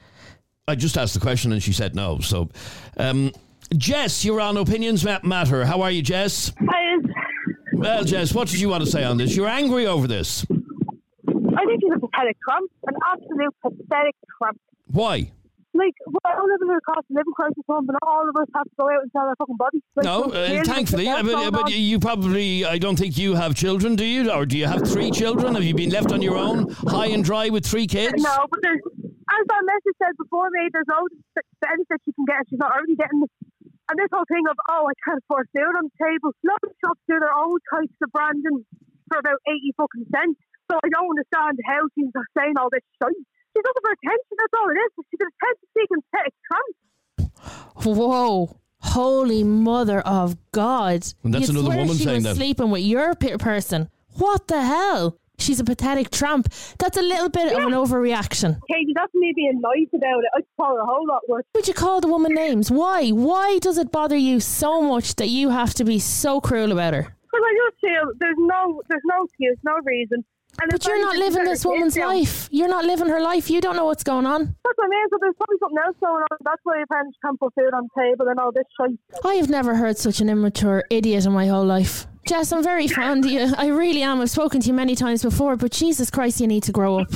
I 0.69 0.75
just 0.75 0.97
asked 0.99 1.15
the 1.15 1.21
question 1.21 1.53
and 1.53 1.63
she 1.63 1.73
said 1.73 1.95
no. 1.95 2.19
So, 2.21 2.49
um, 2.97 3.31
Jess, 3.77 4.25
you're 4.25 4.41
on 4.41 4.57
Opinions 4.57 5.05
Matter. 5.05 5.65
How 5.65 5.83
are 5.83 5.91
you, 5.93 6.03
Jess? 6.03 6.53
I, 6.59 6.97
Well, 7.77 8.05
Jess, 8.05 8.33
what 8.33 8.49
did 8.49 8.59
you 8.61 8.69
want 8.69 8.85
to 8.85 8.91
say 8.91 9.05
on 9.05 9.19
this? 9.19 9.37
You're 9.37 9.49
angry 9.49 9.87
over 9.87 10.07
this. 10.07 10.45
I 10.49 11.65
think 11.65 11.81
he's 11.83 11.93
a 11.95 12.01
pathetic 12.01 12.37
tramp, 12.47 12.71
an 12.87 12.95
absolute 13.13 13.55
pathetic 13.63 14.15
tramp. 14.39 14.59
Why? 14.87 15.31
Like, 15.75 15.93
we're 16.07 16.33
all 16.33 16.47
living 16.49 16.69
in 16.71 16.77
a 16.77 16.81
cost 16.81 17.01
of 17.11 17.17
living 17.17 17.33
crisis 17.35 17.63
home, 17.69 17.85
but 17.85 17.93
not 18.01 18.09
all 18.11 18.27
of 18.27 18.35
us 18.37 18.49
have 18.55 18.65
to 18.65 18.71
go 18.81 18.89
out 18.89 19.03
and 19.03 19.11
sell 19.13 19.25
our 19.25 19.37
fucking 19.37 19.57
bodies. 19.57 19.83
Like, 19.95 20.05
No, 20.05 20.25
uh, 20.25 20.65
thankfully. 20.65 21.07
of 21.07 21.17
I 21.19 21.23
mean, 21.23 21.51
but 21.51 21.71
you 21.71 22.01
probably, 22.01 22.65
I 22.65 22.79
don't 22.79 22.97
think 22.99 23.19
you 23.19 23.35
have 23.35 23.55
children, 23.55 23.95
do 23.95 24.05
you? 24.05 24.31
Or 24.31 24.47
do 24.47 24.57
you 24.57 24.67
have 24.67 24.89
three 24.89 25.11
children? 25.11 25.55
Have 25.55 25.65
you 25.65 25.75
been 25.75 25.91
left 25.91 26.13
on 26.13 26.23
your 26.23 26.37
own, 26.37 26.71
high 26.89 27.09
and 27.09 27.23
dry 27.23 27.51
with 27.51 27.67
three 27.67 27.87
kids? 27.87 28.15
No, 28.23 28.47
but 28.51 28.61
there's, 28.63 28.81
as 28.87 29.47
that 29.49 29.63
message 29.67 29.97
said 29.99 30.17
before 30.17 30.49
me, 30.51 30.61
there's 30.73 30.87
loads 30.89 31.13
of 31.13 31.43
benefits 31.61 32.03
you 32.07 32.13
can 32.15 32.25
get 32.25 32.37
and 32.39 32.47
she's 32.49 32.59
not 32.59 32.73
already 32.73 32.97
getting. 32.97 33.23
And 33.89 33.95
this 33.99 34.11
whole 34.11 34.27
thing 34.27 34.43
of, 34.51 34.57
oh, 34.69 34.91
I 34.91 34.95
can't 35.07 35.23
afford 35.23 35.47
food 35.55 35.75
on 35.79 35.87
the 35.87 35.97
table. 35.99 36.35
Lots 36.43 36.65
of 36.67 36.75
shops 36.83 37.01
do 37.07 37.19
their 37.23 37.33
own 37.33 37.59
types 37.71 37.95
of 38.03 38.11
branding 38.11 38.67
for 39.07 39.19
about 39.23 39.39
80 39.47 39.75
fucking 39.79 40.07
cents. 40.11 40.39
So 40.71 40.79
I 40.83 40.89
don't 40.91 41.07
understand 41.07 41.55
how 41.63 41.87
she's 41.95 42.11
saying 42.35 42.59
all 42.59 42.67
this 42.71 42.83
shit. 42.99 43.15
She's 43.15 43.63
looking 43.63 43.85
for 43.87 43.95
attention, 43.95 44.35
that's 44.37 44.55
all 44.59 44.69
it 44.69 44.79
is. 44.83 44.91
She's 45.07 45.23
an 45.23 45.31
attention 45.31 45.67
seeking 45.79 46.03
pathetic 46.11 46.35
tramp. 46.51 46.75
Whoa. 47.87 48.57
Holy 48.81 49.45
mother 49.45 50.01
of 50.01 50.37
God. 50.53 51.07
And 51.23 51.35
that's 51.35 51.49
You'd 51.49 51.57
another 51.57 51.77
woman 51.77 51.97
she 51.97 52.05
saying 52.05 52.17
was 52.17 52.25
that. 52.25 52.37
sleeping 52.37 52.71
with 52.71 52.83
your 52.83 53.15
pe- 53.15 53.37
person. 53.37 53.89
What 54.19 54.49
the 54.49 54.63
hell? 54.63 55.19
She's 55.47 55.61
a 55.61 55.65
pathetic 55.65 56.11
tramp. 56.11 56.53
That's 56.81 56.97
a 56.97 57.03
little 57.03 57.29
bit 57.29 57.53
of 57.53 57.59
an 57.63 57.71
overreaction. 57.71 58.59
Katie, 58.69 58.93
that's 58.97 59.15
me 59.15 59.33
being 59.37 59.61
nice 59.61 59.87
about 59.95 60.19
it. 60.25 60.31
I'd 60.37 60.43
call 60.57 60.75
her 60.75 60.81
a 60.81 60.85
whole 60.85 61.07
lot 61.07 61.23
worse. 61.29 61.45
Would 61.55 61.69
you 61.69 61.75
call 61.75 62.01
the 62.01 62.09
woman 62.09 62.35
names? 62.35 62.69
Why? 62.69 63.11
Why 63.11 63.61
does 63.61 63.79
it 63.79 63.93
bother 63.93 64.17
you 64.17 64.41
so 64.41 64.83
much 64.83 65.15
that 65.17 65.29
you 65.29 65.51
have 65.51 65.73
to 65.75 65.85
be 65.85 66.01
so 66.01 66.41
cruel 66.41 66.73
about 66.73 66.95
her? 66.95 67.03
Because 67.03 67.45
I 67.45 67.53
just 67.71 67.81
feel 67.81 68.13
there's 68.19 68.35
no, 68.39 68.83
there's 68.89 69.03
no 69.05 69.25
excuse, 69.25 69.57
no 69.63 69.75
reason. 69.85 70.25
And 70.61 70.69
But 70.73 70.85
you're 70.85 71.01
not 71.01 71.17
living 71.17 71.45
this 71.45 71.65
woman's 71.65 71.95
down. 71.95 72.09
life. 72.17 72.49
You're 72.51 72.67
not 72.67 72.85
living 72.85 73.07
her 73.09 73.21
life. 73.21 73.49
You 73.49 73.61
don't 73.61 73.77
know 73.77 73.85
what's 73.85 74.03
going 74.03 74.27
on. 74.27 74.41
That's 74.47 74.77
what 74.77 74.87
I 74.87 74.89
mean. 74.89 75.07
So 75.11 75.19
there's 75.21 75.35
probably 75.37 75.57
something 75.61 75.79
else 75.87 75.97
going 76.01 76.23
on. 76.29 76.39
That's 76.43 76.61
why 76.65 76.83
apparently 76.83 77.13
she 77.13 77.21
can't 77.25 77.39
put 77.39 77.55
food 77.55 77.73
on 77.73 77.87
the 77.95 78.03
table 78.03 78.27
and 78.29 78.41
all 78.41 78.51
this 78.51 78.65
shit. 78.81 78.99
I 79.25 79.35
have 79.35 79.49
never 79.49 79.77
heard 79.77 79.97
such 79.97 80.21
an 80.21 80.29
immature 80.29 80.83
idiot 80.91 81.25
in 81.25 81.33
my 81.33 81.47
whole 81.47 81.65
life. 81.65 82.09
Jess, 82.27 82.51
I'm 82.53 82.63
very 82.63 82.89
fond 82.89 83.25
of 83.25 83.31
you. 83.31 83.53
I 83.57 83.69
really 83.69 84.03
am. 84.03 84.21
I've 84.21 84.31
spoken 84.31 84.61
to 84.61 84.67
you 84.67 84.75
many 84.75 84.97
times 84.97 85.23
before, 85.23 85.57
but 85.57 85.71
Jesus 85.71 86.11
Christ, 86.11 86.41
you 86.41 86.49
need 86.49 86.65
to 86.65 86.73
grow 86.73 86.99
up. 86.99 87.09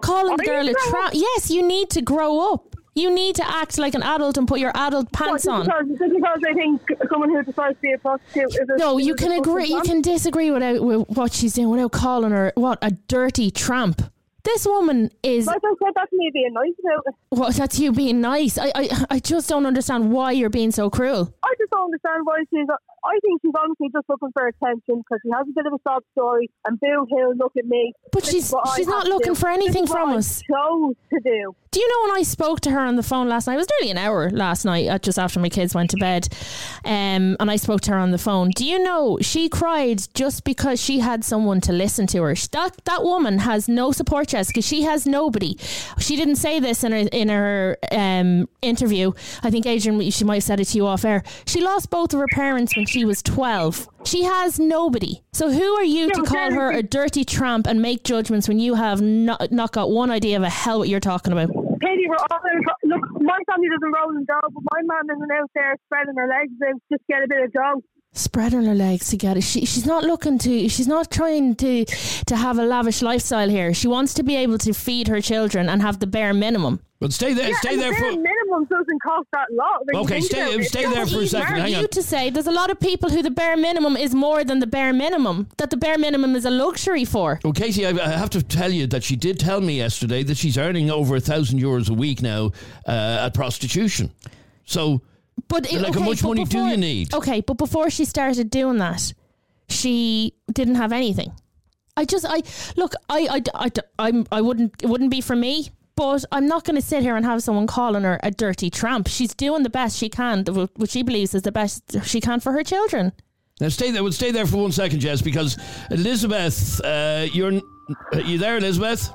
Calling 0.00 0.36
the 0.36 0.44
girl 0.44 0.68
a 0.68 0.74
tramp. 0.88 1.14
Yes, 1.14 1.50
you 1.50 1.62
need 1.62 1.90
to 1.90 2.02
grow 2.02 2.52
up. 2.52 2.74
You 2.96 3.14
need 3.14 3.36
to 3.36 3.48
act 3.48 3.78
like 3.78 3.94
an 3.94 4.02
adult 4.02 4.36
and 4.36 4.48
put 4.48 4.58
your 4.58 4.72
adult 4.74 5.12
pants 5.12 5.46
on. 5.46 5.66
Because, 5.66 5.86
just 5.98 6.12
because 6.12 6.40
I 6.48 6.52
think 6.54 6.82
someone 7.08 7.30
who 7.30 7.42
decides 7.44 7.76
to 7.76 7.80
be 7.80 7.92
a 7.92 7.98
prostitute 7.98 8.50
is 8.50 8.68
a 8.74 8.76
No, 8.76 8.98
is 8.98 9.06
you 9.06 9.14
a 9.14 9.16
can 9.16 9.32
agree. 9.32 9.68
You 9.68 9.82
can 9.82 10.02
disagree 10.02 10.50
without 10.50 10.82
with 10.82 11.08
what 11.08 11.32
she's 11.32 11.54
doing 11.54 11.70
without 11.70 11.92
calling 11.92 12.32
her 12.32 12.52
what 12.56 12.78
a 12.82 12.90
dirty 12.90 13.52
tramp. 13.52 14.02
This 14.42 14.66
woman 14.66 15.10
is. 15.22 15.46
Like 15.46 15.60
I 15.62 15.74
said, 15.84 15.92
that's 15.94 16.12
me 16.12 16.30
being 16.32 16.52
nice 16.52 16.72
about 16.80 17.04
it. 17.06 17.14
Well, 17.30 17.52
that's 17.52 17.78
you 17.78 17.92
being 17.92 18.20
nice. 18.20 18.58
I, 18.58 18.72
I, 18.74 19.04
I 19.10 19.18
just 19.18 19.48
don't 19.48 19.66
understand 19.66 20.10
why 20.12 20.32
you're 20.32 20.50
being 20.50 20.72
so 20.72 20.88
cruel. 20.90 21.32
I 21.42 21.54
just 21.58 21.70
don't 21.70 21.84
understand 21.84 22.22
why 22.24 22.42
she's. 22.50 22.66
I 23.04 23.18
think 23.22 23.40
she's 23.42 23.52
honestly 23.58 23.88
just 23.92 24.08
looking 24.08 24.30
for 24.32 24.46
attention 24.46 24.98
because 24.98 25.20
she 25.24 25.30
has 25.32 25.46
a 25.48 25.52
bit 25.54 25.66
of 25.66 25.72
a 25.72 25.78
sob 25.88 26.02
story 26.12 26.50
and 26.66 26.78
boo 26.80 27.06
hoo, 27.10 27.34
look 27.36 27.52
at 27.58 27.64
me. 27.64 27.92
But 28.12 28.22
This 28.24 28.32
she's 28.32 28.50
what 28.50 28.68
I 28.68 28.76
she's 28.76 28.86
not 28.86 29.06
looking 29.06 29.34
for 29.34 29.48
anything 29.48 29.86
from 29.86 30.10
I 30.10 30.16
us. 30.16 30.40
chose 30.42 30.94
to 31.12 31.20
do. 31.24 31.54
Do 31.72 31.78
you 31.80 31.88
know 31.88 32.08
when 32.08 32.18
I 32.18 32.22
spoke 32.24 32.60
to 32.62 32.70
her 32.72 32.80
on 32.80 32.96
the 32.96 33.02
phone 33.04 33.28
last 33.28 33.46
night? 33.46 33.54
It 33.54 33.58
was 33.58 33.68
nearly 33.80 33.92
an 33.92 33.98
hour 33.98 34.28
last 34.30 34.64
night, 34.64 34.88
uh, 34.88 34.98
just 34.98 35.20
after 35.20 35.38
my 35.38 35.48
kids 35.48 35.72
went 35.72 35.90
to 35.90 35.96
bed, 35.98 36.26
um, 36.84 37.36
and 37.38 37.48
I 37.48 37.54
spoke 37.56 37.80
to 37.82 37.92
her 37.92 37.96
on 37.98 38.10
the 38.10 38.18
phone. 38.18 38.50
Do 38.56 38.64
you 38.66 38.82
know 38.82 39.18
she 39.20 39.48
cried 39.48 40.02
just 40.14 40.42
because 40.44 40.82
she 40.82 40.98
had 40.98 41.24
someone 41.24 41.60
to 41.62 41.72
listen 41.72 42.08
to 42.08 42.22
her? 42.22 42.34
That 42.52 42.84
that 42.86 43.04
woman 43.04 43.38
has 43.38 43.68
no 43.68 43.92
support, 43.92 44.28
Jessica. 44.28 44.62
She 44.62 44.82
has 44.82 45.06
nobody. 45.06 45.56
She 45.98 46.16
didn't 46.16 46.36
say 46.36 46.58
this 46.58 46.82
in 46.82 46.90
her 46.92 47.08
in 47.12 47.28
her 47.28 47.78
um, 47.92 48.48
interview. 48.62 49.12
I 49.44 49.50
think 49.50 49.64
Adrian, 49.66 50.10
she 50.10 50.24
might 50.24 50.36
have 50.36 50.44
said 50.44 50.58
it 50.60 50.64
to 50.66 50.76
you 50.76 50.86
off 50.88 51.04
air. 51.04 51.22
She 51.46 51.60
lost 51.60 51.88
both 51.90 52.12
of 52.12 52.18
her 52.18 52.26
parents 52.32 52.76
when 52.76 52.86
she 52.90 53.04
was 53.04 53.22
twelve. 53.22 53.88
She 54.04 54.24
has 54.24 54.58
nobody. 54.58 55.22
So 55.32 55.50
who 55.50 55.74
are 55.74 55.84
you 55.84 56.10
to 56.10 56.22
call 56.22 56.52
her 56.52 56.72
a 56.72 56.82
dirty 56.82 57.24
tramp 57.24 57.66
and 57.66 57.80
make 57.80 58.02
judgments 58.02 58.48
when 58.48 58.58
you 58.58 58.74
have 58.74 59.00
not, 59.00 59.52
not 59.52 59.72
got 59.72 59.90
one 59.90 60.10
idea 60.10 60.36
of 60.36 60.42
a 60.42 60.50
hell 60.50 60.80
what 60.80 60.88
you're 60.88 61.00
talking 61.00 61.32
about? 61.32 61.48
Katie, 61.80 62.06
we're 62.08 62.16
all 62.16 62.40
in, 62.52 62.90
look. 62.90 63.06
My 63.20 63.38
family 63.46 63.68
doesn't 63.68 63.92
roll 63.92 64.10
in 64.16 64.24
dough, 64.24 64.40
but 64.52 64.62
my 64.72 64.82
mum 64.82 65.16
isn't 65.16 65.30
out 65.32 65.50
there 65.54 65.76
spreading 65.86 66.14
her 66.16 66.28
legs 66.28 66.52
out 66.66 66.80
just 66.90 67.00
to 67.00 67.06
get 67.08 67.22
a 67.22 67.28
bit 67.28 67.44
of 67.44 67.52
dough. 67.52 67.82
Spreading 68.20 68.64
her 68.64 68.74
legs 68.74 69.08
together. 69.10 69.40
She, 69.40 69.64
she's 69.66 69.86
not 69.86 70.04
looking 70.04 70.38
to. 70.38 70.68
She's 70.68 70.88
not 70.88 71.10
trying 71.10 71.54
to 71.56 71.84
to 72.26 72.36
have 72.36 72.58
a 72.58 72.64
lavish 72.64 73.02
lifestyle 73.02 73.48
here. 73.48 73.72
She 73.74 73.88
wants 73.88 74.14
to 74.14 74.22
be 74.22 74.36
able 74.36 74.58
to 74.58 74.72
feed 74.72 75.08
her 75.08 75.20
children 75.20 75.68
and 75.68 75.82
have 75.82 75.98
the 75.98 76.06
bare 76.06 76.34
minimum. 76.34 76.80
But 77.00 77.14
stay 77.14 77.32
there, 77.32 77.48
Yeah, 77.48 77.56
stay 77.60 77.72
and 77.72 77.80
there 77.80 77.88
the 77.92 77.96
for. 77.96 78.02
bare 78.02 78.10
minimum 78.20 78.64
doesn't 78.66 79.02
cost 79.02 79.26
that 79.32 79.46
lot. 79.52 79.80
when 79.86 79.96
Okay, 80.04 80.20
stay- 80.20 80.62
stay 80.64 80.84
there 80.84 81.06
for 81.06 81.20
a 81.20 81.26
second. 81.26 81.54
Are 81.54 81.60
Hang 81.60 81.74
on. 81.76 81.80
you 81.80 81.88
to 81.88 82.02
say 82.02 82.28
there's 82.28 82.46
a 82.46 82.52
lot 82.52 82.70
of 82.70 82.78
people 82.78 83.08
who 83.08 83.22
the 83.22 83.30
bare 83.30 83.56
minimum 83.56 83.96
is 83.96 84.14
more 84.14 84.44
than 84.44 84.58
the 84.58 84.66
bare 84.66 84.92
minimum? 84.92 85.48
That 85.56 85.70
the 85.70 85.78
bare 85.78 85.96
minimum 85.96 86.36
is 86.36 86.44
a 86.44 86.50
luxury 86.50 87.06
for. 87.06 87.40
Well, 87.42 87.54
Katie, 87.54 87.86
I, 87.86 87.90
I 87.90 88.10
have 88.18 88.28
to 88.30 88.42
tell 88.42 88.70
you 88.70 88.86
that 88.88 89.02
she 89.02 89.16
did 89.16 89.40
tell 89.40 89.62
me 89.62 89.78
yesterday 89.78 90.22
that 90.24 90.36
she's 90.36 90.58
earning 90.58 90.90
over 90.90 91.16
a 91.16 91.20
thousand 91.20 91.58
euros 91.58 91.88
a 91.88 91.94
week 91.94 92.20
now 92.20 92.52
uh, 92.86 93.24
at 93.24 93.32
prostitution. 93.32 94.10
So, 94.66 95.00
But 95.50 95.70
it- 95.70 95.82
like, 95.82 95.94
how 95.94 96.00
much 96.00 96.22
but 96.22 96.28
money 96.28 96.44
do 96.44 96.64
you 96.64 96.76
need? 96.78 97.12
Okay, 97.12 97.42
but 97.42 97.58
before 97.58 97.90
she 97.90 98.06
started 98.06 98.48
doing 98.48 98.78
that, 98.78 99.12
she 99.68 100.32
didn't 100.50 100.76
have 100.76 100.92
anything. 100.92 101.32
I 101.96 102.06
just, 102.06 102.24
I 102.26 102.42
look, 102.76 102.94
I, 103.10 103.42
I, 103.54 103.66
I, 103.66 103.70
I'm, 103.98 104.26
I 104.32 104.40
wouldn't, 104.40 104.82
it 104.82 104.86
wouldn't 104.86 105.10
be 105.10 105.20
for 105.20 105.36
me. 105.36 105.68
But 105.96 106.24
I'm 106.32 106.46
not 106.46 106.64
going 106.64 106.76
to 106.76 106.82
sit 106.82 107.02
here 107.02 107.14
and 107.14 107.26
have 107.26 107.42
someone 107.42 107.66
calling 107.66 108.04
her 108.04 108.18
a 108.22 108.30
dirty 108.30 108.70
tramp. 108.70 109.06
She's 109.06 109.34
doing 109.34 109.64
the 109.64 109.68
best 109.68 109.98
she 109.98 110.08
can, 110.08 110.44
what 110.46 110.88
she 110.88 111.02
believes 111.02 111.34
is 111.34 111.42
the 111.42 111.52
best 111.52 111.82
she 112.04 112.22
can 112.22 112.40
for 112.40 112.52
her 112.52 112.62
children. 112.62 113.12
Now 113.60 113.68
stay 113.68 113.90
there. 113.90 114.02
We'll 114.02 114.12
stay 114.12 114.30
there 114.30 114.46
for 114.46 114.56
one 114.56 114.72
second, 114.72 115.00
Jess, 115.00 115.20
because 115.20 115.58
Elizabeth, 115.90 116.80
uh, 116.82 117.26
you're 117.30 117.60
are 118.14 118.20
you 118.20 118.38
there, 118.38 118.56
Elizabeth? 118.56 119.10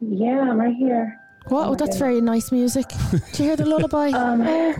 Yeah, 0.00 0.50
I'm 0.50 0.58
right 0.60 0.76
here. 0.76 1.18
What? 1.48 1.68
Oh, 1.68 1.74
that's 1.74 1.98
very 1.98 2.20
nice 2.20 2.52
music. 2.52 2.86
Do 3.32 3.42
you 3.42 3.48
hear 3.48 3.56
the 3.56 3.66
lullaby? 3.66 4.10
Um, 4.14 4.42
oh, 4.42 4.74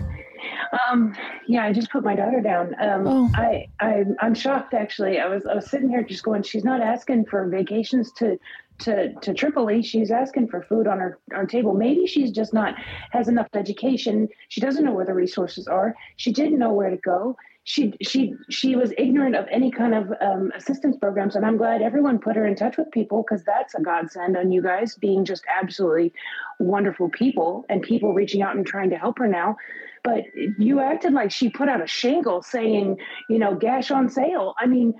Um, 0.89 1.15
yeah, 1.47 1.65
I 1.65 1.73
just 1.73 1.91
put 1.91 2.03
my 2.03 2.15
daughter 2.15 2.41
down. 2.41 2.75
Um, 2.79 3.07
Oh. 3.07 3.31
I, 3.35 3.67
I, 3.79 4.03
I'm 4.19 4.33
shocked 4.33 4.73
actually. 4.73 5.19
I 5.19 5.27
was, 5.27 5.45
I 5.45 5.55
was 5.55 5.69
sitting 5.69 5.89
here 5.89 6.03
just 6.03 6.23
going. 6.23 6.43
She's 6.43 6.63
not 6.63 6.81
asking 6.81 7.25
for 7.25 7.47
vacations 7.47 8.11
to, 8.13 8.39
to, 8.79 9.13
to 9.13 9.33
Tripoli. 9.33 9.81
She's 9.81 10.11
asking 10.11 10.47
for 10.49 10.61
food 10.63 10.87
on 10.87 10.99
her, 10.99 11.19
our 11.33 11.45
table. 11.45 11.73
Maybe 11.73 12.07
she's 12.07 12.31
just 12.31 12.53
not 12.53 12.75
has 13.11 13.27
enough 13.27 13.47
education. 13.53 14.27
She 14.49 14.61
doesn't 14.61 14.83
know 14.83 14.93
where 14.93 15.05
the 15.05 15.13
resources 15.13 15.67
are. 15.67 15.95
She 16.17 16.31
didn't 16.31 16.59
know 16.59 16.73
where 16.73 16.89
to 16.89 16.97
go. 16.97 17.37
She, 17.67 17.93
she, 18.03 18.35
she 18.51 18.75
was 18.75 18.93
ignorant 18.95 19.35
of 19.35 19.47
any 19.49 19.71
kind 19.71 19.95
of 19.95 20.13
um, 20.21 20.51
assistance 20.55 20.97
programs, 20.97 21.35
and 21.35 21.43
I'm 21.43 21.57
glad 21.57 21.81
everyone 21.81 22.19
put 22.19 22.35
her 22.35 22.45
in 22.45 22.55
touch 22.55 22.77
with 22.77 22.91
people 22.91 23.23
because 23.23 23.43
that's 23.43 23.73
a 23.73 23.81
godsend 23.81 24.37
on 24.37 24.51
you 24.51 24.61
guys 24.61 24.93
being 24.95 25.25
just 25.25 25.43
absolutely 25.49 26.13
wonderful 26.59 27.09
people 27.09 27.65
and 27.67 27.81
people 27.81 28.13
reaching 28.13 28.43
out 28.43 28.55
and 28.55 28.67
trying 28.67 28.91
to 28.91 28.97
help 28.97 29.17
her 29.17 29.27
now 29.27 29.57
but 30.05 30.23
you 30.59 30.79
acted 30.79 31.13
like 31.13 31.31
she 31.31 31.49
put 31.49 31.67
out 31.67 31.81
a 31.83 31.87
shingle 31.87 32.41
saying, 32.43 32.97
you 33.29 33.39
know, 33.39 33.55
gash 33.55 33.89
on 33.89 34.07
sale. 34.07 34.53
I 34.59 34.67
mean, 34.67 34.93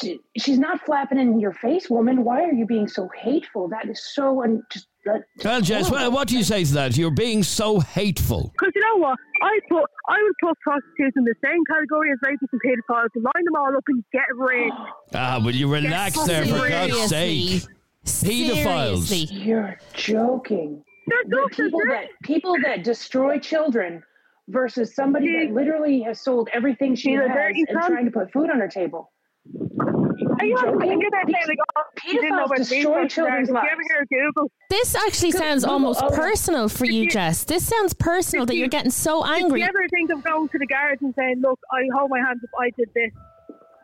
she, 0.00 0.18
she's 0.36 0.58
not 0.58 0.84
flapping 0.84 1.18
in 1.18 1.38
your 1.40 1.52
face, 1.52 1.88
woman. 1.88 2.24
Why 2.24 2.42
are 2.42 2.52
you 2.52 2.66
being 2.66 2.88
so 2.88 3.08
hateful? 3.16 3.68
That 3.68 3.88
is 3.88 4.02
so 4.14 4.42
un- 4.42 4.62
just. 4.70 4.86
That, 5.06 5.22
Well, 5.42 5.62
Jess, 5.62 5.90
what, 5.90 6.12
what 6.12 6.28
do 6.28 6.36
you 6.36 6.44
say 6.44 6.62
to 6.62 6.74
that? 6.74 6.94
You're 6.94 7.10
being 7.10 7.42
so 7.42 7.80
hateful. 7.80 8.52
Because 8.52 8.72
you 8.74 8.82
know 8.82 8.96
what? 8.98 9.18
I 9.40 9.58
put 9.70 9.84
I 10.06 10.22
would 10.22 10.34
put 10.42 10.58
prostitutes 10.60 11.16
in 11.16 11.24
the 11.24 11.34
same 11.42 11.64
category 11.64 12.12
as 12.12 12.18
rapists 12.22 12.48
and 12.52 12.60
paedophiles, 12.60 13.08
line 13.14 13.44
them 13.46 13.56
all 13.56 13.74
up 13.74 13.84
and 13.88 14.04
get 14.12 14.26
rid. 14.34 14.70
Ah, 15.14 15.40
will 15.42 15.54
you 15.54 15.72
relax 15.72 16.22
there 16.24 16.44
for 16.44 16.68
God's 16.68 17.08
sake? 17.08 17.62
Pedophiles. 18.04 19.30
You're 19.32 19.78
joking. 19.94 20.84
The 21.06 21.48
people 21.50 21.80
that 21.88 22.08
people 22.22 22.56
that 22.62 22.84
destroy 22.84 23.38
children 23.38 24.02
versus 24.50 24.94
somebody 24.94 25.46
that 25.46 25.54
literally 25.54 26.02
has 26.02 26.20
sold 26.20 26.48
everything 26.52 26.94
she 26.94 27.12
has 27.12 27.28
and 27.30 27.68
cunt. 27.68 27.86
trying 27.86 28.04
to 28.04 28.10
put 28.10 28.32
food 28.32 28.50
on 28.50 28.58
her 28.60 28.68
table. 28.68 29.12
Are 30.38 30.44
you 30.44 30.56
joking? 30.56 30.80
thinking 30.80 31.10
that 31.10 31.26
saying 31.26 31.48
like, 31.48 31.58
oh, 31.76 31.82
you 32.06 32.20
didn't 32.20 32.36
know 32.36 32.44
Pedophiles 32.44 32.46
about 32.46 32.58
destroy 32.58 32.78
resources 32.78 33.14
children's 33.14 33.50
lives. 33.50 33.64
you 33.64 33.72
ever 33.72 34.06
hear 34.10 34.26
Google? 34.32 34.50
This 34.68 34.94
actually 34.94 35.32
sounds 35.32 35.64
Google, 35.64 35.74
almost 35.74 36.02
oh, 36.02 36.10
personal 36.10 36.68
for 36.68 36.84
you, 36.84 37.08
Jess. 37.08 37.44
This 37.44 37.66
sounds 37.66 37.94
personal 37.94 38.46
that 38.46 38.56
you're 38.56 38.68
getting 38.68 38.90
so 38.90 39.24
angry. 39.24 39.60
Did 39.60 39.66
you 39.66 39.78
ever 39.78 39.88
think 39.88 40.10
of 40.10 40.22
going 40.22 40.48
to 40.48 40.58
the 40.58 40.66
guards 40.66 41.02
and 41.02 41.14
saying, 41.14 41.40
look, 41.40 41.58
I 41.72 41.82
hold 41.96 42.10
my 42.10 42.18
hands 42.18 42.40
up, 42.42 42.50
I 42.60 42.70
did 42.76 42.88
this? 42.94 43.10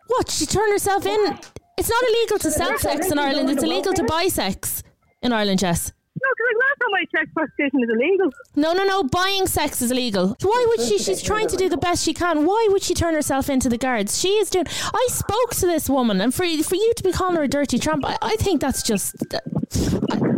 What? 0.09 0.31
She 0.31 0.47
turned 0.47 0.73
herself 0.73 1.05
in. 1.05 1.39
It's 1.79 1.91
not 1.91 2.03
illegal 2.09 2.39
to 2.39 2.51
sell 2.51 2.79
sex 2.79 3.11
in 3.11 3.19
Ireland. 3.19 3.51
It's 3.51 3.63
illegal 3.63 3.93
to 3.93 4.05
buy 4.05 4.29
sex 4.29 4.83
in 5.23 5.33
Ireland, 5.33 5.59
Jess. 5.59 5.93
No, 6.23 6.29
because 6.33 6.47
like 6.49 6.61
last 6.67 6.79
time 6.81 6.95
I 6.95 7.05
checked, 7.15 7.35
prostitution 7.35 7.83
is 7.83 7.91
illegal. 7.91 8.31
No, 8.55 8.73
no, 8.73 8.85
no. 8.85 9.03
Buying 9.05 9.47
sex 9.47 9.83
is 9.83 9.91
illegal. 9.91 10.37
Why 10.43 10.67
would 10.69 10.81
she? 10.81 10.99
She's 10.99 11.23
trying 11.23 11.49
to 11.49 11.57
do 11.57 11.69
the 11.69 11.77
best 11.77 12.05
she 12.05 12.15
can. 12.15 12.47
Why 12.47 12.69
would 12.71 12.83
she 12.83 12.95
turn 12.95 13.15
herself 13.15 13.51
into 13.51 13.69
the 13.69 13.79
guards? 13.79 14.19
She 14.19 14.29
is 14.29 14.49
doing. 14.51 14.67
I 14.69 15.07
spoke 15.11 15.55
to 15.57 15.67
this 15.67 15.91
woman, 15.91 16.21
and 16.21 16.35
for 16.35 16.45
for 16.63 16.77
you 16.77 16.93
to 16.97 17.03
be 17.03 17.13
calling 17.13 17.37
her 17.37 17.43
a 17.43 17.49
dirty 17.49 17.79
tramp, 17.79 18.05
I, 18.05 18.17
I 18.23 18.37
think 18.37 18.61
that's 18.61 18.83
just. 18.83 19.17
I, 19.35 19.41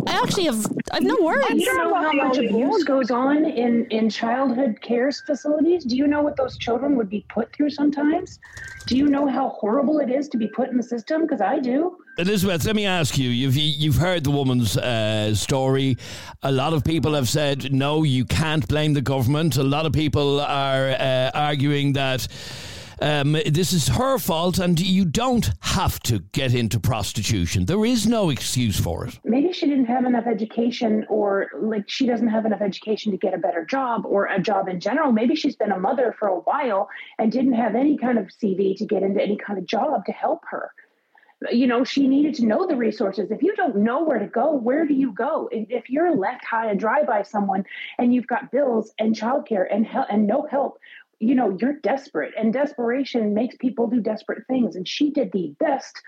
I 0.08 0.12
actually 0.22 0.44
have. 0.44 0.66
I've 0.90 1.02
no 1.02 1.16
words. 1.20 1.46
Do 1.48 1.56
you 1.56 1.76
know 1.76 1.94
how 1.94 2.12
much 2.12 2.38
abuse 2.38 2.82
goes 2.84 3.10
on 3.10 3.44
in, 3.44 3.86
in 3.90 4.08
childhood 4.08 4.80
care 4.80 5.12
facilities? 5.12 5.84
Do 5.84 5.96
you 5.96 6.06
know 6.06 6.22
what 6.22 6.36
those 6.36 6.56
children 6.56 6.96
would 6.96 7.10
be 7.10 7.24
put 7.28 7.52
through 7.54 7.70
sometimes? 7.70 8.40
Do 8.86 8.96
you 8.96 9.06
know 9.06 9.26
how 9.28 9.50
horrible 9.50 9.98
it 9.98 10.10
is 10.10 10.28
to 10.30 10.38
be 10.38 10.48
put 10.48 10.70
in 10.70 10.76
the 10.76 10.82
system? 10.82 11.22
Because 11.22 11.42
I 11.42 11.58
do. 11.58 11.98
Elizabeth, 12.18 12.64
let 12.64 12.74
me 12.74 12.84
ask 12.84 13.16
you. 13.16 13.30
You've 13.30 13.56
you've 13.56 13.94
heard 13.94 14.24
the 14.24 14.32
woman's 14.32 14.76
uh, 14.76 15.32
story. 15.36 15.96
A 16.42 16.50
lot 16.50 16.72
of 16.72 16.82
people 16.82 17.14
have 17.14 17.28
said 17.28 17.72
no, 17.72 18.02
you 18.02 18.24
can't 18.24 18.66
blame 18.66 18.94
the 18.94 19.00
government. 19.00 19.56
A 19.56 19.62
lot 19.62 19.86
of 19.86 19.92
people 19.92 20.40
are 20.40 20.90
uh, 20.90 21.30
arguing 21.32 21.92
that. 21.92 22.26
Um, 23.00 23.36
this 23.46 23.72
is 23.72 23.86
her 23.86 24.18
fault, 24.18 24.58
and 24.58 24.80
you 24.80 25.04
don't 25.04 25.52
have 25.60 26.00
to 26.00 26.18
get 26.32 26.52
into 26.52 26.80
prostitution. 26.80 27.66
There 27.66 27.84
is 27.84 28.08
no 28.08 28.30
excuse 28.30 28.76
for 28.80 29.06
it. 29.06 29.20
Maybe 29.22 29.52
she 29.52 29.68
didn't 29.68 29.84
have 29.84 30.04
enough 30.04 30.26
education, 30.26 31.06
or 31.08 31.46
like 31.60 31.84
she 31.86 32.08
doesn't 32.08 32.26
have 32.26 32.44
enough 32.44 32.60
education 32.60 33.12
to 33.12 33.18
get 33.18 33.34
a 33.34 33.38
better 33.38 33.64
job 33.64 34.04
or 34.04 34.26
a 34.26 34.42
job 34.42 34.68
in 34.68 34.80
general. 34.80 35.12
Maybe 35.12 35.36
she's 35.36 35.54
been 35.54 35.70
a 35.70 35.78
mother 35.78 36.16
for 36.18 36.26
a 36.26 36.40
while 36.40 36.88
and 37.20 37.30
didn't 37.30 37.52
have 37.52 37.76
any 37.76 37.96
kind 37.96 38.18
of 38.18 38.26
CV 38.42 38.76
to 38.78 38.84
get 38.84 39.04
into 39.04 39.22
any 39.22 39.36
kind 39.36 39.60
of 39.60 39.66
job 39.66 40.04
to 40.06 40.10
help 40.10 40.42
her. 40.50 40.72
You 41.50 41.66
know, 41.66 41.84
she 41.84 42.08
needed 42.08 42.34
to 42.34 42.46
know 42.46 42.66
the 42.66 42.76
resources. 42.76 43.30
If 43.30 43.42
you 43.42 43.54
don't 43.54 43.76
know 43.76 44.02
where 44.02 44.18
to 44.18 44.26
go, 44.26 44.54
where 44.54 44.86
do 44.86 44.94
you 44.94 45.12
go? 45.12 45.48
If, 45.52 45.88
you're 45.88 46.14
left 46.14 46.44
high 46.44 46.70
and 46.70 46.80
dry 46.80 47.04
by 47.04 47.22
someone 47.22 47.64
and 47.98 48.12
you've 48.12 48.26
got 48.26 48.50
bills 48.50 48.92
and 48.98 49.14
childcare 49.14 49.66
and 49.70 49.86
hel- 49.86 50.06
and 50.10 50.26
no 50.26 50.46
help, 50.50 50.78
you 51.20 51.34
know, 51.34 51.56
you're 51.60 51.74
desperate. 51.74 52.34
And 52.36 52.52
desperation 52.52 53.34
makes 53.34 53.56
people 53.56 53.86
do 53.86 54.00
desperate 54.00 54.46
things. 54.48 54.74
And 54.76 54.86
she 54.86 55.10
did 55.10 55.30
the 55.32 55.54
best 55.60 56.00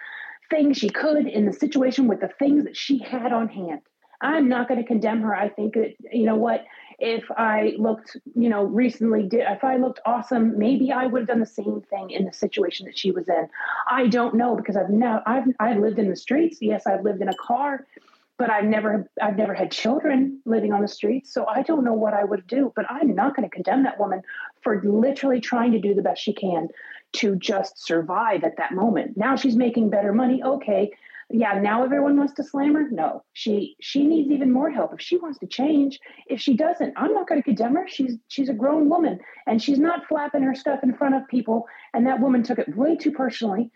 thing 0.51 0.73
she 0.73 0.91
could 0.91 1.27
in 1.27 1.47
the 1.47 1.53
situation 1.53 2.09
with 2.09 2.21
the 2.21 2.31
things 2.39 2.65
that 2.65 2.77
she 2.77 2.99
had 2.99 3.33
on 3.33 3.49
hand. 3.49 3.81
I'm 4.21 4.49
not 4.49 4.69
going 4.69 4.81
to 4.81 4.87
condemn 4.87 5.23
her. 5.23 5.35
I 5.35 5.49
think 5.49 5.75
that, 5.75 5.95
you 6.13 6.27
know 6.27 6.37
what, 6.37 6.65
if 7.01 7.31
I 7.31 7.75
looked, 7.79 8.17
you 8.35 8.49
know, 8.49 8.65
recently, 8.65 9.23
did, 9.23 9.41
if 9.49 9.65
I 9.65 9.77
looked 9.77 10.01
awesome, 10.05 10.59
maybe 10.59 10.93
I 10.93 11.07
would 11.07 11.23
have 11.23 11.29
done 11.29 11.41
the 11.41 11.47
same 11.47 11.81
thing 11.89 12.11
in 12.11 12.27
the 12.27 12.33
situation 12.33 12.87
that 12.87 12.99
she 12.99 13.11
was 13.11 13.29
in. 13.29 13.49
I 13.91 14.07
don't 14.07 14.35
know 14.35 14.55
because 14.55 14.77
I've 14.77 14.91
now, 14.91 15.23
I've, 15.27 15.45
I've 15.59 15.79
lived 15.79 15.99
in 15.99 16.11
the 16.11 16.17
streets. 16.17 16.59
Yes, 16.61 16.87
I've 16.87 17.03
lived 17.03 17.23
in 17.23 17.29
a 17.29 17.35
car, 17.35 17.87
but 18.37 18.51
I've 18.51 18.67
never, 18.67 19.09
I've 19.21 19.37
never 19.37 19.55
had 19.55 19.73
children 19.73 20.41
living 20.45 20.73
on 20.73 20.83
the 20.83 20.89
streets. 20.89 21.33
So 21.33 21.47
I 21.47 21.63
don't 21.63 21.85
know 21.85 21.95
what 21.95 22.13
I 22.13 22.23
would 22.23 22.47
do, 22.47 22.73
but 22.77 22.85
I'm 22.91 23.15
not 23.15 23.35
going 23.35 23.49
to 23.49 23.55
condemn 23.55 23.83
that 23.85 23.99
woman 23.99 24.23
for 24.63 24.83
literally 24.83 25.41
trying 25.41 25.73
to 25.73 25.79
do 25.79 25.95
the 25.95 26.03
best 26.03 26.23
she 26.23 26.35
can 26.35 26.69
to 27.13 27.35
just 27.37 27.85
survive 27.85 28.45
at 28.45 28.59
that 28.59 28.73
moment. 28.73 29.17
Now 29.17 29.37
she's 29.37 29.57
making 29.57 29.91
better 29.91 30.13
money. 30.13 30.43
Okay 30.43 30.93
yeah 31.31 31.59
now 31.61 31.85
everyone 31.85 32.17
wants 32.17 32.33
to 32.35 32.43
slam 32.43 32.75
her 32.75 32.89
no 32.91 33.23
she 33.33 33.77
she 33.81 34.05
needs 34.05 34.31
even 34.31 34.53
more 34.53 34.71
help 34.71 34.93
if 34.93 35.01
she 35.01 35.17
wants 35.17 35.39
to 35.39 35.47
change 35.47 35.99
if 36.27 36.41
she 36.41 36.55
doesn't 36.55 36.93
i'm 36.97 37.15
not 37.15 37.29
going 37.29 37.41
to 37.41 37.45
condemn 37.45 37.75
her 37.75 37.87
she's 37.89 38.17
she's 38.29 38.49
a 38.49 38.55
grown 38.55 38.89
woman 38.89 39.19
and 39.47 39.63
she's 39.63 39.79
not 39.79 40.07
flapping 40.07 40.43
her 40.43 40.55
stuff 40.55 40.81
in 40.83 40.95
front 40.95 41.15
of 41.15 41.27
people 41.29 41.67
and 41.95 42.07
that 42.07 42.21
woman 42.21 42.43
took 42.43 42.59
it 42.59 42.77
way 42.77 42.97
too 42.97 43.13
personally 43.13 43.71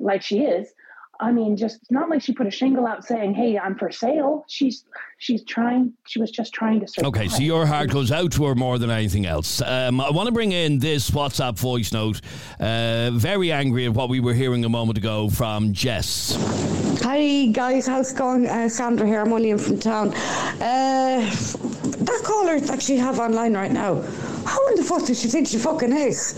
like 0.00 0.22
she 0.22 0.40
is 0.44 0.72
i 1.20 1.30
mean 1.30 1.56
just 1.56 1.80
not 1.90 2.08
like 2.08 2.22
she 2.22 2.32
put 2.32 2.46
a 2.46 2.50
shingle 2.50 2.86
out 2.86 3.04
saying 3.04 3.34
hey 3.34 3.58
i'm 3.58 3.76
for 3.76 3.90
sale 3.90 4.44
she's 4.48 4.84
she's 5.18 5.44
trying 5.44 5.92
she 6.06 6.18
was 6.18 6.30
just 6.30 6.52
trying 6.52 6.80
to 6.80 6.86
survive. 6.86 7.08
Okay, 7.08 7.28
so 7.28 7.42
your 7.42 7.66
heart 7.66 7.90
goes 7.90 8.12
out 8.12 8.32
to 8.32 8.44
her 8.44 8.54
more 8.54 8.78
than 8.78 8.90
anything 8.90 9.26
else. 9.26 9.60
Um, 9.62 10.00
I 10.00 10.10
want 10.10 10.26
to 10.26 10.32
bring 10.32 10.52
in 10.52 10.78
this 10.78 11.10
WhatsApp 11.10 11.58
voice 11.58 11.92
note. 11.92 12.20
Uh, 12.60 13.10
very 13.12 13.50
angry 13.52 13.86
at 13.86 13.92
what 13.92 14.08
we 14.08 14.20
were 14.20 14.34
hearing 14.34 14.64
a 14.64 14.68
moment 14.68 14.98
ago 14.98 15.28
from 15.28 15.72
Jess. 15.72 16.85
Hi 17.02 17.46
guys, 17.46 17.86
how's 17.86 18.12
it 18.12 18.18
going? 18.18 18.46
Uh, 18.46 18.68
Sandra 18.68 19.06
here, 19.06 19.20
I'm 19.20 19.32
only 19.32 19.50
in 19.50 19.58
from 19.58 19.78
town. 19.78 20.08
Uh, 20.08 21.20
that 21.20 22.20
caller 22.24 22.58
that 22.58 22.82
she 22.82 22.96
have 22.96 23.18
online 23.18 23.54
right 23.54 23.70
now, 23.70 24.00
how 24.44 24.68
in 24.68 24.76
the 24.76 24.82
fuck 24.82 25.04
does 25.06 25.20
she 25.20 25.28
think 25.28 25.46
she 25.48 25.58
fucking 25.58 25.92
is? 25.92 26.32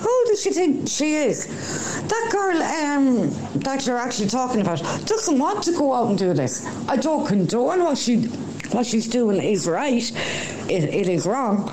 Who 0.00 0.24
does 0.26 0.42
she 0.42 0.50
think 0.50 0.88
she 0.88 1.14
is? 1.14 1.46
That 2.02 2.28
girl 2.30 2.62
um, 2.62 3.30
that 3.60 3.86
you're 3.86 3.98
actually 3.98 4.28
talking 4.28 4.60
about 4.60 4.78
doesn't 5.06 5.38
want 5.38 5.62
to 5.64 5.72
go 5.72 5.92
out 5.92 6.08
and 6.08 6.18
do 6.18 6.32
this. 6.32 6.66
I 6.88 6.96
don't 6.96 7.26
condone 7.26 7.84
what 7.84 7.98
she 7.98 8.30
what 8.72 8.86
she's 8.86 9.08
doing 9.08 9.42
is 9.42 9.66
right. 9.66 10.10
It, 10.68 10.84
it 10.84 11.08
is 11.08 11.26
wrong. 11.26 11.72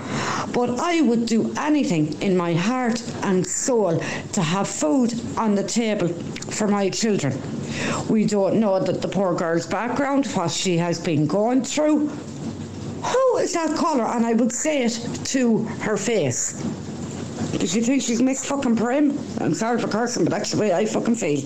But 0.53 0.79
I 0.79 1.01
would 1.01 1.25
do 1.25 1.53
anything 1.57 2.21
in 2.21 2.37
my 2.37 2.53
heart 2.53 3.01
and 3.23 3.45
soul 3.45 3.99
to 4.33 4.41
have 4.41 4.67
food 4.67 5.13
on 5.37 5.55
the 5.55 5.63
table 5.63 6.07
for 6.07 6.67
my 6.67 6.89
children. 6.89 7.41
We 8.09 8.25
don't 8.25 8.59
know 8.59 8.79
that 8.79 9.01
the 9.01 9.07
poor 9.07 9.35
girl's 9.35 9.67
background, 9.67 10.25
what 10.27 10.51
she 10.51 10.77
has 10.77 10.99
been 10.99 11.27
going 11.27 11.63
through. 11.63 12.07
Who 12.07 13.37
is 13.37 13.53
that 13.53 13.75
caller? 13.77 14.05
And 14.05 14.25
I 14.25 14.33
would 14.33 14.51
say 14.51 14.83
it 14.83 14.99
to 15.25 15.63
her 15.81 15.97
face. 15.97 16.63
Does 17.57 17.71
she 17.71 17.81
think 17.81 18.01
she's 18.01 18.21
mixed 18.21 18.45
fucking 18.45 18.75
prim? 18.75 19.17
I'm 19.39 19.53
sorry 19.53 19.79
for 19.79 19.87
cursing, 19.87 20.23
but 20.25 20.31
that's 20.31 20.51
the 20.51 20.59
way 20.59 20.73
I 20.73 20.85
fucking 20.85 21.15
feel. 21.15 21.41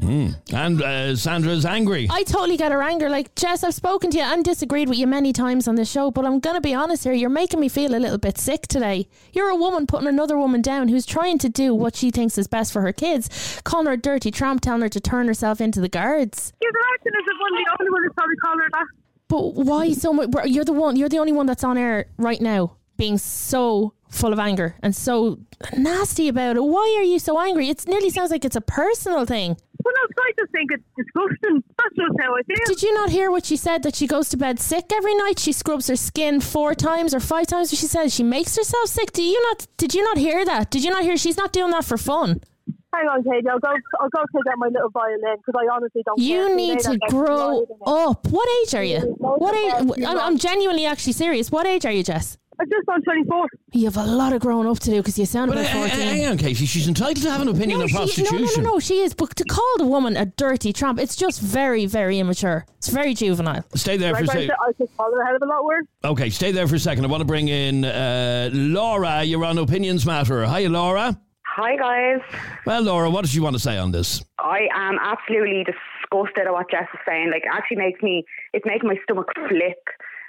Mm. 0.00 0.36
And 0.52 0.82
uh, 0.82 1.16
Sandra's 1.16 1.64
angry. 1.64 2.06
I 2.10 2.22
totally 2.22 2.56
get 2.56 2.70
her 2.70 2.82
anger. 2.82 3.08
Like, 3.08 3.34
Jess, 3.34 3.64
I've 3.64 3.74
spoken 3.74 4.10
to 4.10 4.18
you 4.18 4.22
and 4.22 4.44
disagreed 4.44 4.88
with 4.88 4.98
you 4.98 5.06
many 5.06 5.32
times 5.32 5.66
on 5.66 5.74
this 5.74 5.90
show, 5.90 6.10
but 6.10 6.24
I'm 6.24 6.38
going 6.38 6.54
to 6.54 6.60
be 6.60 6.74
honest 6.74 7.04
here. 7.04 7.12
You're 7.12 7.30
making 7.30 7.60
me 7.60 7.68
feel 7.68 7.94
a 7.94 7.98
little 7.98 8.18
bit 8.18 8.38
sick 8.38 8.68
today. 8.68 9.08
You're 9.32 9.48
a 9.48 9.56
woman 9.56 9.86
putting 9.86 10.06
another 10.06 10.38
woman 10.38 10.62
down 10.62 10.88
who's 10.88 11.06
trying 11.06 11.38
to 11.38 11.48
do 11.48 11.74
what 11.74 11.96
she 11.96 12.10
thinks 12.10 12.38
is 12.38 12.46
best 12.46 12.72
for 12.72 12.82
her 12.82 12.92
kids, 12.92 13.60
calling 13.64 13.86
her 13.86 13.92
a 13.92 13.96
dirty 13.96 14.30
tramp, 14.30 14.60
telling 14.60 14.82
her 14.82 14.88
to 14.88 15.00
turn 15.00 15.26
herself 15.26 15.60
into 15.60 15.80
the 15.80 15.88
guards. 15.88 16.52
You're 16.60 16.72
the 16.72 16.84
acting 16.94 17.12
as 17.18 17.24
if 17.26 17.36
I'm 17.44 17.64
the 17.64 17.76
only 17.80 17.92
one 17.92 18.02
who's 18.04 18.12
probably 18.14 18.36
calling 18.36 18.58
her 18.60 18.68
that. 18.72 18.86
But 19.28 19.54
why 19.54 19.92
so 19.92 20.12
much? 20.12 20.28
You're 20.44 20.64
the 20.64 20.72
one. 20.72 20.96
You're 20.96 21.08
the 21.08 21.18
only 21.18 21.32
one 21.32 21.46
that's 21.46 21.64
on 21.64 21.76
air 21.76 22.06
right 22.16 22.40
now, 22.40 22.76
being 22.96 23.18
so 23.18 23.92
full 24.08 24.32
of 24.32 24.38
anger 24.38 24.76
and 24.82 24.94
so 24.94 25.38
nasty 25.76 26.28
about 26.28 26.56
it. 26.56 26.62
Why 26.62 26.96
are 26.98 27.04
you 27.04 27.18
so 27.18 27.38
angry? 27.40 27.68
It 27.68 27.86
nearly 27.86 28.10
sounds 28.10 28.30
like 28.30 28.44
it's 28.44 28.56
a 28.56 28.60
personal 28.60 29.24
thing. 29.26 29.56
Well, 29.84 29.94
no, 29.94 30.22
I 30.24 30.32
just 30.38 30.50
think 30.52 30.70
it's 30.72 30.82
disgusting. 30.96 31.62
That's 31.78 31.94
just 31.94 32.16
how 32.20 32.34
I 32.34 32.42
feel. 32.42 32.56
Did 32.66 32.82
you 32.82 32.92
not 32.94 33.10
hear 33.10 33.30
what 33.30 33.44
she 33.44 33.56
said? 33.56 33.82
That 33.84 33.94
she 33.94 34.06
goes 34.06 34.28
to 34.30 34.36
bed 34.36 34.58
sick 34.58 34.86
every 34.92 35.14
night. 35.14 35.38
She 35.38 35.52
scrubs 35.52 35.86
her 35.86 35.96
skin 35.96 36.40
four 36.40 36.74
times 36.74 37.14
or 37.14 37.20
five 37.20 37.46
times. 37.46 37.70
She 37.70 37.76
says 37.86 38.12
she 38.12 38.24
makes 38.24 38.56
herself 38.56 38.88
sick. 38.88 39.12
Do 39.12 39.22
you 39.22 39.40
not? 39.44 39.66
Did 39.76 39.94
you 39.94 40.02
not 40.02 40.18
hear 40.18 40.44
that? 40.44 40.70
Did 40.70 40.82
you 40.82 40.90
not 40.90 41.04
hear? 41.04 41.16
She's 41.16 41.36
not 41.36 41.52
doing 41.52 41.70
that 41.70 41.84
for 41.84 41.96
fun. 41.98 42.40
Hang 42.94 43.06
on, 43.06 43.22
Katie. 43.22 43.46
I'll 43.48 43.58
go. 43.58 43.68
I'll 44.00 44.08
go 44.08 44.22
take 44.34 44.52
out 44.52 44.58
my 44.58 44.68
little 44.68 44.88
violin 44.90 45.36
because 45.36 45.54
I 45.56 45.72
honestly 45.72 46.02
don't. 46.04 46.16
care. 46.18 46.26
You 46.26 46.56
need 46.56 46.80
to 46.80 46.98
grow 47.08 47.66
up. 47.84 48.26
What 48.28 48.48
age 48.62 48.74
are 48.74 48.82
you? 48.84 49.00
What 49.18 49.54
age? 49.54 50.04
I'm, 50.04 50.18
I'm 50.18 50.38
genuinely 50.38 50.86
actually 50.86 51.12
serious. 51.12 51.52
What 51.52 51.66
age 51.66 51.84
are 51.84 51.92
you, 51.92 52.02
Jess? 52.02 52.38
I'm 52.58 52.66
just 52.70 52.88
on 52.88 53.02
24. 53.02 53.46
You 53.72 53.84
have 53.84 53.96
a 53.98 54.04
lot 54.06 54.32
of 54.32 54.40
growing 54.40 54.66
up 54.66 54.78
to 54.80 54.90
do 54.90 54.96
because 54.98 55.18
you 55.18 55.26
sound 55.26 55.50
But 55.50 55.58
about 55.58 55.70
uh, 55.76 55.88
14. 55.88 55.98
hang 55.98 56.26
on, 56.26 56.38
Casey. 56.38 56.64
She's 56.64 56.88
entitled 56.88 57.22
to 57.24 57.30
have 57.30 57.42
an 57.42 57.48
opinion 57.48 57.82
on 57.82 57.88
she, 57.88 57.94
no, 57.94 57.98
prostitution. 58.00 58.62
no, 58.62 58.68
no, 58.70 58.74
no, 58.74 58.78
she 58.80 59.00
is. 59.00 59.12
But 59.14 59.36
to 59.36 59.44
call 59.44 59.74
the 59.76 59.86
woman 59.86 60.16
a 60.16 60.24
dirty 60.24 60.72
tramp, 60.72 60.98
it's 60.98 61.16
just 61.16 61.40
very, 61.42 61.84
very 61.84 62.18
immature. 62.18 62.64
It's 62.78 62.88
very 62.88 63.12
juvenile. 63.12 63.62
Stay 63.74 63.98
there 63.98 64.14
Right, 64.14 64.24
for 64.24 64.30
a 64.30 64.34
second. 64.34 64.52
I 64.52 64.72
just 64.78 64.96
call 64.96 65.12
her 65.12 65.20
a 65.20 65.26
hell 65.26 65.36
of 65.36 65.42
a 65.42 65.46
lot 65.46 65.64
worse. 65.64 65.84
Okay, 66.04 66.30
stay 66.30 66.50
there 66.52 66.66
for 66.66 66.76
a 66.76 66.78
second. 66.78 67.04
I 67.04 67.08
want 67.08 67.20
to 67.20 67.26
bring 67.26 67.48
in 67.48 67.84
uh, 67.84 68.48
Laura. 68.52 69.22
You're 69.22 69.44
on 69.44 69.58
Opinions 69.58 70.06
Matter. 70.06 70.44
Hi, 70.46 70.66
Laura. 70.66 71.20
Hi, 71.46 71.76
guys. 71.76 72.20
Well, 72.64 72.82
Laura, 72.82 73.10
what 73.10 73.24
did 73.24 73.34
you 73.34 73.42
want 73.42 73.54
to 73.56 73.60
say 73.60 73.76
on 73.76 73.90
this? 73.92 74.22
I 74.38 74.68
am 74.74 74.98
absolutely 75.02 75.64
disgusted 75.64 76.46
at 76.46 76.52
what 76.52 76.70
Jess 76.70 76.86
is 76.94 77.00
saying. 77.06 77.30
Like, 77.30 77.42
it 77.44 77.50
actually 77.52 77.78
makes 77.78 78.02
me, 78.02 78.24
it's 78.52 78.64
making 78.66 78.88
my 78.88 78.96
stomach 79.04 79.26
flip. 79.48 79.78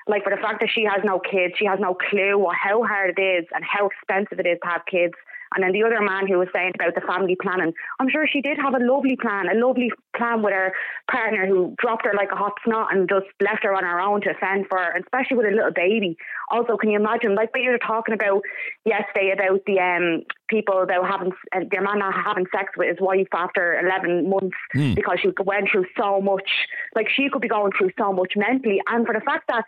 Like, 0.07 0.23
for 0.23 0.29
the 0.29 0.41
fact 0.41 0.61
that 0.61 0.69
she 0.73 0.83
has 0.83 1.01
no 1.03 1.19
kids, 1.19 1.55
she 1.57 1.65
has 1.65 1.79
no 1.79 1.93
clue 1.93 2.37
what, 2.37 2.55
how 2.55 2.83
hard 2.83 3.17
it 3.17 3.21
is 3.21 3.45
and 3.53 3.63
how 3.63 3.87
expensive 3.87 4.39
it 4.39 4.47
is 4.47 4.57
to 4.63 4.69
have 4.69 4.81
kids. 4.89 5.13
And 5.55 5.63
then 5.63 5.71
the 5.71 5.83
other 5.83 6.01
man 6.01 6.27
who 6.27 6.37
was 6.37 6.49
saying 6.53 6.73
about 6.75 6.93
the 6.93 7.01
family 7.01 7.37
planning, 7.41 7.73
I'm 7.99 8.09
sure 8.09 8.27
she 8.27 8.41
did 8.41 8.57
have 8.57 8.73
a 8.73 8.83
lovely 8.83 9.15
plan, 9.15 9.47
a 9.47 9.55
lovely 9.57 9.91
plan 10.15 10.41
with 10.43 10.53
her 10.53 10.73
partner 11.09 11.47
who 11.47 11.73
dropped 11.77 12.05
her 12.05 12.13
like 12.13 12.31
a 12.31 12.35
hot 12.35 12.53
snot 12.65 12.93
and 12.93 13.07
just 13.07 13.27
left 13.39 13.63
her 13.63 13.73
on 13.73 13.83
her 13.83 13.99
own 14.01 14.21
to 14.21 14.33
fend 14.39 14.65
for 14.67 14.77
her, 14.77 14.99
especially 14.99 15.37
with 15.37 15.45
a 15.47 15.55
little 15.55 15.71
baby. 15.71 16.17
Also, 16.51 16.75
can 16.75 16.89
you 16.89 16.99
imagine, 16.99 17.35
like 17.35 17.53
what 17.53 17.63
you 17.63 17.71
were 17.71 17.77
talking 17.77 18.13
about 18.13 18.41
yesterday 18.85 19.31
about 19.31 19.63
the 19.65 19.79
um, 19.79 20.23
people 20.49 20.85
that 20.85 21.01
were 21.01 21.07
having, 21.07 21.31
uh, 21.55 21.61
their 21.71 21.81
man 21.81 21.99
not 21.99 22.13
having 22.13 22.45
sex 22.53 22.73
with 22.75 22.89
his 22.89 22.99
wife 22.99 23.27
after 23.33 23.79
11 23.79 24.29
months 24.29 24.57
Hmm. 24.73 24.95
because 24.95 25.19
she 25.21 25.31
went 25.45 25.69
through 25.71 25.85
so 25.97 26.19
much, 26.19 26.49
like 26.93 27.07
she 27.09 27.29
could 27.29 27.41
be 27.41 27.47
going 27.47 27.71
through 27.71 27.91
so 27.97 28.11
much 28.11 28.33
mentally. 28.35 28.81
And 28.87 29.05
for 29.05 29.13
the 29.13 29.21
fact 29.21 29.47
that 29.47 29.63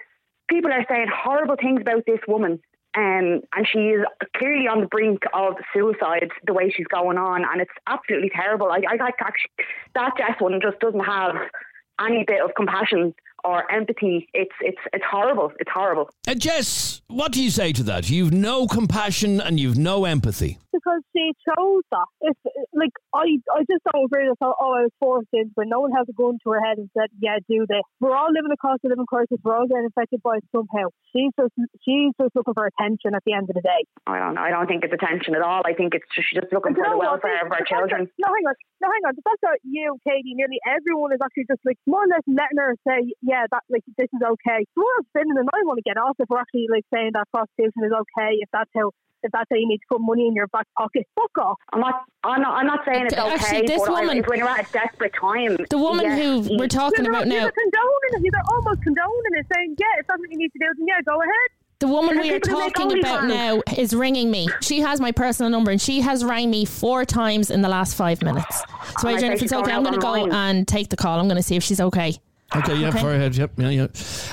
people 0.49 0.71
are 0.71 0.85
saying 0.89 1.07
horrible 1.13 1.55
things 1.55 1.81
about 1.81 2.05
this 2.05 2.19
woman. 2.27 2.59
Um, 2.97 3.41
and 3.53 3.67
she 3.71 3.79
is 3.79 4.03
clearly 4.35 4.67
on 4.67 4.81
the 4.81 4.87
brink 4.87 5.21
of 5.33 5.53
suicide 5.73 6.29
the 6.47 6.53
way 6.53 6.73
she's 6.75 6.87
going 6.87 7.19
on, 7.19 7.45
and 7.45 7.61
it's 7.61 7.71
absolutely 7.85 8.31
terrible. 8.33 8.71
I, 8.71 8.81
I 8.89 8.95
like 8.95 9.13
actually 9.21 9.51
that 9.93 10.17
Jess 10.17 10.39
one 10.39 10.59
just 10.59 10.79
doesn't 10.79 11.05
have 11.05 11.35
any 12.01 12.23
bit 12.25 12.41
of 12.43 12.55
compassion 12.55 13.13
or 13.43 13.71
empathy. 13.71 14.27
It's 14.33 14.55
it's 14.61 14.79
it's 14.91 15.03
horrible. 15.09 15.53
It's 15.59 15.69
horrible. 15.71 16.09
Uh, 16.27 16.33
Jess, 16.33 17.01
what 17.07 17.31
do 17.31 17.43
you 17.43 17.51
say 17.51 17.73
to 17.73 17.83
that? 17.83 18.09
You've 18.09 18.33
no 18.33 18.67
compassion 18.67 19.39
and 19.39 19.59
you've 19.59 19.77
no 19.77 20.05
empathy. 20.05 20.57
Because 20.79 21.01
she 21.11 21.35
chose 21.43 21.83
that. 21.91 22.07
If 22.21 22.37
like 22.73 22.95
I, 23.13 23.37
I 23.51 23.61
just 23.69 23.83
don't 23.91 24.05
agree 24.07 24.29
with 24.29 24.39
how 24.39 24.55
oh 24.55 24.73
I 24.79 24.87
was 24.87 24.95
forced 24.99 25.29
into 25.33 25.51
it. 25.59 25.67
No 25.67 25.79
one 25.83 25.91
has 25.91 26.07
a 26.07 26.15
gun 26.15 26.39
to 26.43 26.47
her 26.55 26.61
head 26.63 26.77
and 26.79 26.89
said, 26.95 27.11
yeah, 27.19 27.37
do 27.47 27.65
this. 27.67 27.83
We're 27.99 28.15
all 28.15 28.31
living 28.31 28.51
a 28.51 28.57
cost 28.57 28.81
of 28.85 28.89
living 28.95 29.05
crisis. 29.05 29.37
We're 29.43 29.57
all 29.57 29.67
getting 29.67 29.87
affected 29.91 30.23
by 30.23 30.37
it 30.39 30.45
somehow. 30.55 30.89
She's 31.11 31.31
just 31.35 31.53
she's 31.83 32.13
just 32.15 32.33
looking 32.35 32.55
for 32.55 32.65
attention 32.71 33.13
at 33.15 33.23
the 33.27 33.33
end 33.33 33.49
of 33.51 33.55
the 33.59 33.65
day. 33.65 33.81
I 34.07 34.19
don't 34.19 34.35
know. 34.35 34.41
I 34.45 34.51
don't 34.51 34.67
think 34.67 34.83
it's 34.87 34.93
attention 34.95 35.35
at 35.35 35.41
all. 35.43 35.61
I 35.65 35.73
think 35.73 35.93
it's 35.93 36.07
just, 36.15 36.27
she's 36.31 36.39
just 36.41 36.53
looking 36.53 36.73
for 36.75 36.85
You 36.87 36.95
the 36.95 37.01
welfare 37.03 37.43
of 37.43 37.51
our 37.51 37.59
The 37.59 37.67
fact 37.67 37.69
that- 37.69 37.75
children. 37.75 38.01
No, 38.19 38.27
hang 38.31 38.45
on. 38.47 38.55
No, 38.79 38.87
hang 38.87 39.03
on. 39.11 39.13
The 39.19 39.25
fact 39.27 39.41
that 39.43 39.59
you, 39.67 39.99
Katie, 40.07 40.31
nearly 40.39 40.55
everyone 40.63 41.11
is 41.11 41.19
actually 41.19 41.51
just 41.51 41.59
like 41.67 41.75
more 41.85 42.03
or 42.03 42.07
less 42.07 42.23
letting 42.31 42.59
her 42.63 42.75
say, 42.87 43.11
yeah, 43.21 43.43
that 43.51 43.63
like 43.67 43.83
this 43.99 44.07
is 44.07 44.23
okay. 44.23 44.63
So 44.75 44.79
we're 44.85 45.03
spinning, 45.11 45.35
and 45.35 45.49
I 45.51 45.59
want 45.67 45.77
to 45.83 45.85
get 45.85 45.97
off 45.99 46.15
if 46.19 46.29
we're 46.31 46.39
actually 46.39 46.67
like 46.71 46.85
saying 46.93 47.11
that 47.19 47.27
prostitution 47.33 47.83
is 47.83 47.91
okay. 47.91 48.39
If 48.39 48.49
that's 48.53 48.71
how. 48.75 48.91
If 49.23 49.31
that's 49.31 49.45
how 49.49 49.55
you 49.57 49.67
need 49.67 49.79
to 49.79 49.85
put 49.89 50.01
money 50.01 50.27
in 50.27 50.33
your 50.33 50.47
back 50.47 50.65
pocket, 50.77 51.05
fuck 51.15 51.37
off. 51.37 51.57
I'm 51.73 51.81
not. 51.81 52.03
I'm 52.23 52.41
not. 52.41 52.53
I'm 52.55 52.67
not 52.67 52.85
saying 52.85 53.05
it's 53.07 53.13
okay, 53.13 53.29
Actually, 53.33 53.67
this 53.67 53.81
but 53.81 53.89
I- 53.89 54.01
woman- 54.01 54.17
it's 54.19 54.27
when 54.29 54.39
you're 54.39 54.47
at 54.49 54.69
a 54.69 54.71
desperate 54.71 55.13
time. 55.19 55.57
The 55.69 55.77
woman 55.77 56.05
yeah, 56.05 56.15
who 56.17 56.41
you- 56.41 56.57
we're 56.57 56.67
talking 56.67 57.03
You're 57.05 57.11
about 57.13 57.27
not- 57.27 57.35
now. 57.35 57.41
You're 57.43 57.51
condoning 57.51 58.11
it. 58.13 58.21
You're 58.23 58.41
almost 58.55 58.81
condoning 58.83 59.33
it, 59.33 59.45
saying, 59.53 59.75
yeah, 59.77 59.85
if 59.99 60.07
that's 60.07 60.19
what 60.19 60.29
you 60.31 60.37
need 60.37 60.51
to 60.53 60.59
do, 60.59 60.65
then 60.77 60.87
yeah, 60.87 61.01
go 61.05 61.19
ahead. 61.21 61.31
The 61.79 61.87
woman 61.87 62.17
we 62.19 62.29
are 62.31 62.39
people 62.41 62.59
who 62.59 62.65
make 62.65 62.73
talking 62.75 62.99
about 62.99 63.21
OnlyFans. 63.23 63.27
now 63.29 63.61
is 63.77 63.95
ringing 63.95 64.29
me. 64.29 64.49
She 64.61 64.81
has 64.81 64.99
my 64.99 65.13
personal 65.13 65.49
number 65.49 65.71
and 65.71 65.79
she 65.79 66.01
has 66.01 66.25
rang 66.25 66.49
me 66.49 66.65
four 66.65 67.05
times 67.05 67.49
in 67.49 67.61
the 67.61 67.69
last 67.69 67.95
five 67.95 68.21
minutes. 68.21 68.63
So, 68.99 69.07
I 69.07 69.13
Adrian, 69.13 69.31
bet 69.31 69.37
if 69.37 69.43
it's 69.43 69.53
okay, 69.53 69.71
I'm 69.71 69.83
going 69.83 69.93
to 69.95 69.99
go 70.01 70.15
and 70.29 70.67
take 70.67 70.89
the 70.89 70.97
call. 70.97 71.19
I'm 71.21 71.27
going 71.29 71.37
to 71.37 71.43
see 71.43 71.55
if 71.55 71.63
she's 71.63 71.79
okay. 71.79 72.15
Okay, 72.55 72.75
yeah, 72.77 72.87
Okay. 72.89 72.99
far 72.99 73.13
ahead. 73.13 73.35
Yep, 73.35 73.51
yeah, 73.57 73.69
yeah. 73.69 73.87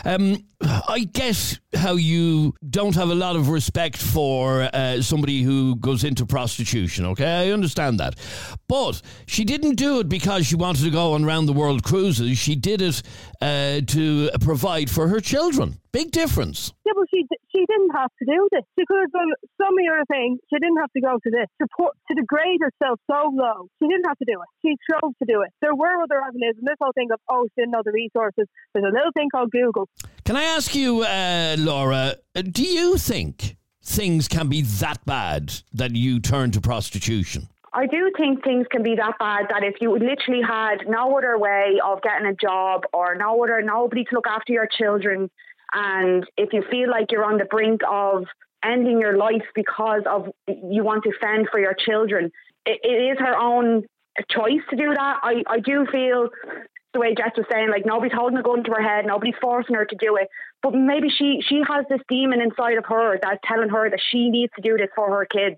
Um, 0.05 0.43
I 0.89 1.07
guess 1.12 1.59
how 1.75 1.97
you 1.97 2.55
don't 2.71 2.95
have 2.95 3.11
a 3.11 3.14
lot 3.14 3.37
of 3.37 3.51
respect 3.51 3.99
for 3.99 4.71
uh, 4.73 5.03
somebody 5.03 5.43
who 5.43 5.77
goes 5.77 6.03
into 6.03 6.25
prostitution. 6.25 7.05
Okay, 7.07 7.27
I 7.27 7.53
understand 7.53 8.01
that, 8.01 8.14
but 8.69 9.03
she 9.27 9.45
didn't 9.45 9.75
do 9.75 10.01
it 10.01 10.09
because 10.09 10.47
she 10.47 10.57
wanted 10.57 10.85
to 10.85 10.91
go 10.91 11.12
on 11.12 11.27
round 11.27 11.47
the 11.47 11.53
world 11.53 11.83
cruises. 11.83 12.39
She 12.39 12.57
did 12.57 12.81
it 12.81 13.03
uh, 13.43 13.81
to 13.87 14.31
provide 14.41 14.89
for 14.91 15.09
her 15.09 15.21
children. 15.21 15.79
Big 15.97 16.11
difference. 16.11 16.74
Yeah, 16.84 16.92
but 16.94 17.07
she 17.09 17.24
she 17.49 17.64
didn't 17.64 17.88
have 17.94 18.11
to 18.20 18.26
do 18.26 18.49
this. 18.53 18.61
She 18.78 18.84
could 18.84 19.01
have 19.01 19.12
done 19.12 19.32
so 19.57 19.68
many 19.72 19.88
other 19.88 20.05
things. 20.12 20.38
She 20.53 20.59
didn't 20.59 20.76
have 20.76 20.92
to 20.92 21.01
go 21.01 21.16
to 21.24 21.30
this 21.30 21.49
to 21.59 21.66
put 21.74 21.97
to 22.09 22.14
degrade 22.14 22.61
herself 22.61 23.01
so 23.11 23.32
low. 23.32 23.70
She 23.80 23.88
didn't 23.88 24.05
have 24.05 24.18
to 24.18 24.26
do 24.26 24.36
it. 24.44 24.49
She 24.61 24.76
chose 24.92 25.12
to 25.20 25.24
do 25.26 25.40
it. 25.40 25.55
There 25.62 25.74
were 25.74 26.03
other 26.03 26.20
avenues, 26.20 26.57
and 26.59 26.68
this 26.68 26.76
whole 26.78 26.92
thing 26.92 27.09
of 27.14 27.20
oh, 27.30 27.49
she 27.55 27.62
didn't 27.62 27.70
know 27.70 27.80
the 27.82 27.92
resources. 27.92 28.44
There's 28.74 28.84
a 28.84 28.92
little 28.92 29.11
thing 29.14 29.30
called 29.30 29.51
Google. 29.51 29.88
Can 30.26 30.36
I 30.36 30.42
ask 30.42 30.74
you, 30.74 31.01
uh, 31.03 31.57
Laura? 31.59 32.16
uh, 32.34 32.42
Do 32.42 32.64
you 32.64 32.99
think 32.99 33.57
things 33.82 34.28
can 34.28 34.51
be 34.51 34.61
that 34.61 35.03
bad 35.07 35.55
that 35.72 35.97
you 35.97 36.20
turn 36.20 36.51
to 36.51 36.61
prostitution? 36.61 37.49
I 37.72 37.86
do 37.86 38.12
think 38.18 38.44
things 38.44 38.66
can 38.70 38.82
be 38.82 38.97
that 38.97 39.14
bad 39.18 39.47
that 39.49 39.62
if 39.62 39.76
you 39.80 39.92
literally 39.92 40.42
had 40.42 40.86
no 40.86 41.16
other 41.16 41.38
way 41.38 41.80
of 41.82 42.03
getting 42.03 42.26
a 42.26 42.34
job 42.34 42.82
or 42.92 43.14
no 43.14 43.42
other 43.42 43.62
nobody 43.62 44.05
to 44.05 44.14
look 44.14 44.26
after 44.26 44.53
your 44.53 44.66
children, 44.66 45.30
and 45.73 46.25
if 46.37 46.53
you 46.53 46.62
feel 46.71 46.91
like 46.91 47.12
you're 47.12 47.25
on 47.25 47.39
the 47.39 47.45
brink 47.45 47.81
of 47.89 48.25
ending 48.64 49.01
your 49.01 49.17
life 49.17 49.45
because 49.55 50.03
of 50.07 50.29
you 50.47 50.83
want 50.85 51.05
to 51.05 51.12
fend 51.21 51.49
for 51.51 51.61
your 51.61 51.75
children, 51.75 52.31
it, 52.64 52.81
it 52.83 53.12
is 53.12 53.19
her 53.19 53.37
own 53.37 53.85
choice 54.31 54.62
to 54.71 54.77
do 54.77 54.95
that. 54.95 55.21
I, 55.23 55.43
I 55.47 55.61
do 55.61 55.87
feel 55.91 56.31
the 56.93 57.01
way 57.01 57.14
Jess 57.14 57.33
was 57.37 57.47
saying, 57.53 57.69
like 57.71 57.85
nobody's 57.85 58.17
holding 58.17 58.39
a 58.39 58.43
gun 58.43 58.64
to 58.64 58.73
her 58.73 58.83
head, 58.83 59.05
nobody's 59.07 59.35
forcing 59.41 59.77
her 59.77 59.85
to 59.85 59.97
do 59.97 60.17
it. 60.17 60.29
But 60.62 60.75
maybe 60.75 61.09
she 61.11 61.43
she 61.47 61.62
has 61.69 61.85
this 61.89 62.01
demon 62.09 62.41
inside 62.41 62.79
of 62.79 62.87
her 62.87 63.19
that's 63.21 63.39
telling 63.45 63.69
her 63.69 63.91
that 63.91 64.01
she 64.11 64.31
needs 64.31 64.53
to 64.57 64.62
do 64.62 64.77
this 64.77 64.89
for 64.97 65.09
her 65.11 65.27
kids. 65.27 65.57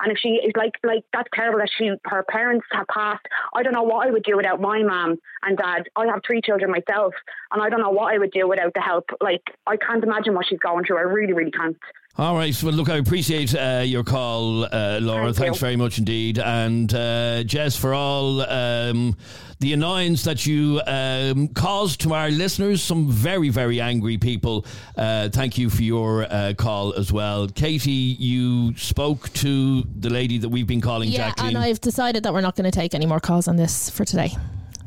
And 0.00 0.12
if 0.12 0.18
she 0.18 0.28
is 0.28 0.52
like 0.56 0.74
like 0.82 1.04
that's 1.12 1.28
terrible 1.32 1.58
that 1.58 1.70
she 1.76 1.90
her 2.04 2.24
parents 2.28 2.66
have 2.72 2.86
passed. 2.88 3.26
I 3.54 3.62
don't 3.62 3.72
know 3.72 3.82
what 3.82 4.06
I 4.06 4.10
would 4.10 4.22
do 4.22 4.36
without 4.36 4.60
my 4.60 4.82
mom 4.82 5.16
and 5.42 5.56
dad. 5.56 5.88
I 5.96 6.06
have 6.06 6.20
three 6.26 6.40
children 6.40 6.70
myself, 6.70 7.14
and 7.52 7.62
I 7.62 7.68
don't 7.68 7.80
know 7.80 7.90
what 7.90 8.14
I 8.14 8.18
would 8.18 8.32
do 8.32 8.48
without 8.48 8.74
the 8.74 8.80
help. 8.80 9.10
Like 9.20 9.42
I 9.66 9.76
can't 9.76 10.02
imagine 10.02 10.34
what 10.34 10.46
she's 10.46 10.58
going 10.58 10.84
through. 10.84 10.98
I 10.98 11.02
really, 11.02 11.32
really 11.32 11.50
can't. 11.50 11.76
All 12.16 12.36
right. 12.36 12.62
Well, 12.62 12.72
look, 12.72 12.88
I 12.88 12.98
appreciate 12.98 13.56
uh, 13.56 13.82
your 13.84 14.04
call, 14.04 14.64
uh, 14.66 15.00
Laura. 15.02 15.24
Thank 15.32 15.36
Thanks 15.36 15.56
you. 15.56 15.60
very 15.60 15.74
much 15.76 15.98
indeed. 15.98 16.38
And 16.38 16.94
uh, 16.94 17.42
Jess, 17.42 17.76
for 17.76 17.92
all 17.92 18.40
um, 18.42 19.16
the 19.58 19.72
annoyance 19.72 20.22
that 20.22 20.46
you 20.46 20.80
um, 20.86 21.48
caused 21.48 22.02
to 22.02 22.14
our 22.14 22.30
listeners, 22.30 22.84
some 22.84 23.10
very, 23.10 23.48
very 23.48 23.80
angry 23.80 24.16
people, 24.16 24.64
uh, 24.96 25.28
thank 25.30 25.58
you 25.58 25.68
for 25.68 25.82
your 25.82 26.22
uh, 26.30 26.54
call 26.56 26.94
as 26.94 27.12
well. 27.12 27.48
Katie, 27.48 27.90
you 27.90 28.76
spoke 28.76 29.32
to 29.32 29.82
the 29.82 30.08
lady 30.08 30.38
that 30.38 30.48
we've 30.48 30.68
been 30.68 30.80
calling 30.80 31.08
Yeah, 31.08 31.30
Jacqueline. 31.30 31.56
and 31.56 31.64
I've 31.64 31.80
decided 31.80 32.22
that 32.22 32.32
we're 32.32 32.42
not 32.42 32.54
going 32.54 32.70
to 32.70 32.78
take 32.78 32.94
any 32.94 33.06
more 33.06 33.18
calls 33.18 33.48
on 33.48 33.56
this 33.56 33.90
for 33.90 34.04
today. 34.04 34.30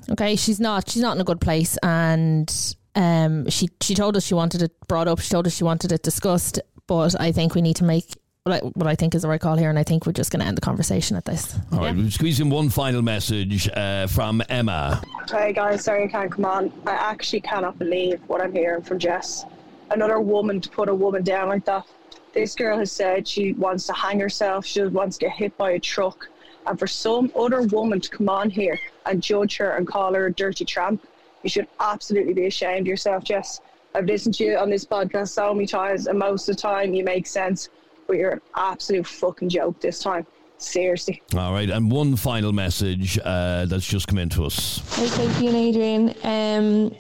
Okay, 0.10 0.38
she's 0.38 0.62
not. 0.62 0.90
She's 0.90 1.02
not 1.02 1.18
in 1.18 1.22
a 1.22 1.26
good 1.26 1.42
place, 1.42 1.78
and 1.84 2.50
um, 2.96 3.50
she 3.50 3.68
she 3.82 3.94
told 3.96 4.16
us 4.16 4.26
she 4.26 4.34
wanted 4.34 4.62
it 4.62 4.72
brought 4.88 5.10
up. 5.10 5.20
She 5.20 5.30
told 5.30 5.46
us 5.46 5.54
she 5.54 5.66
wanted 5.66 5.92
it 5.92 6.02
discussed, 6.04 6.62
but 6.88 7.20
I 7.20 7.32
think 7.32 7.54
we 7.54 7.62
need 7.62 7.76
to 7.78 7.84
make 7.84 8.06
what 8.44 8.64
I, 8.64 8.66
what 8.68 8.88
I 8.88 8.96
think 8.96 9.14
is 9.14 9.24
the 9.24 9.28
right 9.28 9.42
call 9.42 9.58
here, 9.58 9.70
and 9.70 9.78
I 9.78 9.84
think 9.84 10.06
we're 10.06 10.14
just 10.14 10.32
going 10.32 10.40
to 10.40 10.46
end 10.46 10.58
the 10.58 10.62
conversation 10.62 11.18
at 11.18 11.26
this. 11.26 11.58
all 11.74 11.80
right, 11.80 11.96
we'll 11.96 12.10
squeeze 12.10 12.40
in 12.40 12.50
one 12.50 12.70
final 12.70 13.02
message 13.02 13.70
uh, 13.76 14.08
from 14.08 14.42
Emma. 14.48 15.02
Hi 15.30 15.52
guys, 15.52 15.84
sorry 15.84 16.06
I 16.06 16.08
can't 16.08 16.32
come 16.32 16.46
on. 16.46 16.72
I 16.86 16.94
actually 16.94 17.42
cannot 17.42 17.78
believe 17.78 18.22
what 18.28 18.42
I'm 18.42 18.54
hearing 18.54 18.84
from 18.84 19.00
Jess. 19.00 19.46
Another 19.92 20.22
woman 20.22 20.62
to 20.62 20.70
put 20.70 20.88
a 20.88 20.96
woman 20.96 21.24
down 21.24 21.50
like 21.50 21.66
that. 21.66 21.86
This 22.34 22.56
girl 22.56 22.78
has 22.78 22.92
said 22.92 23.28
she 23.28 23.52
wants 23.54 23.86
to 23.88 23.94
hang 23.94 24.20
herself, 24.20 24.66
she 24.66 24.82
wants 24.84 25.18
to 25.18 25.26
get 25.26 25.36
hit 25.36 25.58
by 25.58 25.72
a 25.72 25.80
truck. 25.80 26.30
And 26.68 26.78
for 26.78 26.88
some 26.88 27.32
other 27.36 27.62
woman 27.64 28.00
to 28.02 28.10
come 28.10 28.30
on 28.30 28.50
here 28.50 28.78
and 29.06 29.22
judge 29.22 29.58
her 29.58 29.72
and 29.72 29.88
call 29.88 30.14
her 30.14 30.28
a 30.28 30.34
dirty 30.34 30.66
tramp, 30.66 31.06
you 31.44 31.50
should 31.50 31.68
absolutely 31.80 32.34
be 32.34 32.48
ashamed 32.48 32.82
of 32.82 32.88
yourself, 32.88 33.24
Jess. 33.24 33.62
I've 33.98 34.06
listened 34.06 34.36
to 34.36 34.44
you 34.44 34.58
on 34.58 34.70
this 34.70 34.86
podcast 34.86 35.30
so 35.30 35.52
many 35.56 35.66
times, 35.66 36.06
and 36.06 36.20
most 36.20 36.48
of 36.48 36.56
the 36.56 36.62
time 36.62 36.94
you 36.94 37.04
make 37.04 37.26
sense, 37.26 37.70
but 38.06 38.18
you're 38.18 38.30
an 38.30 38.42
absolute 38.56 39.08
fucking 39.08 39.50
joke 39.50 39.82
this 39.82 39.98
time. 39.98 40.28
Seriously. 40.60 41.24
All 41.36 41.52
right, 41.52 41.68
and 41.68 41.92
one 41.92 42.16
final 42.16 42.52
message 42.54 43.18
uh, 43.24 43.66
that's 43.66 43.88
just 43.88 44.08
come 44.08 44.20
into 44.20 44.46
us. 44.46 44.84
Hi, 44.98 45.08
Katie 45.18 45.48
and 45.48 45.56
Adrian. 45.56 46.10
Um, 46.24 46.96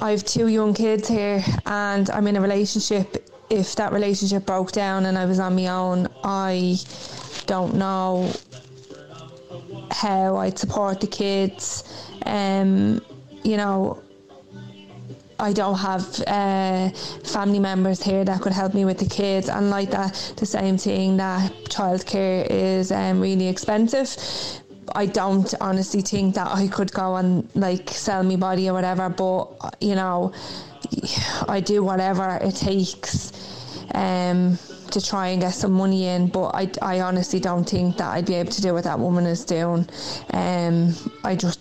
I 0.00 0.12
have 0.12 0.24
two 0.24 0.46
young 0.46 0.72
kids 0.72 1.08
here, 1.08 1.42
and 1.66 2.08
I'm 2.10 2.28
in 2.28 2.36
a 2.36 2.40
relationship. 2.40 3.28
If 3.50 3.74
that 3.74 3.92
relationship 3.92 4.46
broke 4.46 4.70
down 4.70 5.06
and 5.06 5.18
I 5.18 5.24
was 5.24 5.40
on 5.40 5.56
my 5.56 5.66
own, 5.66 6.06
I 6.22 6.78
don't 7.46 7.74
know 7.74 8.32
how 9.90 10.36
I'd 10.36 10.58
support 10.58 11.00
the 11.00 11.08
kids. 11.08 12.06
Um, 12.24 13.04
you 13.42 13.56
know, 13.56 14.03
I 15.38 15.52
don't 15.52 15.78
have 15.78 16.22
uh, 16.26 16.90
family 17.24 17.58
members 17.58 18.02
here 18.02 18.24
that 18.24 18.40
could 18.40 18.52
help 18.52 18.74
me 18.74 18.84
with 18.84 18.98
the 18.98 19.08
kids, 19.08 19.48
and 19.48 19.70
like 19.70 19.90
that, 19.90 20.34
the 20.36 20.46
same 20.46 20.78
thing 20.78 21.16
that 21.16 21.50
childcare 21.64 22.46
is 22.48 22.92
um, 22.92 23.20
really 23.20 23.48
expensive. 23.48 24.16
I 24.94 25.06
don't 25.06 25.52
honestly 25.60 26.02
think 26.02 26.34
that 26.34 26.48
I 26.48 26.68
could 26.68 26.92
go 26.92 27.16
and 27.16 27.48
like 27.54 27.90
sell 27.90 28.22
my 28.22 28.36
body 28.36 28.68
or 28.68 28.74
whatever, 28.74 29.08
but 29.08 29.76
you 29.80 29.94
know, 29.94 30.32
I 31.48 31.60
do 31.60 31.82
whatever 31.82 32.38
it 32.40 32.54
takes 32.54 33.32
um, 33.94 34.58
to 34.90 35.00
try 35.00 35.28
and 35.28 35.40
get 35.40 35.54
some 35.54 35.72
money 35.72 36.06
in. 36.06 36.28
But 36.28 36.54
I, 36.54 36.70
I 36.82 37.00
honestly 37.00 37.40
don't 37.40 37.68
think 37.68 37.96
that 37.96 38.10
I'd 38.12 38.26
be 38.26 38.34
able 38.34 38.52
to 38.52 38.62
do 38.62 38.74
what 38.74 38.84
that 38.84 38.98
woman 38.98 39.26
is 39.26 39.44
doing. 39.44 39.88
Um, 40.32 40.94
I 41.24 41.34
just 41.34 41.60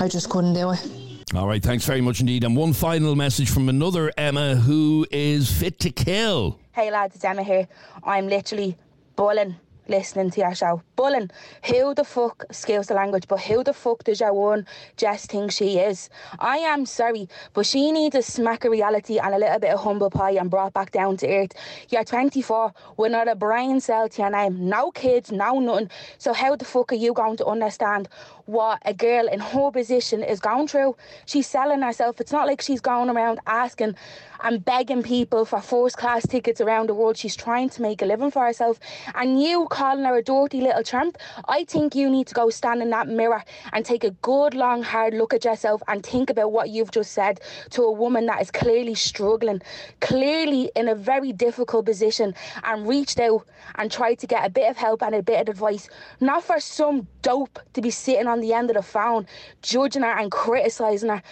I 0.00 0.08
just 0.08 0.30
couldn't 0.30 0.54
do 0.54 0.70
it. 0.72 1.03
All 1.36 1.48
right, 1.48 1.62
thanks 1.62 1.84
very 1.84 2.00
much 2.00 2.20
indeed. 2.20 2.44
And 2.44 2.56
one 2.56 2.72
final 2.72 3.16
message 3.16 3.50
from 3.50 3.68
another 3.68 4.12
Emma 4.16 4.54
who 4.54 5.04
is 5.10 5.50
fit 5.50 5.80
to 5.80 5.90
kill. 5.90 6.60
Hey 6.70 6.92
lads, 6.92 7.16
it's 7.16 7.24
Emma 7.24 7.42
here. 7.42 7.66
I'm 8.04 8.28
literally 8.28 8.76
bulling 9.16 9.56
listening 9.88 10.30
to 10.30 10.40
your 10.40 10.54
show. 10.54 10.82
Bulling. 10.96 11.30
Who 11.66 11.94
the 11.94 12.04
fuck, 12.04 12.44
excuse 12.48 12.86
the 12.86 12.94
language, 12.94 13.28
but 13.28 13.40
who 13.40 13.62
the 13.64 13.72
fuck 13.72 14.04
does 14.04 14.20
your 14.20 14.32
one 14.32 14.66
Jess 14.96 15.26
think 15.26 15.52
she 15.52 15.78
is? 15.78 16.08
I 16.38 16.58
am 16.58 16.86
sorry, 16.86 17.28
but 17.52 17.66
she 17.66 17.92
needs 17.92 18.14
a 18.16 18.22
smack 18.22 18.64
of 18.64 18.72
reality 18.72 19.18
and 19.18 19.34
a 19.34 19.38
little 19.38 19.58
bit 19.58 19.72
of 19.72 19.80
humble 19.80 20.10
pie 20.10 20.32
and 20.32 20.50
brought 20.50 20.72
back 20.72 20.92
down 20.92 21.16
to 21.18 21.28
earth. 21.28 21.52
You're 21.88 22.04
24 22.04 22.72
with 22.96 23.12
not 23.12 23.28
a 23.28 23.34
brain 23.34 23.80
cell 23.80 24.08
to 24.08 24.22
your 24.22 24.30
name, 24.30 24.68
no 24.68 24.90
kids, 24.90 25.30
no 25.30 25.60
nothing. 25.60 25.90
So 26.18 26.32
how 26.32 26.56
the 26.56 26.64
fuck 26.64 26.92
are 26.92 26.96
you 26.96 27.12
going 27.12 27.36
to 27.38 27.46
understand 27.46 28.08
what 28.46 28.80
a 28.84 28.92
girl 28.92 29.26
in 29.26 29.40
her 29.40 29.70
position 29.70 30.22
is 30.22 30.40
going 30.40 30.68
through? 30.68 30.96
She's 31.26 31.46
selling 31.46 31.82
herself. 31.82 32.20
It's 32.20 32.32
not 32.32 32.46
like 32.46 32.60
she's 32.60 32.80
going 32.80 33.10
around 33.10 33.40
asking 33.46 33.96
and 34.42 34.64
begging 34.64 35.02
people 35.02 35.44
for 35.44 35.60
first 35.60 35.96
class 35.96 36.26
tickets 36.26 36.60
around 36.60 36.88
the 36.88 36.94
world. 36.94 37.16
She's 37.16 37.34
trying 37.34 37.70
to 37.70 37.82
make 37.82 38.02
a 38.02 38.04
living 38.04 38.30
for 38.30 38.44
herself. 38.44 38.78
And 39.14 39.42
you 39.42 39.66
calling 39.70 40.04
her 40.04 40.16
a 40.18 40.22
dirty 40.22 40.60
little 40.60 40.82
tramp, 40.84 41.18
I 41.48 41.64
think 41.64 41.94
you 41.94 42.08
need 42.08 42.26
to 42.28 42.34
go 42.34 42.50
stand 42.50 42.82
in 42.82 42.90
that 42.90 43.08
mirror 43.08 43.42
and 43.72 43.84
take 43.84 44.04
a 44.04 44.10
good, 44.10 44.54
long, 44.54 44.82
hard 44.82 45.14
look 45.14 45.34
at 45.34 45.44
yourself 45.44 45.82
and 45.88 46.04
think 46.04 46.30
about 46.30 46.52
what 46.52 46.70
you've 46.70 46.90
just 46.90 47.12
said 47.12 47.40
to 47.70 47.82
a 47.82 47.92
woman 47.92 48.26
that 48.26 48.40
is 48.40 48.50
clearly 48.50 48.94
struggling, 48.94 49.62
clearly 50.00 50.70
in 50.76 50.88
a 50.88 50.94
very 50.94 51.32
difficult 51.32 51.86
position, 51.86 52.34
and 52.62 52.86
reached 52.86 53.18
out 53.18 53.46
and 53.76 53.90
tried 53.90 54.18
to 54.20 54.26
get 54.26 54.46
a 54.46 54.50
bit 54.50 54.70
of 54.70 54.76
help 54.76 55.02
and 55.02 55.14
a 55.14 55.22
bit 55.22 55.40
of 55.40 55.48
advice, 55.48 55.88
not 56.20 56.44
for 56.44 56.60
some 56.60 57.06
dope 57.22 57.58
to 57.72 57.80
be 57.80 57.90
sitting 57.90 58.26
on 58.26 58.40
the 58.40 58.52
end 58.52 58.70
of 58.70 58.76
the 58.76 58.82
phone, 58.82 59.26
judging 59.62 60.02
her 60.02 60.18
and 60.18 60.30
criticising 60.30 61.08
her 61.08 61.22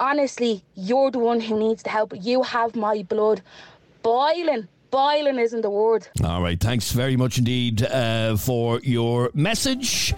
honestly, 0.00 0.62
you're 0.74 1.10
the 1.10 1.18
one 1.18 1.40
who 1.40 1.58
needs 1.58 1.82
the 1.82 1.90
help. 1.90 2.12
You 2.14 2.42
have 2.42 2.76
my 2.76 3.02
blood 3.02 3.42
boiling. 4.02 4.68
Boiling 4.90 5.38
isn't 5.38 5.60
the 5.60 5.70
word. 5.70 6.08
All 6.24 6.42
right, 6.42 6.58
thanks 6.58 6.92
very 6.92 7.16
much 7.16 7.38
indeed 7.38 7.82
uh, 7.82 8.36
for 8.36 8.80
your 8.80 9.30
message. 9.34 10.14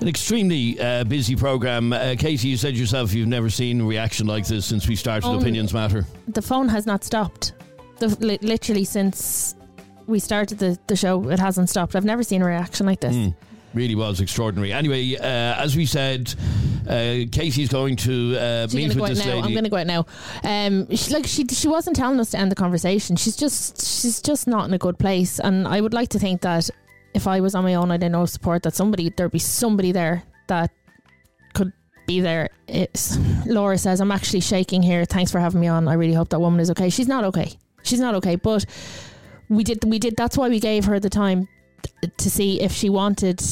An 0.00 0.08
extremely 0.08 0.80
uh, 0.80 1.04
busy 1.04 1.36
program. 1.36 1.92
Uh, 1.92 2.14
Katie, 2.18 2.48
you 2.48 2.56
said 2.56 2.76
yourself 2.76 3.12
you've 3.12 3.28
never 3.28 3.50
seen 3.50 3.80
a 3.80 3.84
reaction 3.84 4.26
like 4.26 4.46
this 4.46 4.66
since 4.66 4.88
we 4.88 4.96
started 4.96 5.28
Um, 5.28 5.38
Opinions 5.38 5.72
Matter. 5.72 6.04
The 6.28 6.42
phone 6.42 6.68
has 6.68 6.86
not 6.86 7.04
stopped. 7.04 7.52
The, 7.98 8.08
li- 8.24 8.38
literally 8.42 8.84
since 8.84 9.54
we 10.06 10.18
started 10.18 10.58
the, 10.58 10.78
the 10.88 10.96
show, 10.96 11.28
it 11.28 11.38
hasn't 11.38 11.70
stopped. 11.70 11.94
I've 11.94 12.04
never 12.04 12.22
seen 12.24 12.42
a 12.42 12.46
reaction 12.46 12.84
like 12.86 13.00
this. 13.00 13.14
Mm, 13.14 13.34
really 13.74 13.94
was 13.94 14.20
extraordinary. 14.20 14.72
Anyway, 14.72 15.14
uh, 15.16 15.22
as 15.24 15.76
we 15.76 15.86
said, 15.86 16.34
uh, 16.88 17.26
Katie's 17.30 17.68
going 17.68 17.96
to 17.96 18.36
uh, 18.36 18.66
She's 18.66 18.74
meet 18.74 18.94
with 18.94 19.10
this 19.10 19.18
now. 19.24 19.34
lady. 19.34 19.46
I'm 19.46 19.52
going 19.52 19.64
to 19.64 19.70
go 19.70 19.76
out 19.76 19.86
now. 19.86 20.06
Um, 20.42 20.94
she, 20.94 21.12
like 21.12 21.26
she, 21.26 21.46
she 21.46 21.68
wasn't 21.68 21.96
telling 21.96 22.20
us 22.20 22.30
to 22.30 22.38
end 22.38 22.50
the 22.50 22.56
conversation. 22.56 23.16
She's 23.16 23.36
just, 23.36 23.80
she's 23.80 24.20
just 24.20 24.46
not 24.46 24.66
in 24.66 24.74
a 24.74 24.78
good 24.78 24.98
place. 24.98 25.38
And 25.38 25.66
I 25.66 25.80
would 25.80 25.94
like 25.94 26.08
to 26.10 26.18
think 26.18 26.40
that 26.42 26.68
if 27.14 27.26
I 27.26 27.40
was 27.40 27.54
on 27.54 27.64
my 27.64 27.74
own, 27.74 27.90
I'd 27.90 28.00
know 28.10 28.26
support 28.26 28.62
that 28.62 28.74
somebody 28.74 29.10
there'd 29.10 29.30
be 29.30 29.38
somebody 29.38 29.92
there 29.92 30.22
that 30.48 30.70
could 31.54 31.72
be 32.06 32.20
there. 32.20 32.48
It's 32.66 33.18
Laura 33.46 33.78
says 33.78 34.00
I'm 34.00 34.10
actually 34.10 34.40
shaking 34.40 34.82
here. 34.82 35.04
Thanks 35.04 35.30
for 35.30 35.38
having 35.38 35.60
me 35.60 35.68
on. 35.68 35.88
I 35.88 35.94
really 35.94 36.14
hope 36.14 36.30
that 36.30 36.40
woman 36.40 36.60
is 36.60 36.70
okay. 36.70 36.90
She's 36.90 37.08
not 37.08 37.24
okay. 37.24 37.52
She's 37.82 38.00
not 38.00 38.14
okay. 38.16 38.36
But 38.36 38.64
we 39.48 39.64
did, 39.64 39.84
we 39.84 39.98
did. 39.98 40.16
That's 40.16 40.38
why 40.38 40.48
we 40.48 40.60
gave 40.60 40.84
her 40.86 40.98
the 40.98 41.10
time 41.10 41.48
to 42.16 42.30
see 42.30 42.60
if 42.60 42.72
she 42.72 42.88
wanted 42.88 43.42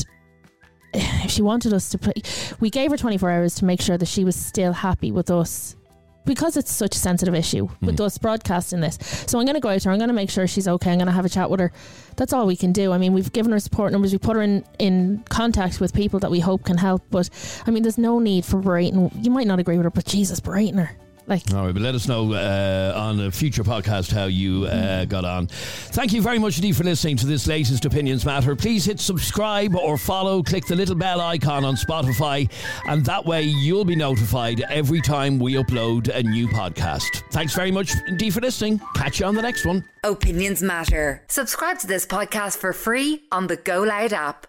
if 1.24 1.30
she 1.30 1.42
wanted 1.42 1.72
us 1.72 1.90
to 1.90 1.98
play, 1.98 2.14
we 2.60 2.70
gave 2.70 2.90
her 2.90 2.96
24 2.96 3.30
hours 3.30 3.54
to 3.56 3.64
make 3.64 3.80
sure 3.80 3.98
that 3.98 4.06
she 4.06 4.24
was 4.24 4.36
still 4.36 4.72
happy 4.72 5.12
with 5.12 5.30
us 5.30 5.76
because 6.24 6.56
it's 6.56 6.70
such 6.70 6.94
a 6.94 6.98
sensitive 6.98 7.34
issue 7.34 7.68
with 7.80 7.96
mm. 7.96 8.04
us 8.04 8.18
broadcasting 8.18 8.80
this. 8.80 8.98
So 9.26 9.38
I'm 9.38 9.46
going 9.46 9.54
to 9.54 9.60
go 9.60 9.68
out 9.68 9.80
to 9.80 9.88
her. 9.88 9.92
I'm 9.92 9.98
going 9.98 10.08
to 10.08 10.14
make 10.14 10.30
sure 10.30 10.46
she's 10.46 10.68
okay. 10.68 10.92
I'm 10.92 10.98
going 10.98 11.06
to 11.06 11.12
have 11.12 11.24
a 11.24 11.30
chat 11.30 11.50
with 11.50 11.60
her. 11.60 11.72
That's 12.16 12.32
all 12.32 12.46
we 12.46 12.56
can 12.56 12.72
do. 12.72 12.92
I 12.92 12.98
mean, 12.98 13.14
we've 13.14 13.32
given 13.32 13.52
her 13.52 13.60
support 13.60 13.92
numbers. 13.92 14.12
We 14.12 14.18
put 14.18 14.36
her 14.36 14.42
in, 14.42 14.64
in 14.78 15.24
contact 15.28 15.80
with 15.80 15.94
people 15.94 16.20
that 16.20 16.30
we 16.30 16.40
hope 16.40 16.64
can 16.64 16.76
help. 16.76 17.02
But 17.10 17.30
I 17.66 17.70
mean, 17.70 17.82
there's 17.82 17.98
no 17.98 18.18
need 18.18 18.44
for 18.44 18.58
berating. 18.58 19.10
You 19.20 19.30
might 19.30 19.46
not 19.46 19.58
agree 19.58 19.76
with 19.76 19.84
her, 19.84 19.90
but 19.90 20.04
Jesus, 20.04 20.40
berating 20.40 20.78
her. 20.78 20.96
Like, 21.30 21.54
All 21.54 21.66
right, 21.66 21.72
but 21.72 21.80
let 21.80 21.94
us 21.94 22.08
know 22.08 22.32
uh, 22.32 22.92
on 22.96 23.20
a 23.20 23.30
future 23.30 23.62
podcast 23.62 24.10
how 24.10 24.24
you 24.24 24.64
uh, 24.64 25.04
got 25.04 25.24
on. 25.24 25.46
Thank 25.46 26.12
you 26.12 26.22
very 26.22 26.40
much 26.40 26.56
indeed 26.58 26.74
for 26.74 26.82
listening 26.82 27.16
to 27.18 27.26
this 27.26 27.46
latest 27.46 27.84
Opinions 27.84 28.24
Matter. 28.24 28.56
Please 28.56 28.84
hit 28.84 28.98
subscribe 28.98 29.76
or 29.76 29.96
follow. 29.96 30.42
Click 30.42 30.66
the 30.66 30.74
little 30.74 30.96
bell 30.96 31.20
icon 31.20 31.64
on 31.64 31.76
Spotify, 31.76 32.50
and 32.86 33.04
that 33.04 33.24
way 33.24 33.42
you'll 33.42 33.84
be 33.84 33.94
notified 33.94 34.62
every 34.70 35.00
time 35.00 35.38
we 35.38 35.54
upload 35.54 36.08
a 36.12 36.20
new 36.24 36.48
podcast. 36.48 37.22
Thanks 37.30 37.54
very 37.54 37.70
much 37.70 37.92
indeed 38.08 38.34
for 38.34 38.40
listening. 38.40 38.80
Catch 38.96 39.20
you 39.20 39.26
on 39.26 39.36
the 39.36 39.42
next 39.42 39.64
one. 39.64 39.84
Opinions 40.02 40.64
matter. 40.64 41.22
Subscribe 41.28 41.78
to 41.78 41.86
this 41.86 42.06
podcast 42.06 42.56
for 42.56 42.72
free 42.72 43.22
on 43.30 43.46
the 43.46 43.56
Go 43.56 43.82
Loud 43.84 44.12
app. 44.12 44.48